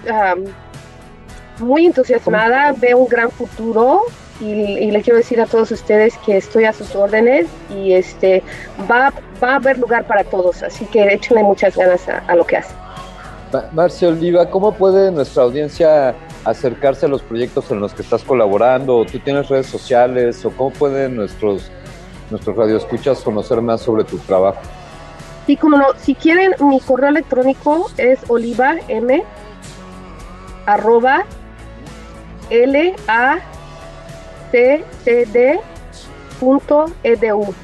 muy 1.61 1.87
entusiasmada, 1.87 2.72
veo 2.79 2.99
un 2.99 3.09
gran 3.09 3.31
futuro 3.31 4.03
y, 4.41 4.45
y 4.53 4.91
le 4.91 5.03
quiero 5.03 5.16
decir 5.16 5.41
a 5.41 5.47
todos 5.47 5.70
ustedes 5.70 6.16
que 6.18 6.36
estoy 6.36 6.64
a 6.64 6.72
sus 6.72 6.95
órdenes 6.95 7.47
y 7.70 7.93
este 7.93 8.43
va, 8.91 9.12
va 9.43 9.53
a 9.53 9.57
haber 9.57 9.78
lugar 9.78 10.07
para 10.07 10.24
todos, 10.24 10.62
así 10.62 10.84
que 10.86 11.05
échenle 11.12 11.43
muchas 11.43 11.76
ganas 11.76 12.09
a, 12.09 12.18
a 12.26 12.34
lo 12.36 12.45
que 12.47 12.59
hacen. 12.59 12.76
Ma- 13.53 13.64
Marcia 13.72 14.09
Oliva, 14.09 14.49
¿cómo 14.51 14.72
puede 14.72 15.11
nuestra 15.11 15.43
audiencia 15.45 16.14
acercarse 16.45 17.07
a 17.07 17.09
los 17.09 17.22
proyectos 17.22 17.70
en 17.70 17.80
los 17.80 17.95
que 17.95 18.03
estás 18.03 18.22
colaborando? 18.22 19.05
¿Tú 19.05 19.18
tienes 19.18 19.49
redes 19.49 19.66
sociales? 19.66 20.45
¿O 20.45 20.51
cómo 20.51 20.70
pueden 20.70 21.16
nuestros, 21.16 21.70
nuestros 22.30 22.57
radioescuchas 22.57 23.20
conocer 23.20 23.61
más 23.61 23.80
sobre 23.80 24.05
tu 24.05 24.18
trabajo? 24.18 24.61
Sí, 25.47 25.57
como 25.57 25.78
no, 25.78 25.86
si 25.99 26.14
quieren, 26.14 26.53
mi 26.61 26.78
correo 26.78 27.09
electrónico 27.09 27.91
es 27.97 28.18
olivam 28.28 28.78
arroba 30.66 31.24
l 32.51 32.95
a 33.09 33.39
c 34.51 34.84
c 35.05 35.26
d 35.26 35.59
punto 36.40 36.86
edu. 37.03 37.55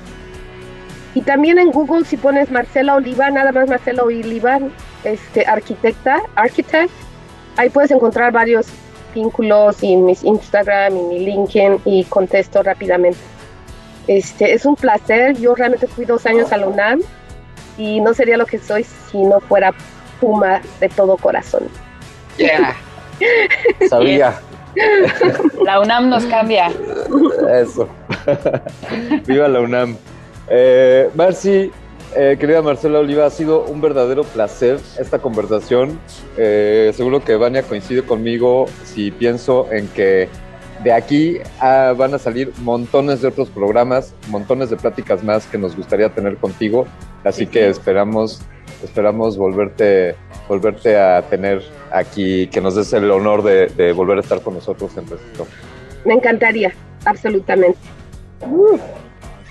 Y 1.15 1.21
también 1.23 1.59
en 1.59 1.71
Google 1.71 2.05
si 2.05 2.17
pones 2.17 2.51
Marcela 2.51 2.97
Oliva, 2.97 3.31
nada 3.31 3.53
más 3.53 3.69
Marcela 3.69 4.03
Oliva, 4.03 4.59
este 5.05 5.47
arquitecta, 5.47 6.23
architect, 6.35 6.91
ahí 7.57 7.71
puedes 7.71 7.91
encontrar 7.93 8.33
varios 8.33 8.67
vínculos 9.15 9.83
y 9.83 9.97
mis 9.97 10.25
Instagram 10.25 10.97
y 10.97 11.03
mi 11.03 11.19
LinkedIn 11.21 11.81
y 11.85 12.05
contesto 12.05 12.63
rápidamente. 12.63 13.19
Este 14.09 14.53
es 14.53 14.67
un 14.67 14.75
placer, 14.75 15.37
yo 15.39 15.55
realmente 15.55 15.87
fui 15.87 16.05
dos 16.05 16.27
años 16.27 16.53
a 16.53 16.57
la 16.57 16.67
UNAM 16.67 17.01
y 17.79 18.01
no 18.01 18.13
sería 18.13 18.37
lo 18.37 18.45
que 18.45 18.59
soy 18.59 18.85
si 18.85 19.19
no 19.19 19.41
fuera 19.41 19.73
Puma 20.21 20.61
de 20.81 20.89
todo 20.89 21.17
corazón. 21.17 21.69
Sabía. 23.89 24.35
La 25.65 25.81
UNAM 25.81 26.09
nos 26.09 26.25
cambia. 26.27 26.71
Eso. 27.51 27.89
Viva 29.27 29.49
la 29.49 29.61
UNAM. 29.61 29.97
Eh, 30.49 31.09
Marci, 31.15 31.71
eh, 32.17 32.37
querida 32.39 32.63
Marcela 32.63 32.99
Oliva, 32.99 33.27
ha 33.27 33.31
sido 33.31 33.65
un 33.65 33.81
verdadero 33.81 34.25
placer 34.25 34.79
esta 34.99 35.19
conversación. 35.19 35.99
Eh, 36.37 36.93
seguro 36.95 37.25
que 37.25 37.37
Vania 37.37 37.63
coincide 37.63 38.03
conmigo 38.03 38.67
si 38.85 39.11
pienso 39.11 39.71
en 39.73 39.89
que 39.89 40.29
de 40.83 40.93
aquí 40.93 41.39
van 41.61 42.13
a 42.13 42.19
salir 42.19 42.53
montones 42.59 43.23
de 43.23 43.29
otros 43.29 43.49
programas, 43.49 44.15
montones 44.29 44.69
de 44.69 44.77
pláticas 44.77 45.25
más 45.25 45.47
que 45.47 45.57
nos 45.57 45.75
gustaría 45.75 46.11
tener 46.11 46.37
contigo. 46.37 46.87
Así 47.23 47.47
que 47.47 47.69
esperamos, 47.69 48.43
esperamos 48.85 49.37
volverte, 49.37 50.15
volverte 50.49 50.97
a 50.97 51.23
tener 51.23 51.63
aquí, 51.91 52.47
que 52.49 52.61
nos 52.61 52.75
des 52.77 52.93
el 52.93 53.11
honor 53.11 53.43
de, 53.43 53.67
de 53.69 53.93
volver 53.93 54.19
a 54.19 54.21
estar 54.21 54.41
con 54.41 54.55
nosotros 54.55 54.97
en 54.97 55.09
Resistor. 55.09 55.47
Me 56.05 56.15
encantaría, 56.15 56.73
absolutamente. 57.05 57.79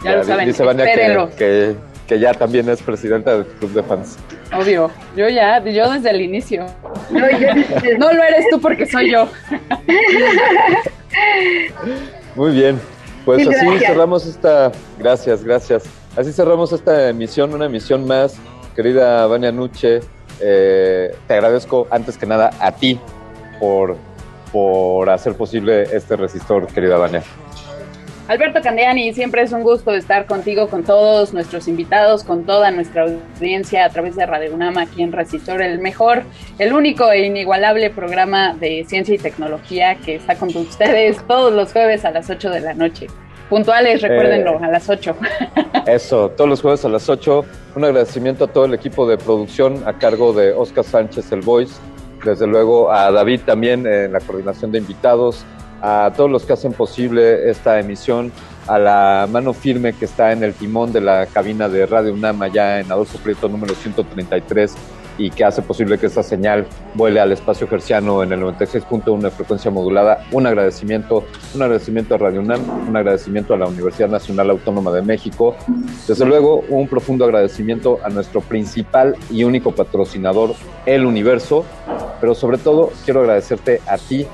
Ya 0.04 0.18
lo 0.18 0.24
saben, 0.24 0.46
Dice 0.48 0.64
Vania 0.64 0.86
que, 0.86 1.28
que, 1.38 1.76
que 2.08 2.20
ya 2.20 2.34
también 2.34 2.70
es 2.70 2.82
presidenta 2.82 3.34
del 3.38 3.46
club 3.46 3.72
de 3.74 3.84
fans. 3.84 4.18
Obvio. 4.56 4.92
Yo 5.16 5.28
ya, 5.30 5.64
yo 5.64 5.92
desde 5.92 6.12
el 6.12 6.22
inicio. 6.22 6.66
No, 7.10 7.30
yo- 7.32 7.48
No 7.98 8.14
lo 8.14 8.24
eres 8.24 8.46
tú 8.52 8.60
porque 8.62 8.86
soy 8.86 9.12
yo. 9.12 9.28
Muy 12.36 12.52
bien, 12.52 12.80
pues 13.26 13.48
así 13.48 13.66
gracias. 13.66 13.92
cerramos 13.92 14.26
esta. 14.26 14.72
Gracias, 15.00 15.44
gracias. 15.44 15.84
Así 16.16 16.32
cerramos 16.32 16.72
esta 16.74 17.10
emisión, 17.10 17.54
una 17.54 17.66
emisión 17.66 18.06
más. 18.06 18.36
Querida 18.76 19.28
Vania 19.28 19.52
Nuche, 19.52 20.00
eh, 20.40 21.16
te 21.28 21.34
agradezco 21.34 21.88
antes 21.92 22.18
que 22.18 22.26
nada 22.26 22.52
a 22.60 22.72
ti 22.72 23.00
por, 23.60 23.98
por 24.52 25.10
hacer 25.10 25.36
posible 25.36 25.84
este 25.84 26.16
resistor, 26.16 26.68
querida 26.68 26.98
Vania. 26.98 27.24
Alberto 28.28 28.62
Candiani, 28.62 29.14
siempre 29.14 29.42
es 29.42 29.52
un 29.52 29.64
gusto 29.64 29.94
estar 29.94 30.28
contigo, 30.28 30.70
con 30.70 30.84
todos 30.84 31.34
nuestros 31.34 31.68
invitados, 31.68 32.24
con 32.24 32.46
toda 32.46 32.72
nuestra 32.72 33.04
audiencia 33.04 33.84
a 33.84 33.90
través 33.90 34.16
de 34.16 34.26
Radio 34.26 34.54
UNAM 34.54 34.78
aquí 34.78 35.04
en 35.04 35.12
Resistor, 35.12 35.62
el 35.62 35.80
mejor, 35.80 36.24
el 36.58 36.72
único 36.72 37.12
e 37.12 37.26
inigualable 37.26 37.90
programa 37.90 38.54
de 38.54 38.86
ciencia 38.88 39.14
y 39.14 39.18
tecnología 39.18 39.96
que 39.96 40.16
está 40.16 40.36
con 40.36 40.56
ustedes 40.56 41.18
todos 41.28 41.52
los 41.52 41.74
jueves 41.74 42.06
a 42.06 42.12
las 42.12 42.30
8 42.30 42.50
de 42.50 42.62
la 42.62 42.74
noche. 42.74 43.08
Puntuales, 43.50 44.02
recuérdenlo, 44.02 44.60
a 44.60 44.68
las 44.68 44.90
8. 44.90 45.16
Eso, 45.86 46.30
todos 46.30 46.50
los 46.50 46.62
jueves 46.62 46.84
a 46.86 46.90
las 46.90 47.10
8. 47.10 47.46
Un 47.76 47.86
agradecimiento 47.86 48.46
a 48.46 48.48
todo 48.48 48.66
el 48.66 48.74
equipo 48.74 49.08
de 49.08 49.18
producción 49.18 49.84
a 49.86 49.94
cargo 49.94 50.34
de 50.34 50.54
Oscar 50.54 50.84
Sánchez, 50.84 51.32
el 51.32 51.42
Voice. 51.42 51.74
Desde 52.24 52.48
luego 52.48 52.92
a 52.92 53.12
David 53.12 53.42
también 53.46 53.86
en 53.86 54.14
la 54.14 54.20
coordinación 54.20 54.72
de 54.72 54.80
invitados. 54.80 55.46
A 55.82 56.14
todos 56.16 56.32
los 56.32 56.46
que 56.46 56.54
hacen 56.54 56.72
posible 56.72 57.50
esta 57.50 57.80
emisión. 57.80 58.32
A 58.68 58.80
la 58.80 59.28
mano 59.30 59.54
firme 59.54 59.92
que 59.92 60.06
está 60.06 60.32
en 60.32 60.42
el 60.44 60.54
timón 60.54 60.94
de 60.94 61.02
la 61.02 61.26
cabina 61.26 61.68
de 61.68 61.86
Radio 61.86 62.14
UNAM 62.14 62.42
allá 62.42 62.80
en 62.80 62.90
Adolfo 62.90 63.18
Prieto 63.18 63.50
número 63.50 63.76
133 63.76 64.74
y 65.18 65.30
que 65.30 65.44
hace 65.44 65.62
posible 65.62 65.98
que 65.98 66.08
esta 66.08 66.24
señal 66.24 66.66
vuele 66.94 67.20
al 67.20 67.32
espacio 67.32 67.68
gerciano 67.68 68.24
en 68.24 68.34
el 68.34 68.42
96.1 68.42 69.20
de 69.20 69.32
frecuencia 69.32 69.72
modulada. 69.72 70.26
Un 70.32 70.48
agradecimiento, 70.48 71.26
un 71.54 71.62
agradecimiento 71.62 72.16
a 72.16 72.18
Radio 72.18 72.42
UNAM, 72.42 72.88
un 72.90 72.96
agradecimiento 72.96 73.54
a 73.54 73.58
la 73.58 73.68
Universidad 73.68 74.10
Nacional 74.10 74.50
Autónoma 74.50 74.92
de 74.92 75.02
México. 75.02 75.56
Desde 76.08 76.26
luego, 76.26 76.64
un 76.70 76.88
profundo 76.88 77.26
agradecimiento 77.26 78.00
a 78.04 78.10
nuestro 78.10 78.42
principal 78.42 79.16
y 79.30 79.44
único 79.44 79.72
patrocinador, 79.74 80.56
El 80.86 81.06
Universo. 81.06 81.66
Pero 82.20 82.36
sobre 82.36 82.58
todo, 82.58 82.92
quiero 83.06 83.22
agradecerte 83.22 83.82
a 83.88 83.98
ti 83.98 84.26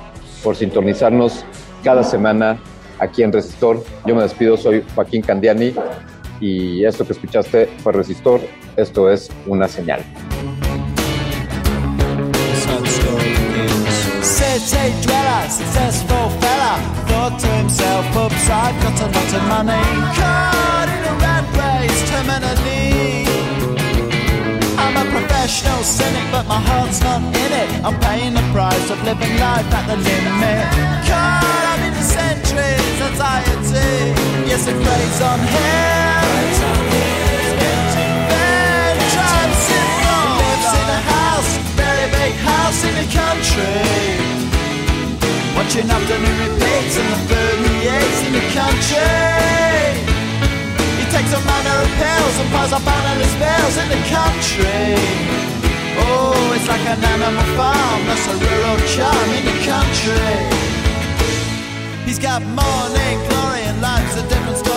por 0.44 0.56
sintonizarnos 0.56 1.44
cada 1.84 2.04
semana 2.04 2.60
aquí 3.00 3.24
en 3.24 3.34
Resistor. 3.34 3.84
Yo 4.06 4.16
me 4.16 4.22
despido, 4.22 4.58
soy 4.58 4.84
Joaquín 4.96 5.22
Candiani 5.22 5.74
y 6.40 6.86
esto 6.86 7.06
que 7.06 7.14
escuchaste 7.14 7.68
fue 7.84 7.94
Resistor. 7.94 8.42
Esto 8.76 9.10
es 9.10 9.30
una 9.48 9.68
señal. 9.68 10.02
City 14.30 14.94
dweller, 15.02 15.50
successful 15.50 16.30
fella, 16.40 16.78
thought 17.10 17.40
to 17.40 17.48
himself, 17.48 18.06
oops, 18.16 18.48
I've 18.48 18.78
got 18.84 18.96
a 19.02 19.08
lot 19.10 19.32
of 19.34 19.44
money. 19.50 19.84
Caught 20.16 20.90
in 20.96 21.02
a 21.12 21.16
rat 21.18 21.46
race, 21.58 22.02
terminally. 22.14 23.26
I'm 24.78 24.96
a 24.96 25.06
professional 25.10 25.82
cynic, 25.82 26.24
but 26.32 26.46
my 26.48 26.62
heart's 26.62 27.02
not 27.02 27.22
in 27.26 27.52
it. 27.64 27.70
I'm 27.84 28.00
paying 28.00 28.34
the 28.36 28.46
price 28.54 28.90
of 28.92 29.02
living 29.04 29.36
life 29.42 29.66
at 29.74 29.86
the 29.90 29.98
limit. 29.98 30.66
Caught 31.10 31.66
up 31.74 31.82
in 31.88 31.94
the 31.98 32.06
centuries, 32.06 33.02
anxiety. 33.02 34.14
Yes, 34.48 34.68
it 34.68 34.78
preys 34.78 35.22
on 35.22 35.40
him. 35.40 37.19
Big 42.20 42.36
house 42.52 42.84
in 42.84 42.94
the 43.02 43.08
country. 43.22 43.80
Watching 45.56 45.88
afternoon 45.98 46.38
repeats 46.44 46.96
and 47.00 47.10
the 47.14 47.20
food 47.28 47.58
he 47.66 47.76
eats 47.96 48.20
in 48.28 48.32
the 48.40 48.46
country. 48.60 49.80
He 51.00 51.06
takes 51.16 51.32
a 51.40 51.42
manner 51.50 51.78
of 51.86 51.90
pills 52.02 52.36
and 52.42 52.50
piles 52.54 52.74
up 52.78 52.86
analyst 52.98 53.36
bills 53.44 53.76
in 53.82 53.88
the 53.96 54.02
country. 54.18 54.90
Oh, 56.04 56.56
it's 56.56 56.68
like 56.74 56.86
an 56.94 57.00
animal 57.14 57.48
farm, 57.58 58.00
that's 58.08 58.28
a 58.34 58.36
rural 58.46 58.80
charm 58.94 59.30
in 59.38 59.44
the 59.52 59.58
country. 59.72 60.36
He's 62.08 62.20
got 62.20 62.42
morning 62.60 63.18
glory 63.30 63.64
and 63.70 63.78
life's 63.82 64.16
a 64.22 64.24
different 64.28 64.58
story. 64.58 64.69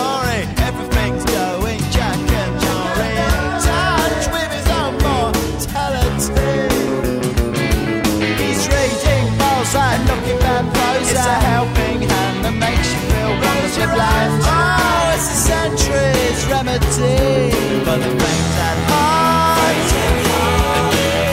Your 13.83 13.91
blind. 13.95 14.31
Oh, 14.47 15.13
it's 15.15 15.27
a 15.27 15.37
century's 15.49 16.41
remedy 16.47 17.51
for 17.83 17.97
the 17.99 18.11
brain 18.15 18.45
that 18.59 18.77
hard. 18.87 19.87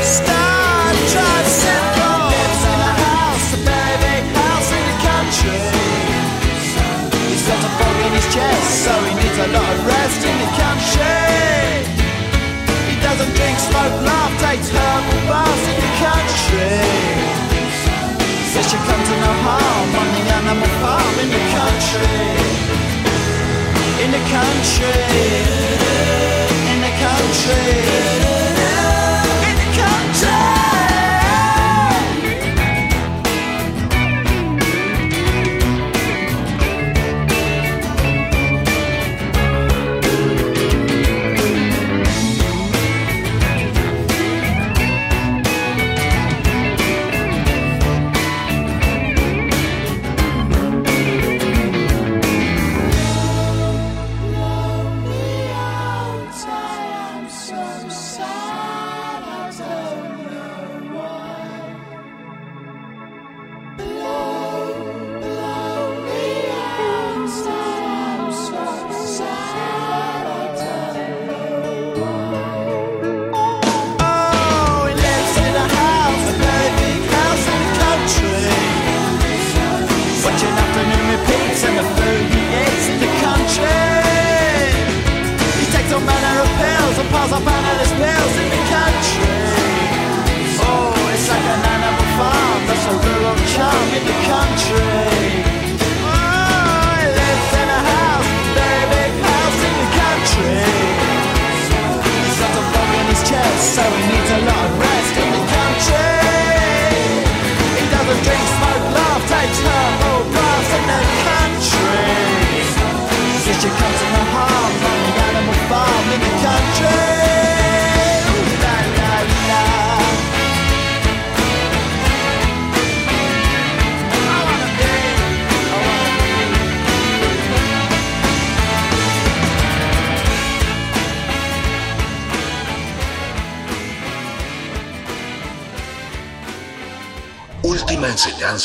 Star 0.03 0.91
tricycle 1.13 2.19
lives 2.33 2.63
in 2.67 2.81
a 2.81 2.93
house, 3.07 3.47
a 3.55 3.61
very 3.63 3.97
big 4.03 4.25
house 4.35 4.71
in 4.75 4.83
the 4.91 4.97
country. 5.07 5.63
He's 7.29 7.45
got 7.47 7.61
a 7.61 7.71
bug 7.79 7.97
in 8.07 8.13
his 8.19 8.29
chest, 8.35 8.71
so 8.85 8.93
he 9.07 9.13
needs 9.21 9.39
a 9.39 9.49
lot 9.55 9.71
of 9.71 9.81
rest 9.87 10.21
in 10.27 10.37
the 10.43 10.51
country. 10.59 11.87
He 12.89 12.97
doesn't 13.05 13.33
drink, 13.39 13.57
smoke, 13.69 13.97
laugh, 14.03 14.33
takes 14.43 14.69
herbal 14.75 15.21
baths 15.31 15.65
in 15.71 15.77
the 15.79 15.93
country. 16.03 17.50
Says 18.51 18.69
she 18.69 18.77
comes 18.79 19.09
to 19.09 19.15
no 19.15 19.33
harm 19.47 19.95
on 19.95 20.07
the 20.13 20.23
animal 20.35 20.67
farm 20.83 21.15
in 21.23 21.31
the 21.31 21.43
country. 21.55 22.11
In 24.03 24.11
the 24.11 24.23
country. 24.27 25.07
In 26.73 26.81
the 26.83 26.93
country. 26.99 28.40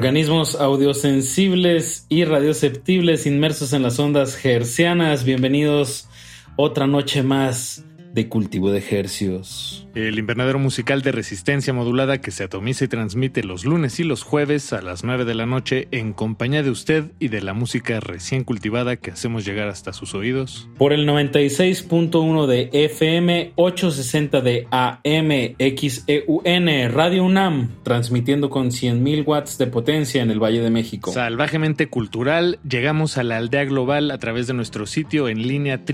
Organismos 0.00 0.54
audiosensibles 0.54 2.06
y 2.08 2.24
radioceptibles 2.24 3.26
inmersos 3.26 3.74
en 3.74 3.82
las 3.82 3.98
ondas 3.98 4.42
hercianas, 4.42 5.24
bienvenidos 5.24 6.08
otra 6.56 6.86
noche 6.86 7.22
más 7.22 7.84
de 8.12 8.28
cultivo 8.28 8.70
de 8.70 8.82
hercios. 8.90 9.86
El 9.94 10.18
invernadero 10.18 10.58
musical 10.58 11.02
de 11.02 11.12
resistencia 11.12 11.72
modulada 11.72 12.20
que 12.20 12.30
se 12.30 12.44
atomiza 12.44 12.84
y 12.84 12.88
transmite 12.88 13.42
los 13.42 13.64
lunes 13.64 13.98
y 13.98 14.04
los 14.04 14.22
jueves 14.22 14.72
a 14.72 14.82
las 14.82 15.02
9 15.02 15.24
de 15.24 15.34
la 15.34 15.46
noche 15.46 15.88
en 15.90 16.12
compañía 16.12 16.62
de 16.62 16.70
usted 16.70 17.10
y 17.18 17.28
de 17.28 17.42
la 17.42 17.54
música 17.54 17.98
recién 18.00 18.44
cultivada 18.44 18.96
que 18.96 19.10
hacemos 19.10 19.44
llegar 19.44 19.68
hasta 19.68 19.92
sus 19.92 20.14
oídos. 20.14 20.68
Por 20.78 20.92
el 20.92 21.08
96.1 21.08 22.46
de 22.46 22.70
FM, 22.72 23.52
860 23.56 24.40
de 24.40 24.66
AM, 24.70 25.56
XEUN, 25.58 26.92
Radio 26.92 27.24
UNAM, 27.24 27.70
transmitiendo 27.82 28.48
con 28.50 28.68
100.000 28.68 29.26
watts 29.26 29.58
de 29.58 29.66
potencia 29.66 30.22
en 30.22 30.30
el 30.30 30.40
Valle 30.40 30.60
de 30.60 30.70
México. 30.70 31.12
Salvajemente 31.12 31.88
cultural, 31.88 32.58
llegamos 32.68 33.18
a 33.18 33.24
la 33.24 33.38
aldea 33.38 33.64
global 33.64 34.10
a 34.10 34.18
través 34.18 34.46
de 34.46 34.54
nuestro 34.54 34.86
sitio 34.86 35.28
en 35.28 35.46
línea 35.46 35.84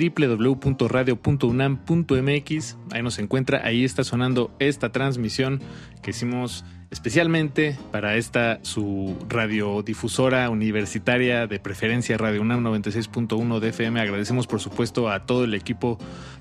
www.radio.unam.mx. 2.06 2.76
Ahí 2.92 3.02
nos 3.02 3.18
encuentra, 3.18 3.64
ahí 3.64 3.84
está 3.84 4.04
sonando 4.04 4.50
esta 4.58 4.92
transmisión 4.92 5.60
que 6.02 6.10
hicimos 6.10 6.64
especialmente 6.90 7.76
para 7.90 8.16
esta 8.16 8.60
su 8.62 9.16
radiodifusora 9.28 10.48
universitaria 10.50 11.46
de 11.46 11.58
preferencia 11.58 12.16
Radio 12.16 12.42
UNAM 12.42 12.64
96.1 12.64 13.58
de 13.58 13.68
FM. 13.68 14.00
Agradecemos 14.00 14.46
por 14.46 14.60
supuesto 14.60 15.10
a 15.10 15.26
todo 15.26 15.44
el 15.44 15.54
equipo 15.54 15.98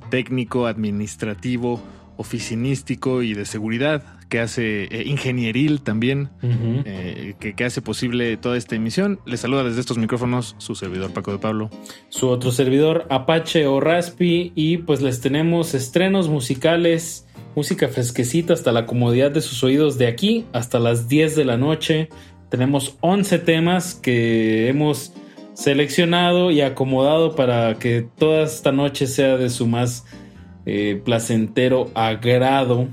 técnico, 0.10 0.68
administrativo, 0.68 1.82
oficinístico 2.18 3.24
y 3.24 3.34
de 3.34 3.46
seguridad 3.46 4.04
que 4.30 4.40
hace 4.40 4.86
eh, 4.86 5.04
ingenieril 5.06 5.82
también, 5.82 6.30
eh, 6.42 7.36
que, 7.40 7.54
que 7.54 7.66
hace 7.66 7.82
posible 7.82 8.38
toda 8.38 8.58
esta 8.58 8.76
emisión. 8.76 9.20
Les 9.26 9.42
saluda 9.42 9.64
desde 9.64 9.80
estos 9.80 9.98
micrófonos 9.98 10.56
su 10.58 10.76
servidor 10.76 11.12
Paco 11.14 11.32
de 11.32 11.38
Pablo. 11.38 11.70
su 12.10 12.28
otro 12.28 12.52
servidor 12.52 13.06
Apache 13.10 13.68
o 13.68 13.80
Raspi 13.80 14.52
y 14.56 14.78
pues 14.78 15.02
les 15.02 15.22
tenemos 15.22 15.74
estrenos 15.74 16.28
musicales, 16.28 17.28
música 17.56 17.88
fresquecita 17.88 18.54
hasta 18.54 18.72
la 18.72 18.86
comodidad 18.86 19.32
de 19.32 19.42
sus 19.42 19.64
oídos 19.64 19.98
de 19.98 20.08
aquí 20.08 20.46
hasta 20.54 20.80
las 20.80 21.08
10 21.08 21.36
de 21.36 21.46
la 21.46 21.58
noche. 21.58 22.10
Tenemos 22.50 22.98
11 23.02 23.40
temas 23.40 23.96
que 23.96 24.70
hemos 24.70 25.14
seleccionado 25.54 26.52
y 26.52 26.62
acomodado 26.62 27.36
para 27.36 27.76
que 27.80 28.08
toda 28.18 28.44
esta 28.44 28.72
noche 28.72 29.08
sea 29.08 29.38
de 29.38 29.50
su 29.50 29.68
más 29.68 30.06
eh, 30.66 31.02
placentero 31.04 31.92
agrado. 31.94 32.88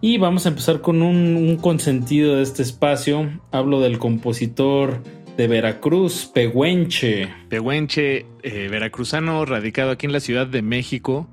Y 0.00 0.18
vamos 0.18 0.46
a 0.46 0.48
empezar 0.48 0.80
con 0.80 1.00
un, 1.00 1.56
consentido 1.60 2.36
de 2.36 2.42
este 2.42 2.62
espacio. 2.62 3.40
Hablo 3.52 3.80
del 3.80 3.98
compositor 3.98 5.02
de 5.36 5.46
Veracruz, 5.46 6.26
Pehuenche. 6.34 7.28
Pehuenche, 7.48 8.26
eh, 8.42 8.68
veracruzano, 8.68 9.44
radicado 9.44 9.92
aquí 9.92 10.06
en 10.06 10.12
la 10.12 10.18
Ciudad 10.18 10.46
de 10.46 10.60
México, 10.60 11.28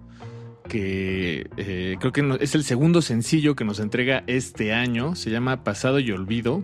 que 0.67 1.47
eh, 1.57 1.95
creo 1.99 2.11
que 2.11 2.37
es 2.41 2.53
el 2.53 2.63
segundo 2.63 3.01
sencillo 3.01 3.55
que 3.55 3.65
nos 3.65 3.79
entrega 3.79 4.23
este 4.27 4.71
año. 4.71 5.15
Se 5.15 5.31
llama 5.31 5.63
Pasado 5.63 5.99
y 5.99 6.11
Olvido. 6.11 6.63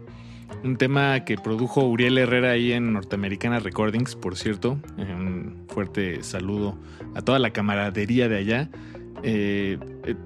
Un 0.63 0.77
tema 0.77 1.25
que 1.25 1.37
produjo 1.37 1.85
Uriel 1.85 2.17
Herrera 2.17 2.51
ahí 2.51 2.71
en 2.71 2.93
Norteamericana 2.93 3.59
Recordings, 3.59 4.15
por 4.15 4.37
cierto. 4.37 4.77
Un 4.97 5.65
fuerte 5.69 6.21
saludo 6.23 6.77
a 7.15 7.21
toda 7.21 7.39
la 7.39 7.49
camaradería 7.49 8.29
de 8.29 8.37
allá. 8.37 8.69
Eh, 9.27 9.79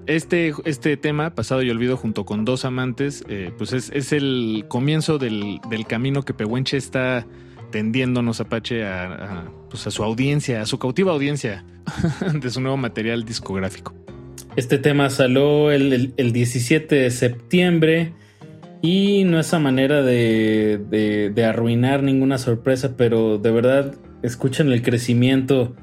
este, 0.06 0.52
este 0.66 0.98
tema, 0.98 1.34
Pasado 1.34 1.62
y 1.62 1.70
Olvido, 1.70 1.96
junto 1.96 2.26
con 2.26 2.44
dos 2.44 2.66
amantes, 2.66 3.24
eh, 3.30 3.50
pues 3.56 3.72
es, 3.72 3.90
es 3.94 4.12
el 4.12 4.66
comienzo 4.68 5.16
del, 5.18 5.58
del 5.70 5.86
camino 5.86 6.22
que 6.22 6.34
Pehuenche 6.34 6.76
está 6.76 7.26
tendiéndonos, 7.70 8.40
Apache, 8.40 8.84
a, 8.84 9.04
a, 9.14 9.52
pues 9.70 9.86
a 9.86 9.90
su 9.90 10.04
audiencia, 10.04 10.60
a 10.60 10.66
su 10.66 10.78
cautiva 10.78 11.12
audiencia 11.12 11.64
de 12.34 12.50
su 12.50 12.60
nuevo 12.60 12.76
material 12.76 13.24
discográfico. 13.24 13.94
Este 14.56 14.76
tema 14.76 15.08
salió 15.08 15.70
el, 15.70 15.92
el- 15.94 16.14
el 16.18 16.32
17 16.32 16.94
de 16.94 17.10
septiembre 17.10 18.12
y 18.82 19.24
no 19.24 19.40
es 19.40 19.54
a 19.54 19.60
manera 19.60 20.02
de, 20.02 20.78
de- 20.90 21.30
de 21.30 21.44
arruinar 21.46 22.02
ninguna 22.02 22.36
sorpresa, 22.36 22.96
pero 22.98 23.38
de 23.38 23.50
verdad 23.50 23.94
escuchen 24.22 24.70
el 24.72 24.82
crecimiento 24.82 25.74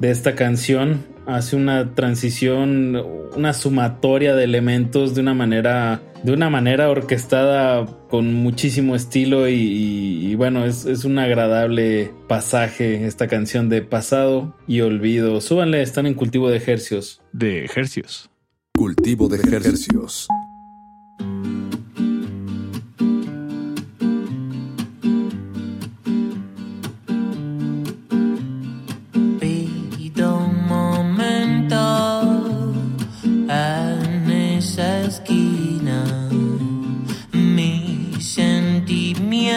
de 0.00 0.10
esta 0.10 0.34
canción. 0.34 1.14
Hace 1.26 1.56
una 1.56 1.94
transición, 1.94 2.96
una 3.36 3.52
sumatoria 3.52 4.36
de 4.36 4.44
elementos 4.44 5.14
de 5.16 5.20
una 5.22 5.34
manera, 5.34 6.00
de 6.22 6.32
una 6.32 6.50
manera 6.50 6.88
orquestada 6.88 7.84
con 8.08 8.32
muchísimo 8.32 8.94
estilo 8.94 9.48
y, 9.48 9.54
y- 9.54 10.26
y 10.30 10.34
bueno, 10.36 10.64
es, 10.64 10.86
es 10.86 11.04
un 11.04 11.18
agradable 11.18 12.12
pasaje 12.28 13.06
esta 13.06 13.26
canción 13.26 13.68
de 13.68 13.82
pasado 13.82 14.54
y 14.68 14.82
olvido. 14.82 15.40
Súbanle, 15.40 15.82
están 15.82 16.06
en 16.06 16.14
cultivo 16.14 16.48
de 16.48 16.58
ejercios. 16.58 17.20
De 17.32 17.64
ejercios. 17.64 18.30
Cultivo 18.76 19.28
de 19.28 19.38
ejercicios. 19.38 20.28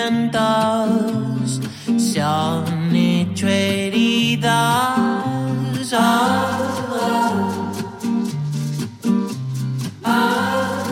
Sentimientos 0.10 1.62
se 1.97 2.22
han 2.22 2.95
hecho 2.95 3.47
heridas. 3.47 4.51
Ah, 5.93 6.60
ah, 10.03 10.84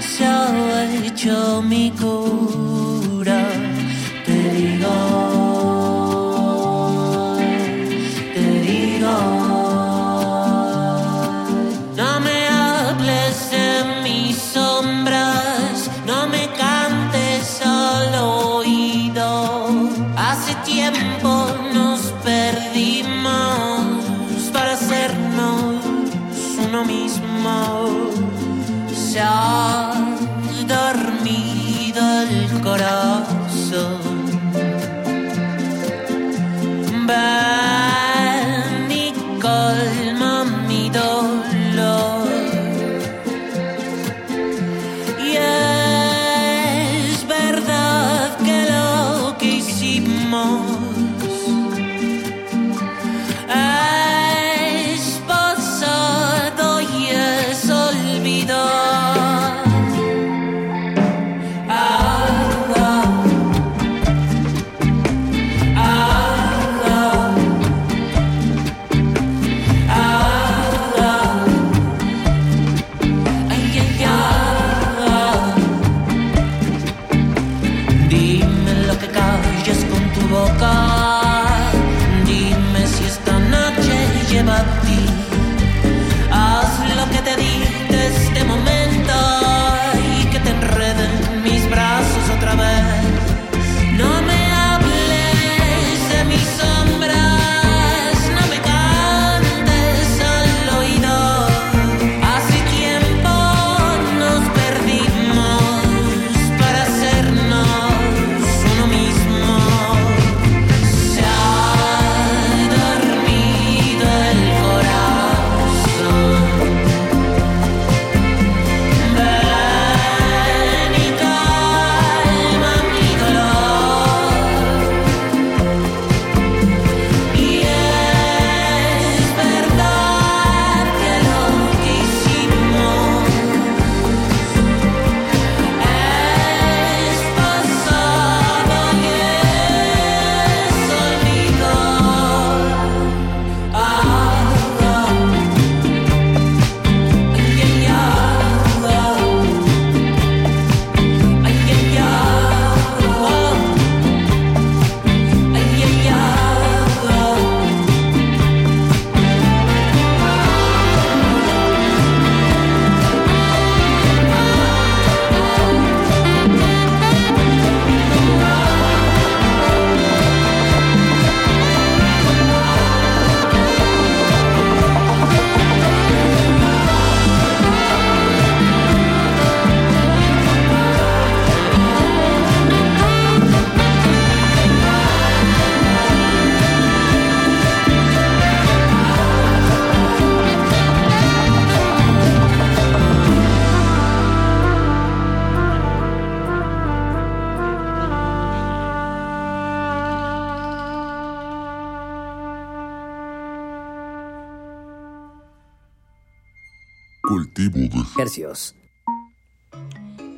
se 0.00 0.24
ha 0.24 0.84
hecho 1.04 1.62
mi 1.62 1.90
cura. 1.90 2.69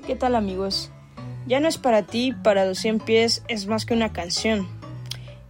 ¿Qué 0.07 0.15
tal 0.15 0.37
amigos? 0.37 0.91
Ya 1.49 1.59
no 1.59 1.67
es 1.67 1.79
para 1.79 2.05
ti, 2.05 2.33
para 2.33 2.65
los 2.65 2.79
100 2.79 3.01
pies 3.01 3.43
es 3.49 3.67
más 3.67 3.87
que 3.87 3.95
una 3.95 4.13
canción. 4.13 4.69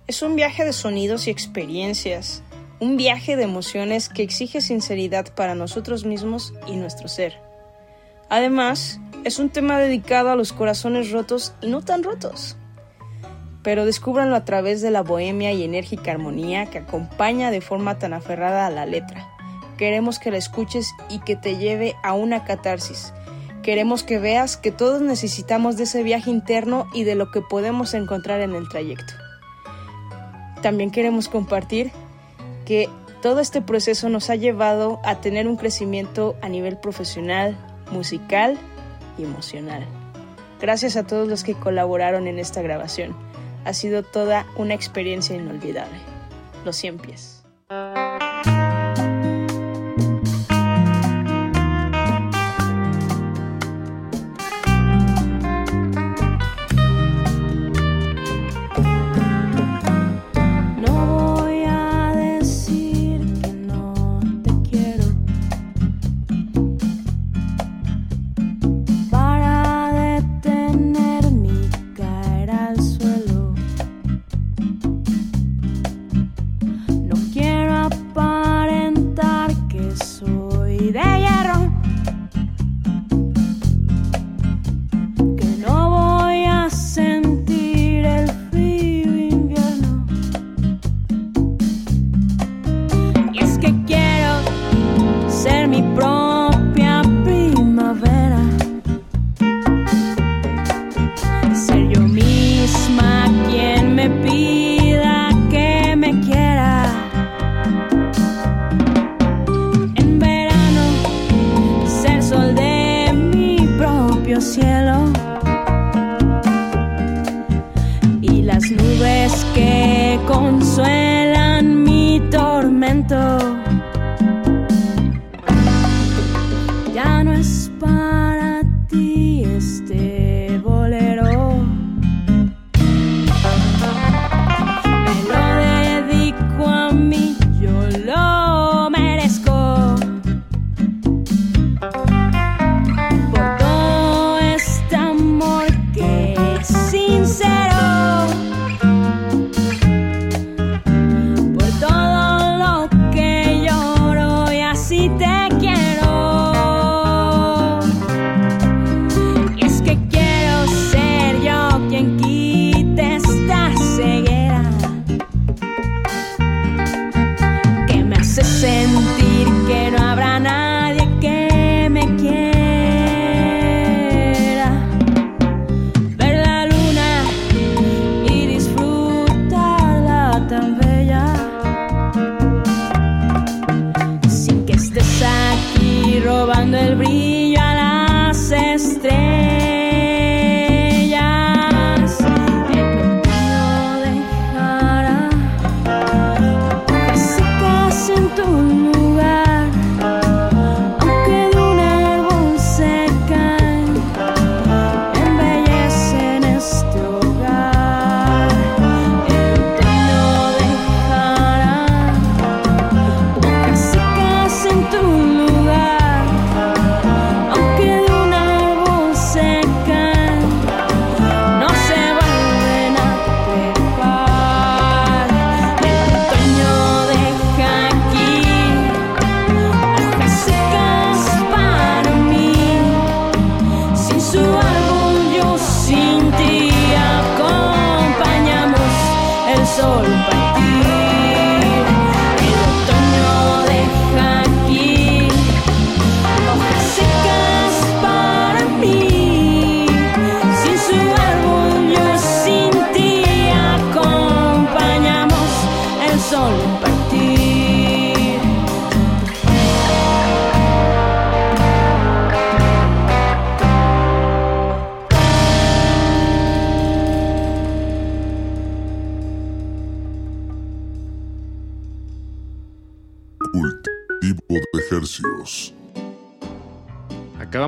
Es 0.07 0.23
un 0.23 0.35
viaje 0.35 0.65
de 0.65 0.73
sonidos 0.73 1.27
y 1.27 1.31
experiencias, 1.31 2.43
un 2.81 2.97
viaje 2.97 3.37
de 3.37 3.43
emociones 3.43 4.09
que 4.09 4.23
exige 4.23 4.63
sinceridad 4.63 5.35
para 5.35 5.55
nosotros 5.55 6.07
mismos 6.07 6.55
y 6.67 6.77
nuestro 6.77 7.07
ser. 7.07 7.39
Además, 8.31 8.99
es 9.25 9.39
un 9.39 9.51
tema 9.51 9.79
dedicado 9.79 10.31
a 10.31 10.37
los 10.37 10.55
corazones 10.55 11.11
rotos 11.11 11.53
y 11.61 11.67
no 11.67 11.83
tan 11.83 12.03
rotos. 12.03 12.57
Pero 13.63 13.85
descúbranlo 13.85 14.37
a 14.37 14.47
través 14.47 14.81
de 14.81 14.91
la 14.91 15.03
bohemia 15.03 15.53
y 15.53 15.65
enérgica 15.65 16.13
armonía 16.13 16.65
que 16.65 16.79
acompaña 16.79 17.51
de 17.51 17.61
forma 17.61 17.99
tan 17.99 18.15
aferrada 18.15 18.67
a 18.67 18.71
la 18.71 18.87
letra. 18.87 19.32
Queremos 19.83 20.21
que 20.21 20.31
la 20.31 20.37
escuches 20.37 20.95
y 21.09 21.19
que 21.19 21.35
te 21.35 21.57
lleve 21.57 21.97
a 22.05 22.13
una 22.13 22.45
catarsis. 22.45 23.13
Queremos 23.65 24.05
que 24.05 24.21
veas 24.21 24.57
que 24.57 24.71
todos 24.71 25.03
necesitamos 25.03 25.77
de 25.77 25.83
ese 25.83 26.05
viaje 26.05 26.31
interno 26.31 26.87
y 26.95 27.03
de 27.03 27.17
lo 27.17 27.33
que 27.33 27.41
podemos 27.41 27.93
encontrar 27.93 28.43
en 28.43 28.55
el 28.55 28.69
trayecto. 28.69 29.13
También 30.63 30.93
queremos 30.93 31.29
compartir 31.29 31.91
que 32.65 32.89
todo 33.23 33.41
este 33.41 33.61
proceso 33.61 34.09
nos 34.09 34.31
ha 34.31 34.37
llevado 34.37 35.01
a 35.03 35.21
tener 35.21 35.49
un 35.49 35.57
crecimiento 35.57 36.37
a 36.43 36.49
nivel 36.49 36.79
profesional, 36.79 37.59
musical 37.91 38.57
y 39.19 39.25
emocional. 39.25 39.85
Gracias 40.61 40.95
a 40.95 41.09
todos 41.09 41.27
los 41.27 41.43
que 41.43 41.55
colaboraron 41.55 42.29
en 42.29 42.39
esta 42.39 42.63
grabación. 42.63 43.17
Ha 43.65 43.75
sido 43.75 44.05
toda 44.05 44.47
una 44.55 44.75
experiencia 44.75 45.35
inolvidable. 45.35 45.99
Los 46.65 46.77
100 46.77 46.99
pies. 46.99 47.43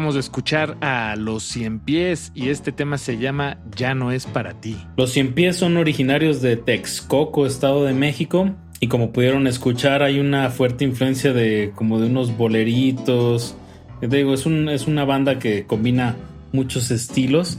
Acabamos 0.05 0.17
de 0.17 0.21
escuchar 0.21 0.77
a 0.83 1.17
Los 1.17 1.45
Cien 1.45 1.79
Pies 1.79 2.31
y 2.35 2.51
este 2.51 2.73
tema 2.73 2.99
se 2.99 3.17
llama 3.17 3.57
Ya 3.75 3.95
no 3.95 4.13
es 4.13 4.27
para 4.27 4.53
ti. 4.53 4.77
Los 4.99 5.13
cien 5.13 5.33
pies 5.33 5.57
son 5.57 5.79
originarios 5.79 6.43
de 6.43 6.59
Texcoco, 6.59 7.47
Estado 7.47 7.87
de 7.87 7.95
México, 7.95 8.51
y 8.81 8.89
como 8.89 9.13
pudieron 9.13 9.47
escuchar 9.47 10.03
hay 10.03 10.21
una 10.21 10.51
fuerte 10.51 10.85
influencia 10.85 11.33
de 11.33 11.73
como 11.75 12.01
de 12.01 12.09
unos 12.09 12.37
boleritos, 12.37 13.57
Te 13.99 14.09
digo, 14.09 14.35
es, 14.35 14.45
un, 14.45 14.69
es 14.69 14.87
una 14.87 15.07
banda 15.07 15.39
que 15.39 15.65
combina 15.65 16.17
muchos 16.53 16.91
estilos, 16.91 17.59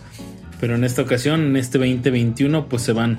pero 0.60 0.76
en 0.76 0.84
esta 0.84 1.02
ocasión, 1.02 1.48
en 1.48 1.58
este 1.58 1.80
2021, 1.80 2.70
pues 2.70 2.84
se 2.84 2.94
van 2.94 3.18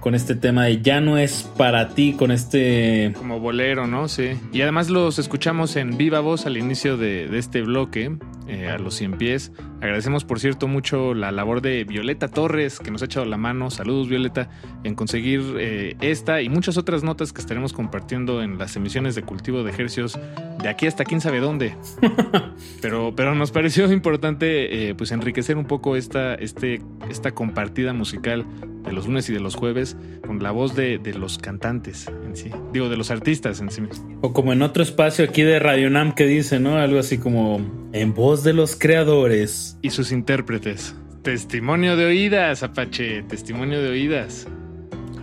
con 0.00 0.14
este 0.14 0.34
tema 0.34 0.66
de 0.66 0.82
ya 0.82 1.00
no 1.00 1.16
es 1.16 1.50
para 1.56 1.94
ti, 1.94 2.12
con 2.12 2.30
este... 2.30 3.14
Como 3.16 3.40
bolero, 3.40 3.86
¿no? 3.86 4.06
Sí. 4.06 4.32
Y 4.52 4.60
además 4.60 4.90
los 4.90 5.18
escuchamos 5.18 5.76
en 5.76 5.96
viva 5.96 6.20
voz 6.20 6.44
al 6.44 6.58
inicio 6.58 6.98
de, 6.98 7.26
de 7.26 7.38
este 7.38 7.62
bloque, 7.62 8.18
eh, 8.48 8.68
a 8.68 8.78
los 8.78 8.94
100 8.94 9.18
pies. 9.18 9.52
Agradecemos, 9.80 10.24
por 10.24 10.40
cierto, 10.40 10.68
mucho 10.68 11.14
la 11.14 11.32
labor 11.32 11.62
de 11.62 11.84
Violeta 11.84 12.28
Torres, 12.28 12.78
que 12.78 12.90
nos 12.90 13.02
ha 13.02 13.06
echado 13.06 13.26
la 13.26 13.36
mano. 13.36 13.70
Saludos, 13.70 14.08
Violeta, 14.08 14.48
en 14.84 14.94
conseguir 14.94 15.42
eh, 15.58 15.96
esta 16.00 16.42
y 16.42 16.48
muchas 16.48 16.76
otras 16.76 17.02
notas 17.02 17.32
que 17.32 17.40
estaremos 17.40 17.72
compartiendo 17.72 18.42
en 18.42 18.58
las 18.58 18.76
emisiones 18.76 19.14
de 19.14 19.22
cultivo 19.22 19.64
de 19.64 19.70
ejercios 19.70 20.18
de 20.62 20.68
aquí 20.68 20.86
hasta 20.86 21.04
quién 21.04 21.20
sabe 21.20 21.40
dónde. 21.40 21.74
pero, 22.80 23.14
pero 23.14 23.34
nos 23.34 23.50
pareció 23.50 23.90
importante 23.92 24.88
eh, 24.88 24.94
pues 24.94 25.12
enriquecer 25.12 25.56
un 25.56 25.66
poco 25.66 25.96
esta, 25.96 26.34
este, 26.34 26.82
esta 27.10 27.32
compartida 27.32 27.92
musical 27.92 28.46
de 28.84 28.92
los 28.92 29.06
lunes 29.06 29.28
y 29.28 29.32
de 29.32 29.40
los 29.40 29.56
jueves 29.56 29.96
con 30.24 30.42
la 30.42 30.52
voz 30.52 30.76
de, 30.76 30.98
de 30.98 31.14
los 31.14 31.38
cantantes 31.38 32.08
en 32.24 32.36
sí. 32.36 32.50
Digo, 32.72 32.88
de 32.88 32.96
los 32.96 33.10
artistas 33.10 33.60
en 33.60 33.70
sí 33.70 33.80
mismos. 33.80 34.06
O 34.20 34.32
como 34.32 34.52
en 34.52 34.62
otro 34.62 34.82
espacio 34.82 35.24
aquí 35.24 35.42
de 35.42 35.58
Radio 35.58 35.90
Nam 35.90 36.14
que 36.14 36.26
dice, 36.26 36.60
¿no? 36.60 36.76
Algo 36.76 36.98
así 36.98 37.18
como 37.18 37.60
en 37.92 38.14
voz 38.14 38.35
de 38.44 38.52
los 38.52 38.76
creadores. 38.76 39.78
Y 39.82 39.90
sus 39.90 40.12
intérpretes. 40.12 40.94
Testimonio 41.22 41.96
de 41.96 42.06
oídas, 42.06 42.62
Apache. 42.62 43.22
Testimonio 43.24 43.82
de 43.82 43.90
oídas. 43.90 44.46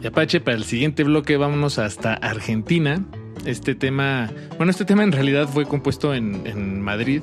Y 0.02 0.07
Apache, 0.07 0.41
para 0.41 0.57
el 0.57 0.64
siguiente 0.64 1.03
bloque 1.03 1.38
vámonos 1.38 1.80
hasta 1.80 2.14
Argentina. 2.14 3.06
Este 3.45 3.76
tema, 3.76 4.31
bueno, 4.57 4.69
este 4.69 4.85
tema 4.85 5.03
en 5.03 5.11
realidad 5.11 5.48
fue 5.48 5.65
compuesto 5.65 6.14
en, 6.14 6.45
en 6.45 6.81
Madrid, 6.81 7.22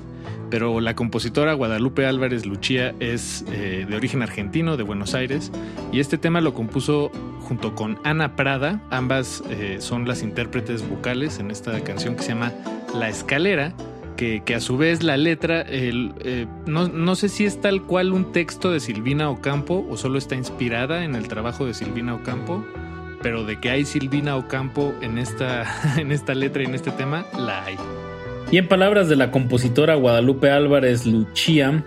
pero 0.51 0.81
la 0.81 0.95
compositora 0.95 1.55
Guadalupe 1.55 2.05
Álvarez 2.05 2.45
Luchía 2.45 2.95
es 3.01 3.45
eh, 3.53 3.87
de 3.89 3.97
origen 3.97 4.23
argentino, 4.23 4.77
de 4.77 4.83
Buenos 4.83 5.15
Aires, 5.15 5.51
y 5.93 6.01
este 6.01 6.19
tema 6.19 6.41
lo 6.41 6.53
compuso 6.53 7.11
junto 7.41 7.75
con 7.75 7.99
Ana 8.05 8.37
Prada, 8.37 8.83
ambas 8.91 9.43
eh, 9.49 9.77
son 9.81 10.07
las 10.07 10.23
intérpretes 10.23 10.87
vocales 10.87 11.39
en 11.39 11.51
esta 11.51 11.81
canción 11.81 12.17
que 12.17 12.23
se 12.23 12.31
llama 12.31 12.53
La 12.95 13.09
Escalera, 13.09 13.73
que, 14.45 14.55
a 14.55 14.61
su 14.61 14.77
vez 14.77 15.03
la 15.03 15.17
letra, 15.17 15.63
el, 15.63 16.13
eh, 16.21 16.47
no, 16.67 16.89
no 16.89 17.15
sé 17.15 17.31
si 17.31 17.47
es 17.47 17.61
tal 17.61 17.85
cual 17.85 18.13
un 18.13 18.33
texto 18.33 18.71
de 18.71 18.79
Silvina 18.79 19.31
Ocampo 19.31 19.87
o 19.89 19.97
solo 19.97 20.19
está 20.19 20.35
inspirada 20.35 21.05
en 21.05 21.15
el 21.15 21.27
trabajo 21.27 21.65
de 21.65 21.73
Silvina 21.73 22.15
Ocampo, 22.15 22.63
pero 23.23 23.45
de 23.45 23.59
que 23.59 23.71
hay 23.71 23.87
Silvina 23.87 24.37
Ocampo 24.37 24.93
en 25.01 25.17
esta, 25.17 25.65
en 25.99 26.13
esta 26.13 26.35
letra 26.35 26.63
y 26.63 26.67
en 26.67 26.75
este 26.75 26.91
tema, 26.91 27.25
la 27.39 27.65
hay. 27.65 27.77
Y 28.51 28.59
en 28.59 28.69
palabras 28.69 29.09
de 29.09 29.17
la 29.17 29.31
compositora 29.31 29.95
Guadalupe 29.95 30.51
Álvarez 30.51 31.07
Luchía, 31.07 31.83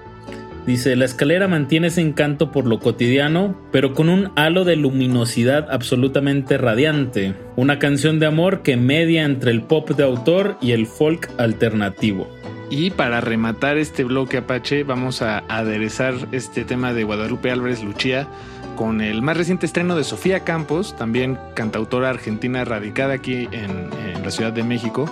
dice, 0.65 0.95
la 0.95 1.05
escalera 1.05 1.47
mantiene 1.47 1.87
ese 1.87 2.01
encanto 2.01 2.51
por 2.51 2.65
lo 2.65 2.79
cotidiano, 2.79 3.55
pero 3.71 3.93
con 3.93 4.09
un 4.09 4.31
halo 4.35 4.65
de 4.65 4.75
luminosidad 4.75 5.67
absolutamente 5.71 6.57
radiante. 6.57 7.35
Una 7.55 7.79
canción 7.79 8.19
de 8.19 8.25
amor 8.25 8.61
que 8.61 8.77
media 8.77 9.23
entre 9.23 9.51
el 9.51 9.63
pop 9.63 9.89
de 9.91 10.03
autor 10.03 10.57
y 10.61 10.71
el 10.71 10.87
folk 10.87 11.29
alternativo. 11.37 12.27
Y 12.69 12.89
para 12.91 13.21
rematar 13.21 13.77
este 13.77 14.03
bloque 14.03 14.37
Apache, 14.37 14.83
vamos 14.83 15.21
a 15.21 15.39
aderezar 15.47 16.15
este 16.31 16.63
tema 16.63 16.93
de 16.93 17.03
Guadalupe 17.03 17.51
Álvarez 17.51 17.83
Luchía 17.83 18.27
con 18.75 19.01
el 19.01 19.21
más 19.21 19.37
reciente 19.37 19.67
estreno 19.67 19.95
de 19.95 20.03
Sofía 20.03 20.39
Campos, 20.39 20.95
también 20.97 21.37
cantautora 21.53 22.09
argentina 22.09 22.65
radicada 22.65 23.13
aquí 23.13 23.47
en, 23.51 23.89
en 24.15 24.23
la 24.23 24.31
Ciudad 24.31 24.51
de 24.51 24.63
México. 24.63 25.05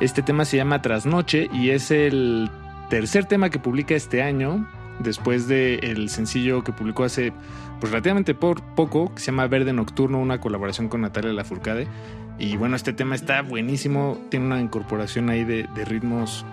Este 0.00 0.22
tema 0.22 0.44
se 0.44 0.56
llama 0.56 0.80
Trasnoche 0.80 1.48
y 1.52 1.70
es 1.70 1.90
el 1.90 2.48
tercer 2.88 3.26
tema 3.26 3.50
que 3.50 3.58
publica 3.58 3.94
este 3.94 4.22
año, 4.22 4.66
después 5.00 5.48
del 5.48 6.08
sencillo 6.08 6.64
que 6.64 6.72
publicó 6.72 7.04
hace 7.04 7.32
pues, 7.80 7.90
relativamente 7.92 8.34
por 8.34 8.62
poco, 8.74 9.14
que 9.14 9.20
se 9.20 9.26
llama 9.26 9.46
Verde 9.46 9.72
Nocturno, 9.72 10.18
una 10.18 10.40
colaboración 10.40 10.88
con 10.88 11.00
Natalia 11.00 11.32
Lafourcade. 11.32 11.86
Y 12.38 12.56
bueno, 12.56 12.76
este 12.76 12.92
tema 12.92 13.14
está 13.14 13.42
buenísimo, 13.42 14.18
tiene 14.30 14.46
una 14.46 14.60
incorporación 14.60 15.30
ahí 15.30 15.44
de, 15.44 15.68
de 15.74 15.84
ritmos 15.84 16.44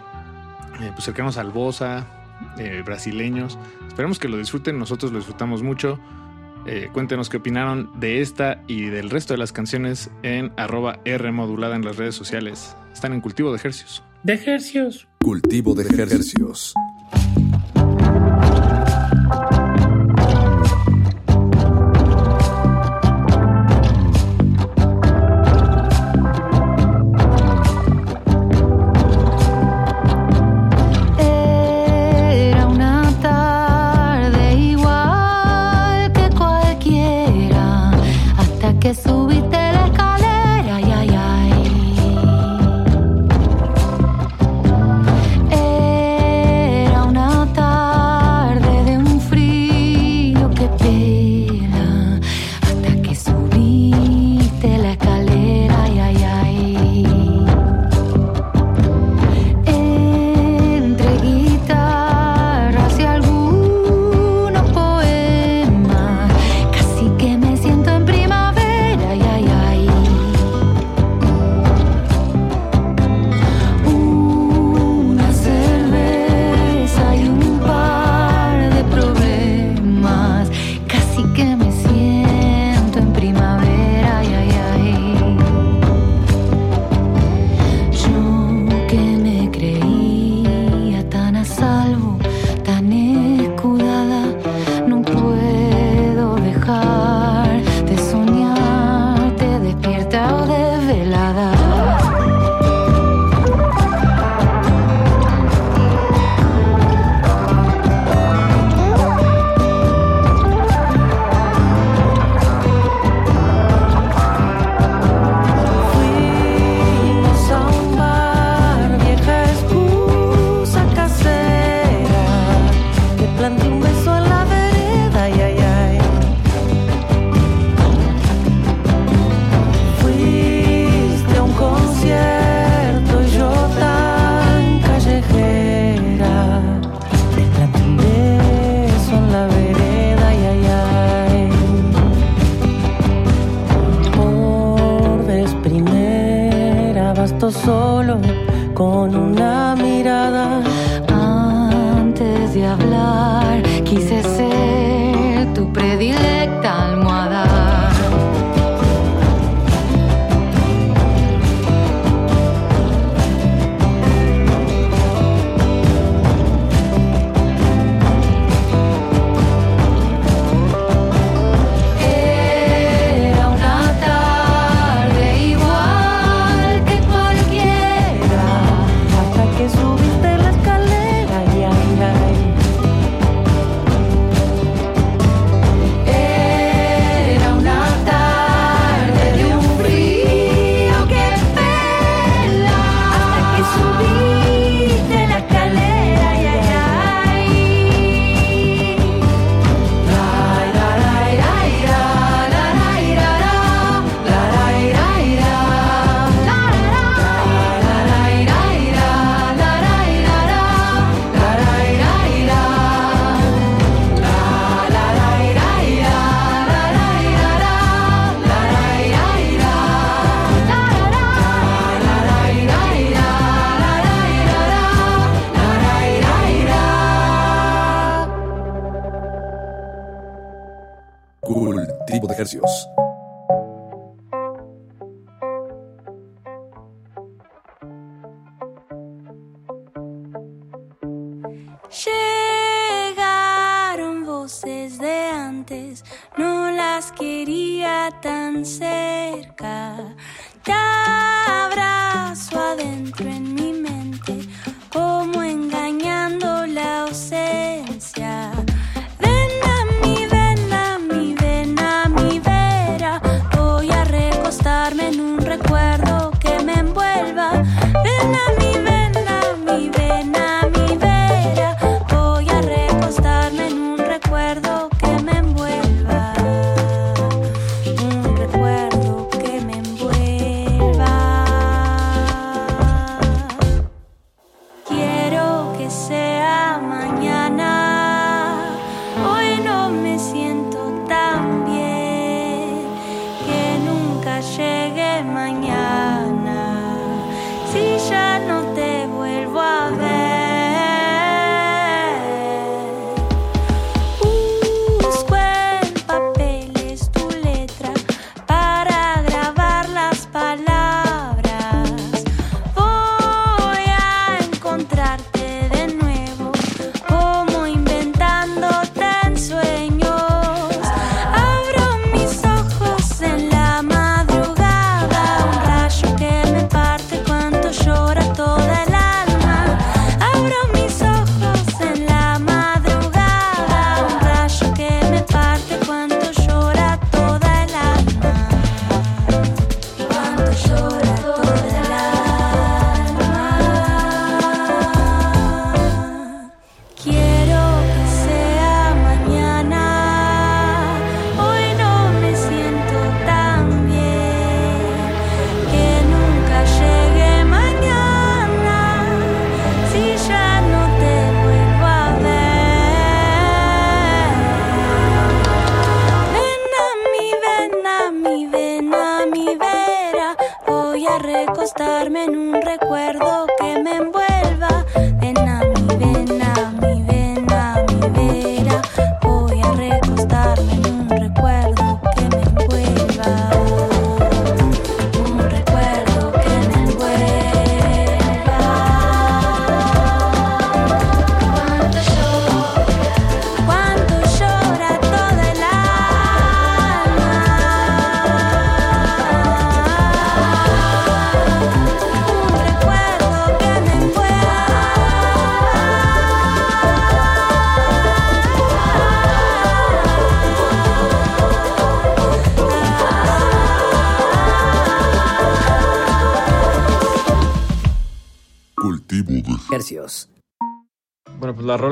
eh, 0.82 0.92
pues, 0.94 1.04
cercanos 1.04 1.38
al 1.38 1.52
bossa, 1.52 2.06
eh, 2.58 2.84
brasileños. 2.86 3.58
Esperemos 3.88 4.20
que 4.20 4.30
lo 4.30 4.38
disfruten, 4.38 4.80
nosotros 4.80 5.12
lo 5.12 5.18
disfrutamos 5.20 5.64
mucho. 5.64 6.00
Eh, 6.66 6.90
cuéntenos 6.92 7.30
qué 7.30 7.38
opinaron 7.38 7.90
de 8.00 8.22
esta 8.22 8.62
y 8.68 8.86
del 8.86 9.10
resto 9.10 9.34
de 9.34 9.38
las 9.38 9.52
canciones 9.52 10.10
en 10.24 10.52
arroba 10.58 11.00
R 11.06 11.32
modulada 11.32 11.76
en 11.76 11.86
las 11.86 11.98
redes 11.98 12.16
sociales. 12.16 12.76
Están 12.94 13.14
en 13.14 13.22
cultivo 13.22 13.52
de 13.52 13.58
ejercicios. 13.58 14.04
De 14.24 14.34
ejercicios. 14.34 15.08
Cultivo 15.22 15.74
de 15.74 15.84
ejercicios. 15.84 16.74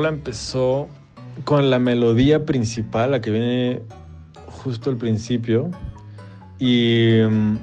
Rola 0.08 0.16
empezó 0.16 0.88
con 1.44 1.70
la 1.70 1.80
melodía 1.80 2.46
principal, 2.46 3.12
la 3.12 3.22
que 3.22 3.32
viene 3.32 3.82
justo 4.48 4.90
al 4.90 4.98
principio. 4.98 5.70
Y 6.60 7.20
mm, 7.30 7.58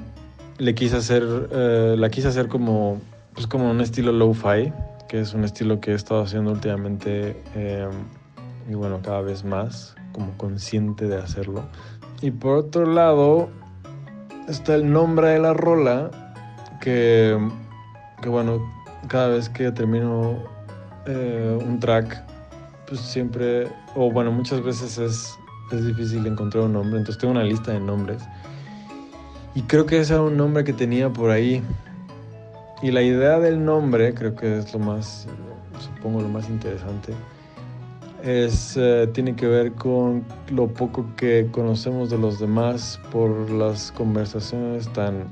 le 0.59 0.75
quise 0.75 0.97
hacer, 0.97 1.23
eh, 1.51 1.95
la 1.97 2.09
quise 2.09 2.27
hacer 2.29 2.47
como, 2.47 3.01
pues 3.33 3.47
como 3.47 3.69
un 3.69 3.81
estilo 3.81 4.11
lo-fi, 4.11 4.71
que 5.09 5.21
es 5.21 5.33
un 5.33 5.43
estilo 5.43 5.79
que 5.79 5.91
he 5.91 5.95
estado 5.95 6.21
haciendo 6.21 6.51
últimamente 6.51 7.41
eh, 7.55 7.87
y 8.69 8.73
bueno, 8.73 8.99
cada 9.03 9.21
vez 9.21 9.43
más, 9.43 9.95
como 10.13 10.31
consciente 10.37 11.07
de 11.07 11.17
hacerlo. 11.17 11.63
Y 12.21 12.31
por 12.31 12.57
otro 12.57 12.85
lado, 12.85 13.49
está 14.47 14.75
el 14.75 14.91
nombre 14.91 15.29
de 15.29 15.39
la 15.39 15.53
rola, 15.53 16.09
que, 16.79 17.37
que 18.21 18.29
bueno, 18.29 18.59
cada 19.07 19.27
vez 19.27 19.49
que 19.49 19.71
termino 19.71 20.55
eh, 21.07 21.59
un 21.61 21.79
track, 21.79 22.24
pues 22.87 23.01
siempre, 23.01 23.67
o 23.95 24.11
bueno, 24.11 24.31
muchas 24.31 24.63
veces 24.63 24.97
es, 24.97 25.37
es 25.71 25.85
difícil 25.85 26.25
encontrar 26.25 26.65
un 26.65 26.73
nombre, 26.73 26.99
entonces 26.99 27.19
tengo 27.19 27.31
una 27.31 27.43
lista 27.43 27.71
de 27.71 27.79
nombres. 27.79 28.21
Y 29.55 29.61
creo 29.63 29.85
que 29.85 29.99
ese 29.99 30.13
era 30.13 30.21
un 30.21 30.37
nombre 30.37 30.63
que 30.63 30.73
tenía 30.73 31.11
por 31.11 31.29
ahí. 31.29 31.63
Y 32.81 32.91
la 32.91 33.01
idea 33.01 33.39
del 33.39 33.63
nombre, 33.63 34.13
creo 34.13 34.35
que 34.35 34.59
es 34.59 34.73
lo 34.73 34.79
más, 34.79 35.27
supongo, 35.79 36.21
lo 36.21 36.27
más 36.27 36.49
interesante, 36.49 37.13
es, 38.21 38.75
eh, 38.75 39.07
tiene 39.13 39.35
que 39.35 39.47
ver 39.47 39.71
con 39.73 40.25
lo 40.51 40.67
poco 40.67 41.05
que 41.15 41.47
conocemos 41.51 42.09
de 42.09 42.17
los 42.17 42.39
demás 42.39 42.99
por 43.11 43.49
las 43.49 43.91
conversaciones 43.91 44.91
tan 44.93 45.25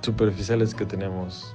superficiales 0.00 0.74
que 0.74 0.86
tenemos. 0.86 1.54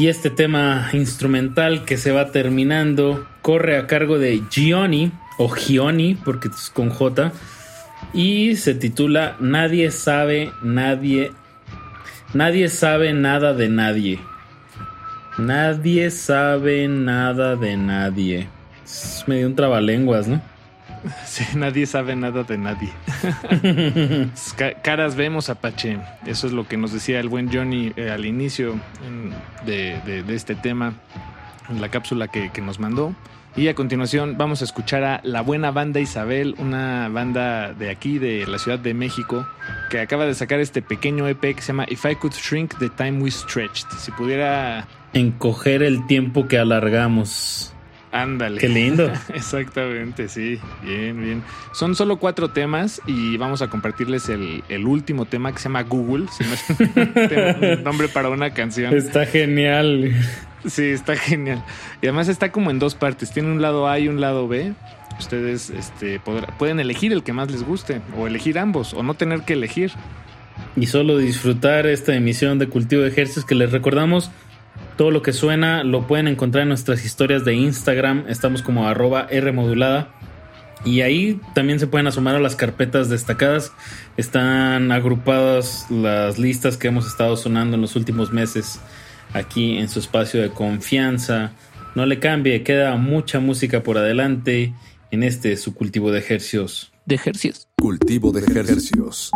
Y 0.00 0.08
este 0.08 0.30
tema 0.30 0.88
instrumental 0.94 1.84
que 1.84 1.98
se 1.98 2.10
va 2.10 2.32
terminando 2.32 3.26
corre 3.42 3.76
a 3.76 3.86
cargo 3.86 4.18
de 4.18 4.42
Gioni 4.50 5.12
o 5.36 5.50
Gioni 5.50 6.14
porque 6.14 6.48
es 6.48 6.70
con 6.70 6.88
J 6.88 7.32
y 8.14 8.56
se 8.56 8.74
titula 8.74 9.36
Nadie 9.40 9.90
sabe, 9.90 10.52
nadie 10.62 11.32
nadie 12.32 12.70
sabe 12.70 13.12
nada 13.12 13.52
de 13.52 13.68
nadie. 13.68 14.18
Nadie 15.36 16.10
sabe 16.10 16.88
nada 16.88 17.56
de 17.56 17.76
nadie. 17.76 18.48
Es 18.82 19.24
medio 19.26 19.48
un 19.48 19.54
trabalenguas, 19.54 20.28
¿no? 20.28 20.40
Sí, 21.26 21.44
nadie 21.56 21.84
sabe 21.84 22.16
nada 22.16 22.42
de 22.42 22.56
nadie. 22.56 22.90
Ca- 24.56 24.74
Caras 24.82 25.16
vemos, 25.16 25.48
Apache. 25.50 25.98
Eso 26.26 26.46
es 26.46 26.52
lo 26.52 26.66
que 26.66 26.76
nos 26.76 26.92
decía 26.92 27.20
el 27.20 27.28
buen 27.28 27.52
Johnny 27.52 27.92
eh, 27.96 28.10
al 28.10 28.24
inicio 28.26 28.78
de 29.66 30.24
este 30.28 30.54
tema, 30.54 30.94
en 31.68 31.80
la 31.80 31.88
cápsula 31.88 32.28
que, 32.28 32.50
que 32.50 32.60
nos 32.60 32.78
mandó. 32.78 33.14
Y 33.56 33.66
a 33.66 33.74
continuación 33.74 34.38
vamos 34.38 34.62
a 34.62 34.64
escuchar 34.64 35.02
a 35.02 35.20
la 35.24 35.40
buena 35.40 35.72
banda 35.72 35.98
Isabel, 35.98 36.54
una 36.58 37.08
banda 37.08 37.72
de 37.74 37.90
aquí, 37.90 38.18
de 38.18 38.46
la 38.46 38.58
Ciudad 38.58 38.78
de 38.78 38.94
México, 38.94 39.44
que 39.90 39.98
acaba 40.00 40.24
de 40.24 40.34
sacar 40.34 40.60
este 40.60 40.82
pequeño 40.82 41.26
EP 41.26 41.40
que 41.40 41.60
se 41.60 41.68
llama 41.68 41.84
If 41.88 42.04
I 42.04 42.14
Could 42.14 42.34
Shrink 42.34 42.78
the 42.78 42.88
Time 42.90 43.20
We 43.20 43.30
Stretched. 43.30 43.88
Si 43.98 44.12
pudiera... 44.12 44.86
Encoger 45.12 45.82
el 45.82 46.06
tiempo 46.06 46.46
que 46.46 46.58
alargamos. 46.58 47.74
Ándale. 48.12 48.60
Qué 48.60 48.68
lindo. 48.68 49.10
Exactamente, 49.34 50.28
sí. 50.28 50.58
Bien, 50.82 51.20
bien. 51.22 51.42
Son 51.72 51.94
solo 51.94 52.16
cuatro 52.18 52.48
temas 52.50 53.00
y 53.06 53.36
vamos 53.36 53.62
a 53.62 53.68
compartirles 53.68 54.28
el, 54.28 54.64
el 54.68 54.86
último 54.86 55.26
tema 55.26 55.52
que 55.52 55.58
se 55.58 55.64
llama 55.68 55.82
Google. 55.84 56.26
Si 56.36 56.42
no 56.44 56.52
es 56.54 57.76
un 57.78 57.84
nombre 57.84 58.08
para 58.08 58.28
una 58.28 58.50
canción. 58.52 58.94
Está 58.96 59.26
genial. 59.26 60.12
Sí, 60.66 60.86
está 60.90 61.16
genial. 61.16 61.64
Y 62.02 62.06
además 62.06 62.28
está 62.28 62.50
como 62.52 62.70
en 62.70 62.78
dos 62.78 62.94
partes. 62.96 63.30
Tiene 63.32 63.50
un 63.52 63.62
lado 63.62 63.88
A 63.88 63.98
y 63.98 64.08
un 64.08 64.20
lado 64.20 64.48
B. 64.48 64.72
Ustedes 65.18 65.70
este, 65.70 66.18
podrá- 66.20 66.56
pueden 66.58 66.80
elegir 66.80 67.12
el 67.12 67.22
que 67.22 67.32
más 67.32 67.50
les 67.50 67.62
guste 67.62 68.00
o 68.18 68.26
elegir 68.26 68.58
ambos 68.58 68.92
o 68.94 69.02
no 69.02 69.14
tener 69.14 69.42
que 69.42 69.52
elegir. 69.52 69.92
y 70.76 70.86
solo 70.86 71.16
disfrutar 71.18 71.86
esta 71.86 72.14
emisión 72.14 72.58
de 72.58 72.68
Cultivo 72.68 73.02
de 73.02 73.08
Ejercicios 73.08 73.44
que 73.44 73.54
les 73.54 73.70
recordamos. 73.70 74.30
Todo 74.96 75.10
lo 75.10 75.22
que 75.22 75.32
suena 75.32 75.82
lo 75.84 76.06
pueden 76.06 76.28
encontrar 76.28 76.62
en 76.62 76.68
nuestras 76.68 77.04
historias 77.04 77.44
de 77.44 77.54
Instagram. 77.54 78.24
Estamos 78.28 78.62
como 78.62 78.86
arroba 78.86 79.28
Rmodulada. 79.30 80.14
Y 80.84 81.02
ahí 81.02 81.40
también 81.54 81.78
se 81.78 81.86
pueden 81.86 82.06
asomar 82.06 82.36
a 82.36 82.40
las 82.40 82.56
carpetas 82.56 83.08
destacadas. 83.08 83.72
Están 84.16 84.92
agrupadas 84.92 85.86
las 85.90 86.38
listas 86.38 86.76
que 86.76 86.88
hemos 86.88 87.06
estado 87.06 87.36
sonando 87.36 87.76
en 87.76 87.82
los 87.82 87.96
últimos 87.96 88.32
meses 88.32 88.80
aquí 89.32 89.78
en 89.78 89.88
su 89.88 89.98
espacio 89.98 90.40
de 90.40 90.50
confianza. 90.50 91.52
No 91.94 92.06
le 92.06 92.18
cambie, 92.18 92.62
queda 92.62 92.96
mucha 92.96 93.40
música 93.40 93.82
por 93.82 93.98
adelante 93.98 94.74
en 95.10 95.22
este 95.22 95.56
su 95.56 95.74
cultivo 95.74 96.12
de 96.12 96.20
ejercicios. 96.20 96.92
De 97.04 97.16
ejercicios. 97.16 97.68
Cultivo 97.76 98.32
de 98.32 98.40
ejercicios. 98.40 99.32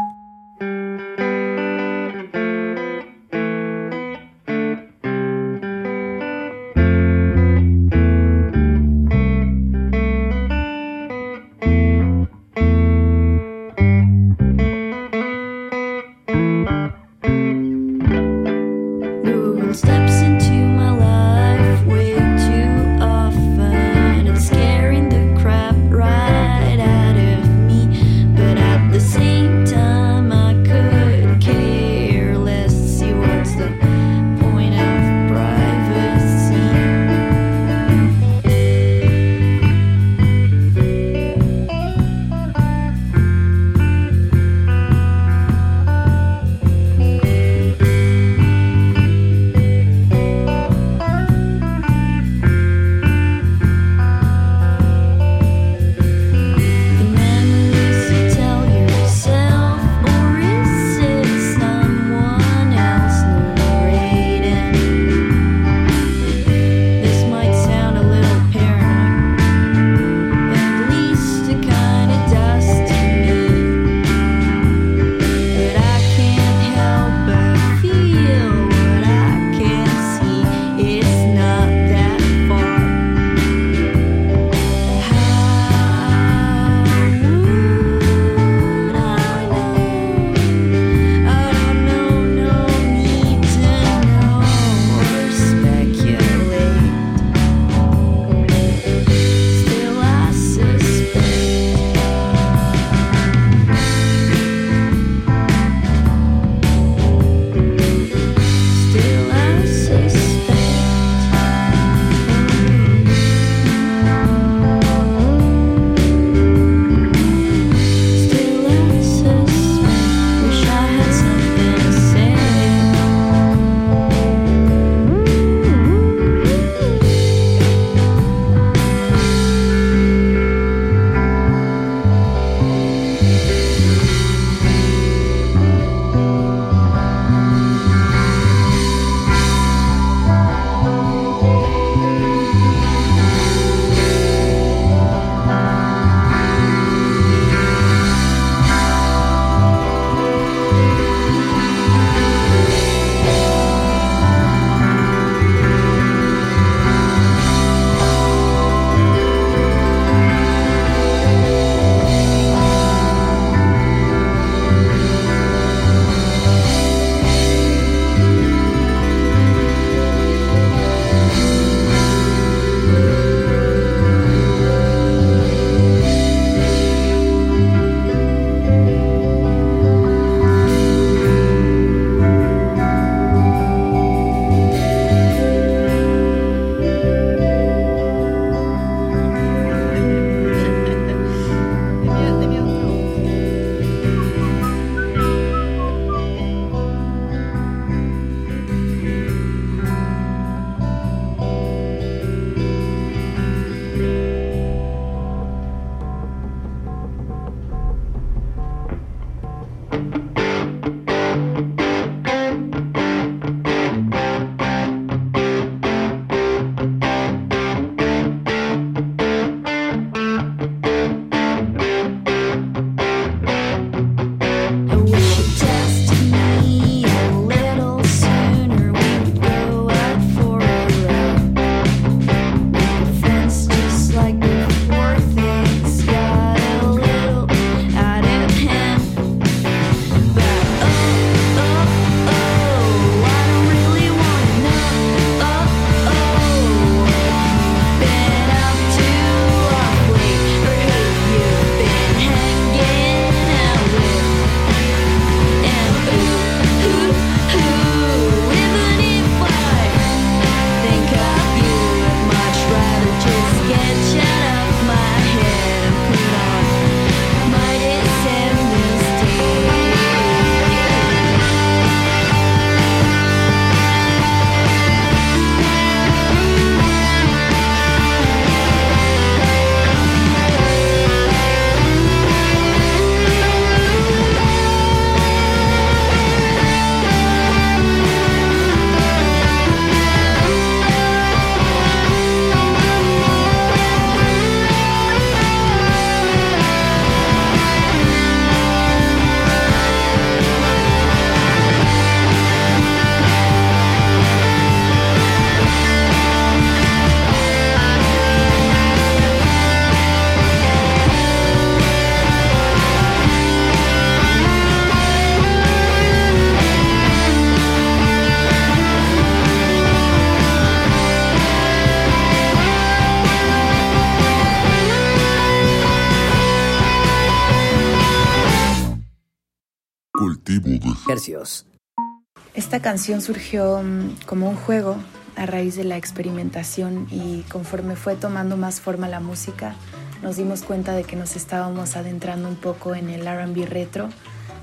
Canción 332.84 333.22
surgió 333.22 333.82
mm, 333.82 334.26
como 334.26 334.46
un 334.46 334.56
juego 334.56 334.96
a 335.36 335.46
raíz 335.46 335.74
de 335.74 335.84
la 335.84 335.96
experimentación 335.96 337.06
y 337.10 337.40
conforme 337.50 337.96
fue 337.96 338.14
tomando 338.14 338.58
más 338.58 338.82
forma 338.82 339.08
la 339.08 339.20
música, 339.20 339.74
nos 340.22 340.36
dimos 340.36 340.60
cuenta 340.60 340.92
de 340.92 341.04
que 341.04 341.16
nos 341.16 341.34
estábamos 341.34 341.96
adentrando 341.96 342.46
un 342.46 342.56
poco 342.56 342.94
en 342.94 343.08
el 343.08 343.22
RB 343.22 343.66
retro, 343.66 344.10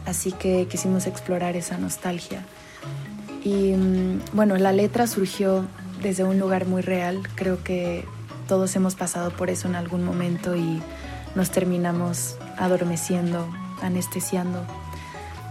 así 0.05 0.33
que 0.33 0.67
quisimos 0.67 1.07
explorar 1.07 1.55
esa 1.55 1.79
nostalgia. 1.79 2.45
Y 3.43 3.73
mm, 3.73 4.19
bueno, 4.33 4.55
la 4.57 4.71
letra 4.71 5.07
surgió 5.07 5.65
desde 6.03 6.23
un 6.23 6.37
lugar 6.37 6.67
muy 6.67 6.83
real, 6.83 7.23
creo 7.33 7.63
que 7.63 8.05
todos 8.47 8.75
hemos 8.75 8.93
pasado 8.93 9.31
por 9.31 9.49
eso 9.49 9.67
en 9.67 9.73
algún 9.73 10.05
momento 10.05 10.55
y 10.55 10.79
nos 11.33 11.49
terminamos 11.49 12.35
adormeciendo, 12.59 13.49
anestesiando. 13.81 14.63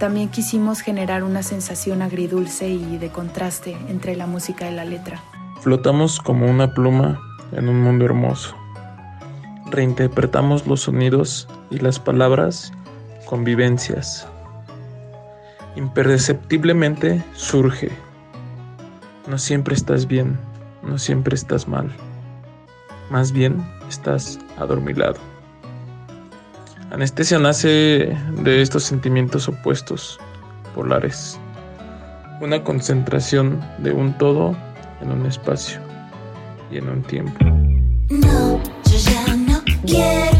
También 0.00 0.30
quisimos 0.30 0.80
generar 0.80 1.22
una 1.24 1.42
sensación 1.42 2.00
agridulce 2.00 2.70
y 2.70 2.96
de 2.96 3.10
contraste 3.10 3.76
entre 3.90 4.16
la 4.16 4.26
música 4.26 4.70
y 4.70 4.74
la 4.74 4.86
letra. 4.86 5.20
Flotamos 5.60 6.20
como 6.20 6.46
una 6.46 6.72
pluma 6.72 7.20
en 7.52 7.68
un 7.68 7.82
mundo 7.82 8.06
hermoso. 8.06 8.56
Reinterpretamos 9.66 10.66
los 10.66 10.80
sonidos 10.80 11.48
y 11.70 11.80
las 11.80 11.98
palabras 11.98 12.72
con 13.26 13.44
vivencias. 13.44 14.26
Imperceptiblemente 15.76 17.22
surge. 17.34 17.90
No 19.28 19.36
siempre 19.36 19.74
estás 19.74 20.06
bien, 20.06 20.38
no 20.82 20.96
siempre 20.96 21.34
estás 21.34 21.68
mal. 21.68 21.94
Más 23.10 23.32
bien 23.32 23.62
estás 23.86 24.38
adormilado. 24.56 25.29
Anestesia 26.90 27.38
nace 27.38 28.16
de 28.42 28.62
estos 28.62 28.82
sentimientos 28.82 29.48
opuestos, 29.48 30.18
polares. 30.74 31.38
Una 32.40 32.64
concentración 32.64 33.60
de 33.78 33.92
un 33.92 34.12
todo 34.18 34.56
en 35.00 35.12
un 35.12 35.24
espacio 35.24 35.80
y 36.70 36.78
en 36.78 36.88
un 36.88 37.02
tiempo. 37.02 37.44
No, 38.10 38.60
yo 38.90 38.96
ya 38.98 39.36
no 39.36 39.62
quiero 39.86 40.39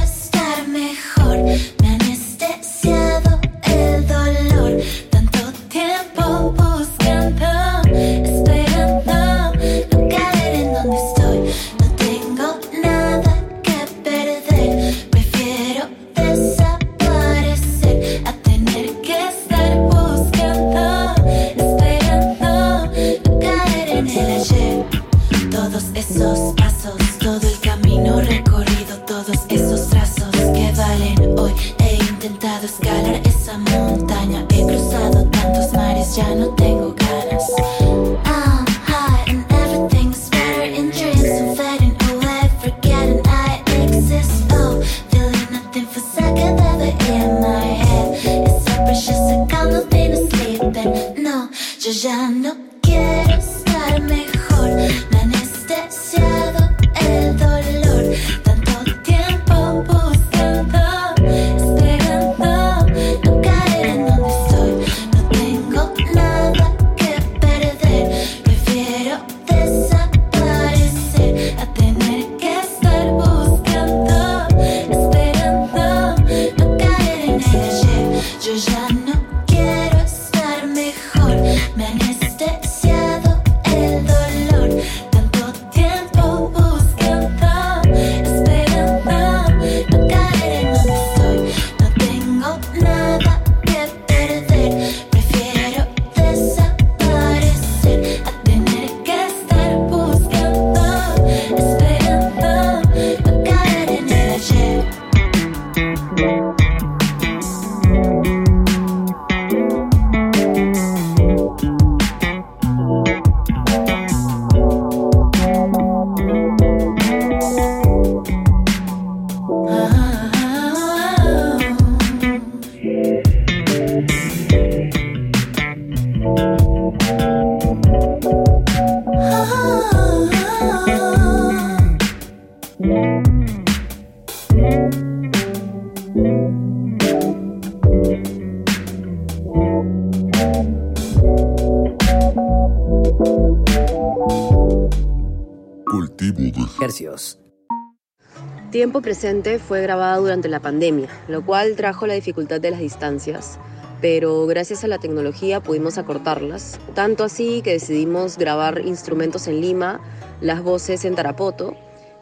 Presente 149.02 149.58
fue 149.58 149.80
grabada 149.80 150.18
durante 150.18 150.48
la 150.48 150.60
pandemia, 150.60 151.08
lo 151.26 151.44
cual 151.44 151.74
trajo 151.74 152.06
la 152.06 152.14
dificultad 152.14 152.60
de 152.60 152.70
las 152.70 152.80
distancias, 152.80 153.58
pero 154.00 154.46
gracias 154.46 154.84
a 154.84 154.88
la 154.88 154.98
tecnología 154.98 155.60
pudimos 155.60 155.96
acortarlas, 155.96 156.78
tanto 156.94 157.24
así 157.24 157.62
que 157.62 157.72
decidimos 157.72 158.36
grabar 158.36 158.82
instrumentos 158.84 159.48
en 159.48 159.60
Lima, 159.60 160.00
las 160.42 160.62
voces 160.62 161.04
en 161.04 161.14
Tarapoto 161.14 161.76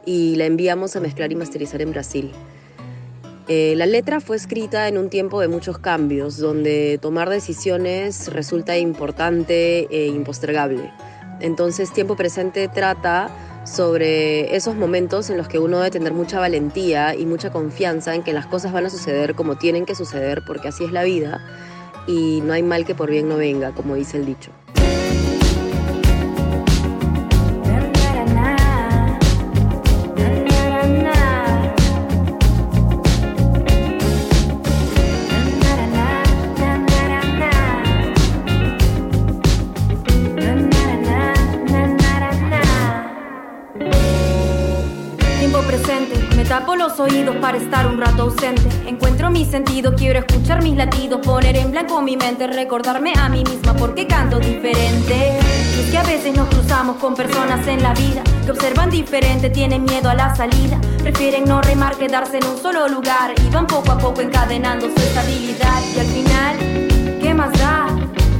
y 0.06 0.36
la 0.36 0.44
enviamos 0.44 0.94
a 0.94 1.00
mezclar 1.00 1.32
y 1.32 1.34
masterizar 1.34 1.82
en 1.82 1.90
Brasil. 1.90 2.32
Eh, 3.48 3.74
la 3.76 3.86
letra 3.86 4.20
fue 4.20 4.36
escrita 4.36 4.86
en 4.88 4.98
un 4.98 5.10
tiempo 5.10 5.40
de 5.40 5.48
muchos 5.48 5.78
cambios, 5.78 6.36
donde 6.36 6.98
tomar 7.02 7.28
decisiones 7.28 8.32
resulta 8.32 8.78
importante 8.78 9.88
e 9.90 10.06
impostergable. 10.06 10.92
Entonces, 11.40 11.92
tiempo 11.92 12.14
presente 12.14 12.68
trata 12.68 13.30
sobre 13.64 14.54
esos 14.56 14.74
momentos 14.74 15.30
en 15.30 15.36
los 15.36 15.48
que 15.48 15.58
uno 15.58 15.78
debe 15.78 15.90
tener 15.90 16.12
mucha 16.12 16.40
valentía 16.40 17.14
y 17.14 17.26
mucha 17.26 17.50
confianza 17.50 18.14
en 18.14 18.22
que 18.22 18.32
las 18.32 18.46
cosas 18.46 18.72
van 18.72 18.86
a 18.86 18.90
suceder 18.90 19.34
como 19.34 19.56
tienen 19.56 19.86
que 19.86 19.94
suceder, 19.94 20.42
porque 20.46 20.68
así 20.68 20.84
es 20.84 20.92
la 20.92 21.04
vida 21.04 21.40
y 22.06 22.40
no 22.40 22.54
hay 22.54 22.62
mal 22.62 22.84
que 22.84 22.94
por 22.94 23.10
bien 23.10 23.28
no 23.28 23.36
venga, 23.36 23.72
como 23.72 23.94
dice 23.94 24.16
el 24.16 24.26
dicho. 24.26 24.50
Para 47.40 47.56
estar 47.56 47.86
un 47.86 47.98
rato 47.98 48.22
ausente. 48.22 48.62
Encuentro 48.86 49.30
mi 49.30 49.44
sentido, 49.44 49.94
quiero 49.94 50.18
escuchar 50.18 50.62
mis 50.62 50.76
latidos, 50.76 51.20
poner 51.24 51.56
en 51.56 51.70
blanco 51.70 52.02
mi 52.02 52.16
mente, 52.16 52.46
recordarme 52.46 53.12
a 53.16 53.28
mí 53.28 53.44
misma 53.44 53.74
porque 53.74 54.06
canto 54.06 54.38
diferente. 54.38 55.38
Es 55.38 55.90
que 55.90 55.96
a 55.96 56.02
veces 56.02 56.36
nos 56.36 56.48
cruzamos 56.48 56.96
con 56.96 57.14
personas 57.14 57.66
en 57.66 57.82
la 57.82 57.94
vida 57.94 58.22
que 58.44 58.50
observan 58.50 58.90
diferente, 58.90 59.48
tienen 59.48 59.84
miedo 59.84 60.10
a 60.10 60.14
la 60.14 60.34
salida, 60.34 60.78
prefieren 61.02 61.44
no 61.44 61.62
remar, 61.62 61.96
quedarse 61.96 62.38
en 62.38 62.46
un 62.46 62.58
solo 62.58 62.88
lugar 62.88 63.34
y 63.42 63.50
van 63.50 63.66
poco 63.66 63.92
a 63.92 63.98
poco 63.98 64.20
encadenando 64.20 64.86
su 64.86 64.96
estabilidad. 64.96 65.80
Y 65.96 66.00
al 66.00 66.06
final, 66.06 67.18
¿qué 67.22 67.34
más 67.34 67.52
da? 67.58 67.86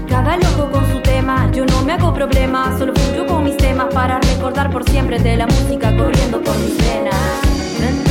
Cada 0.08 0.36
loco 0.36 0.70
con 0.70 0.92
su 0.92 1.00
tema, 1.00 1.50
yo 1.52 1.64
no 1.64 1.82
me 1.84 1.92
hago 1.92 2.12
problema, 2.12 2.76
solo 2.78 2.92
fluyo 2.94 3.26
con 3.26 3.44
mis 3.44 3.56
temas 3.56 3.92
para 3.94 4.18
recordar 4.20 4.70
por 4.70 4.88
siempre 4.88 5.18
de 5.18 5.36
la 5.36 5.46
música 5.46 5.96
corriendo 5.96 6.42
por 6.42 6.56
mis 6.58 6.76
venas. 6.76 8.07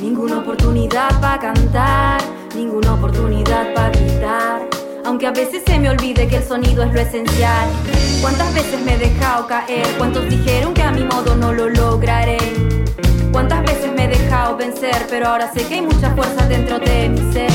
Ninguna 0.00 0.38
oportunidad 0.38 1.08
para 1.20 1.38
cantar, 1.38 2.20
ninguna 2.54 2.94
oportunidad 2.94 3.72
para 3.74 3.90
gritar. 3.90 4.68
Aunque 5.04 5.26
a 5.26 5.30
veces 5.30 5.62
se 5.66 5.78
me 5.78 5.88
olvide 5.88 6.28
que 6.28 6.36
el 6.36 6.44
sonido 6.44 6.82
es 6.82 6.92
lo 6.92 7.00
esencial. 7.00 7.68
¿Cuántas 8.20 8.52
veces 8.54 8.80
me 8.84 8.94
he 8.94 8.98
dejado 8.98 9.46
caer? 9.46 9.86
¿Cuántos 9.96 10.28
dijeron 10.28 10.74
que 10.74 10.82
a 10.82 10.90
mi 10.90 11.04
modo 11.04 11.34
no 11.34 11.52
lo 11.52 11.68
lograré? 11.68 12.38
¿Cuántas 13.32 13.62
veces 13.62 13.90
me 13.96 14.04
he 14.04 14.08
dejado 14.08 14.56
vencer? 14.56 15.06
Pero 15.08 15.28
ahora 15.28 15.50
sé 15.52 15.66
que 15.66 15.74
hay 15.74 15.82
mucha 15.82 16.14
fuerza 16.14 16.46
dentro 16.46 16.78
de 16.78 17.08
mi 17.08 17.32
ser. 17.32 17.50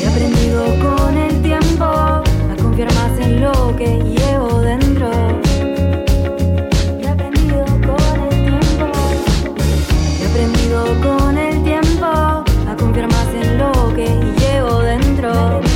He 0.00 0.06
aprendido 0.06 0.64
con 0.80 1.16
el 1.16 1.42
tiempo 1.42 1.84
a 1.84 2.22
confiar 2.60 2.92
más 2.94 3.18
en 3.20 3.42
lo 3.42 3.76
que 3.76 3.88
llevo 3.88 4.60
dentro. 4.60 5.47
Aprendido 10.38 10.84
con 11.02 11.36
el 11.36 11.64
tiempo 11.64 12.06
a 12.06 12.76
confiar 12.78 13.08
más 13.08 13.26
en 13.34 13.58
lo 13.58 13.72
que 13.96 14.06
llevo 14.38 14.78
dentro. 14.82 15.67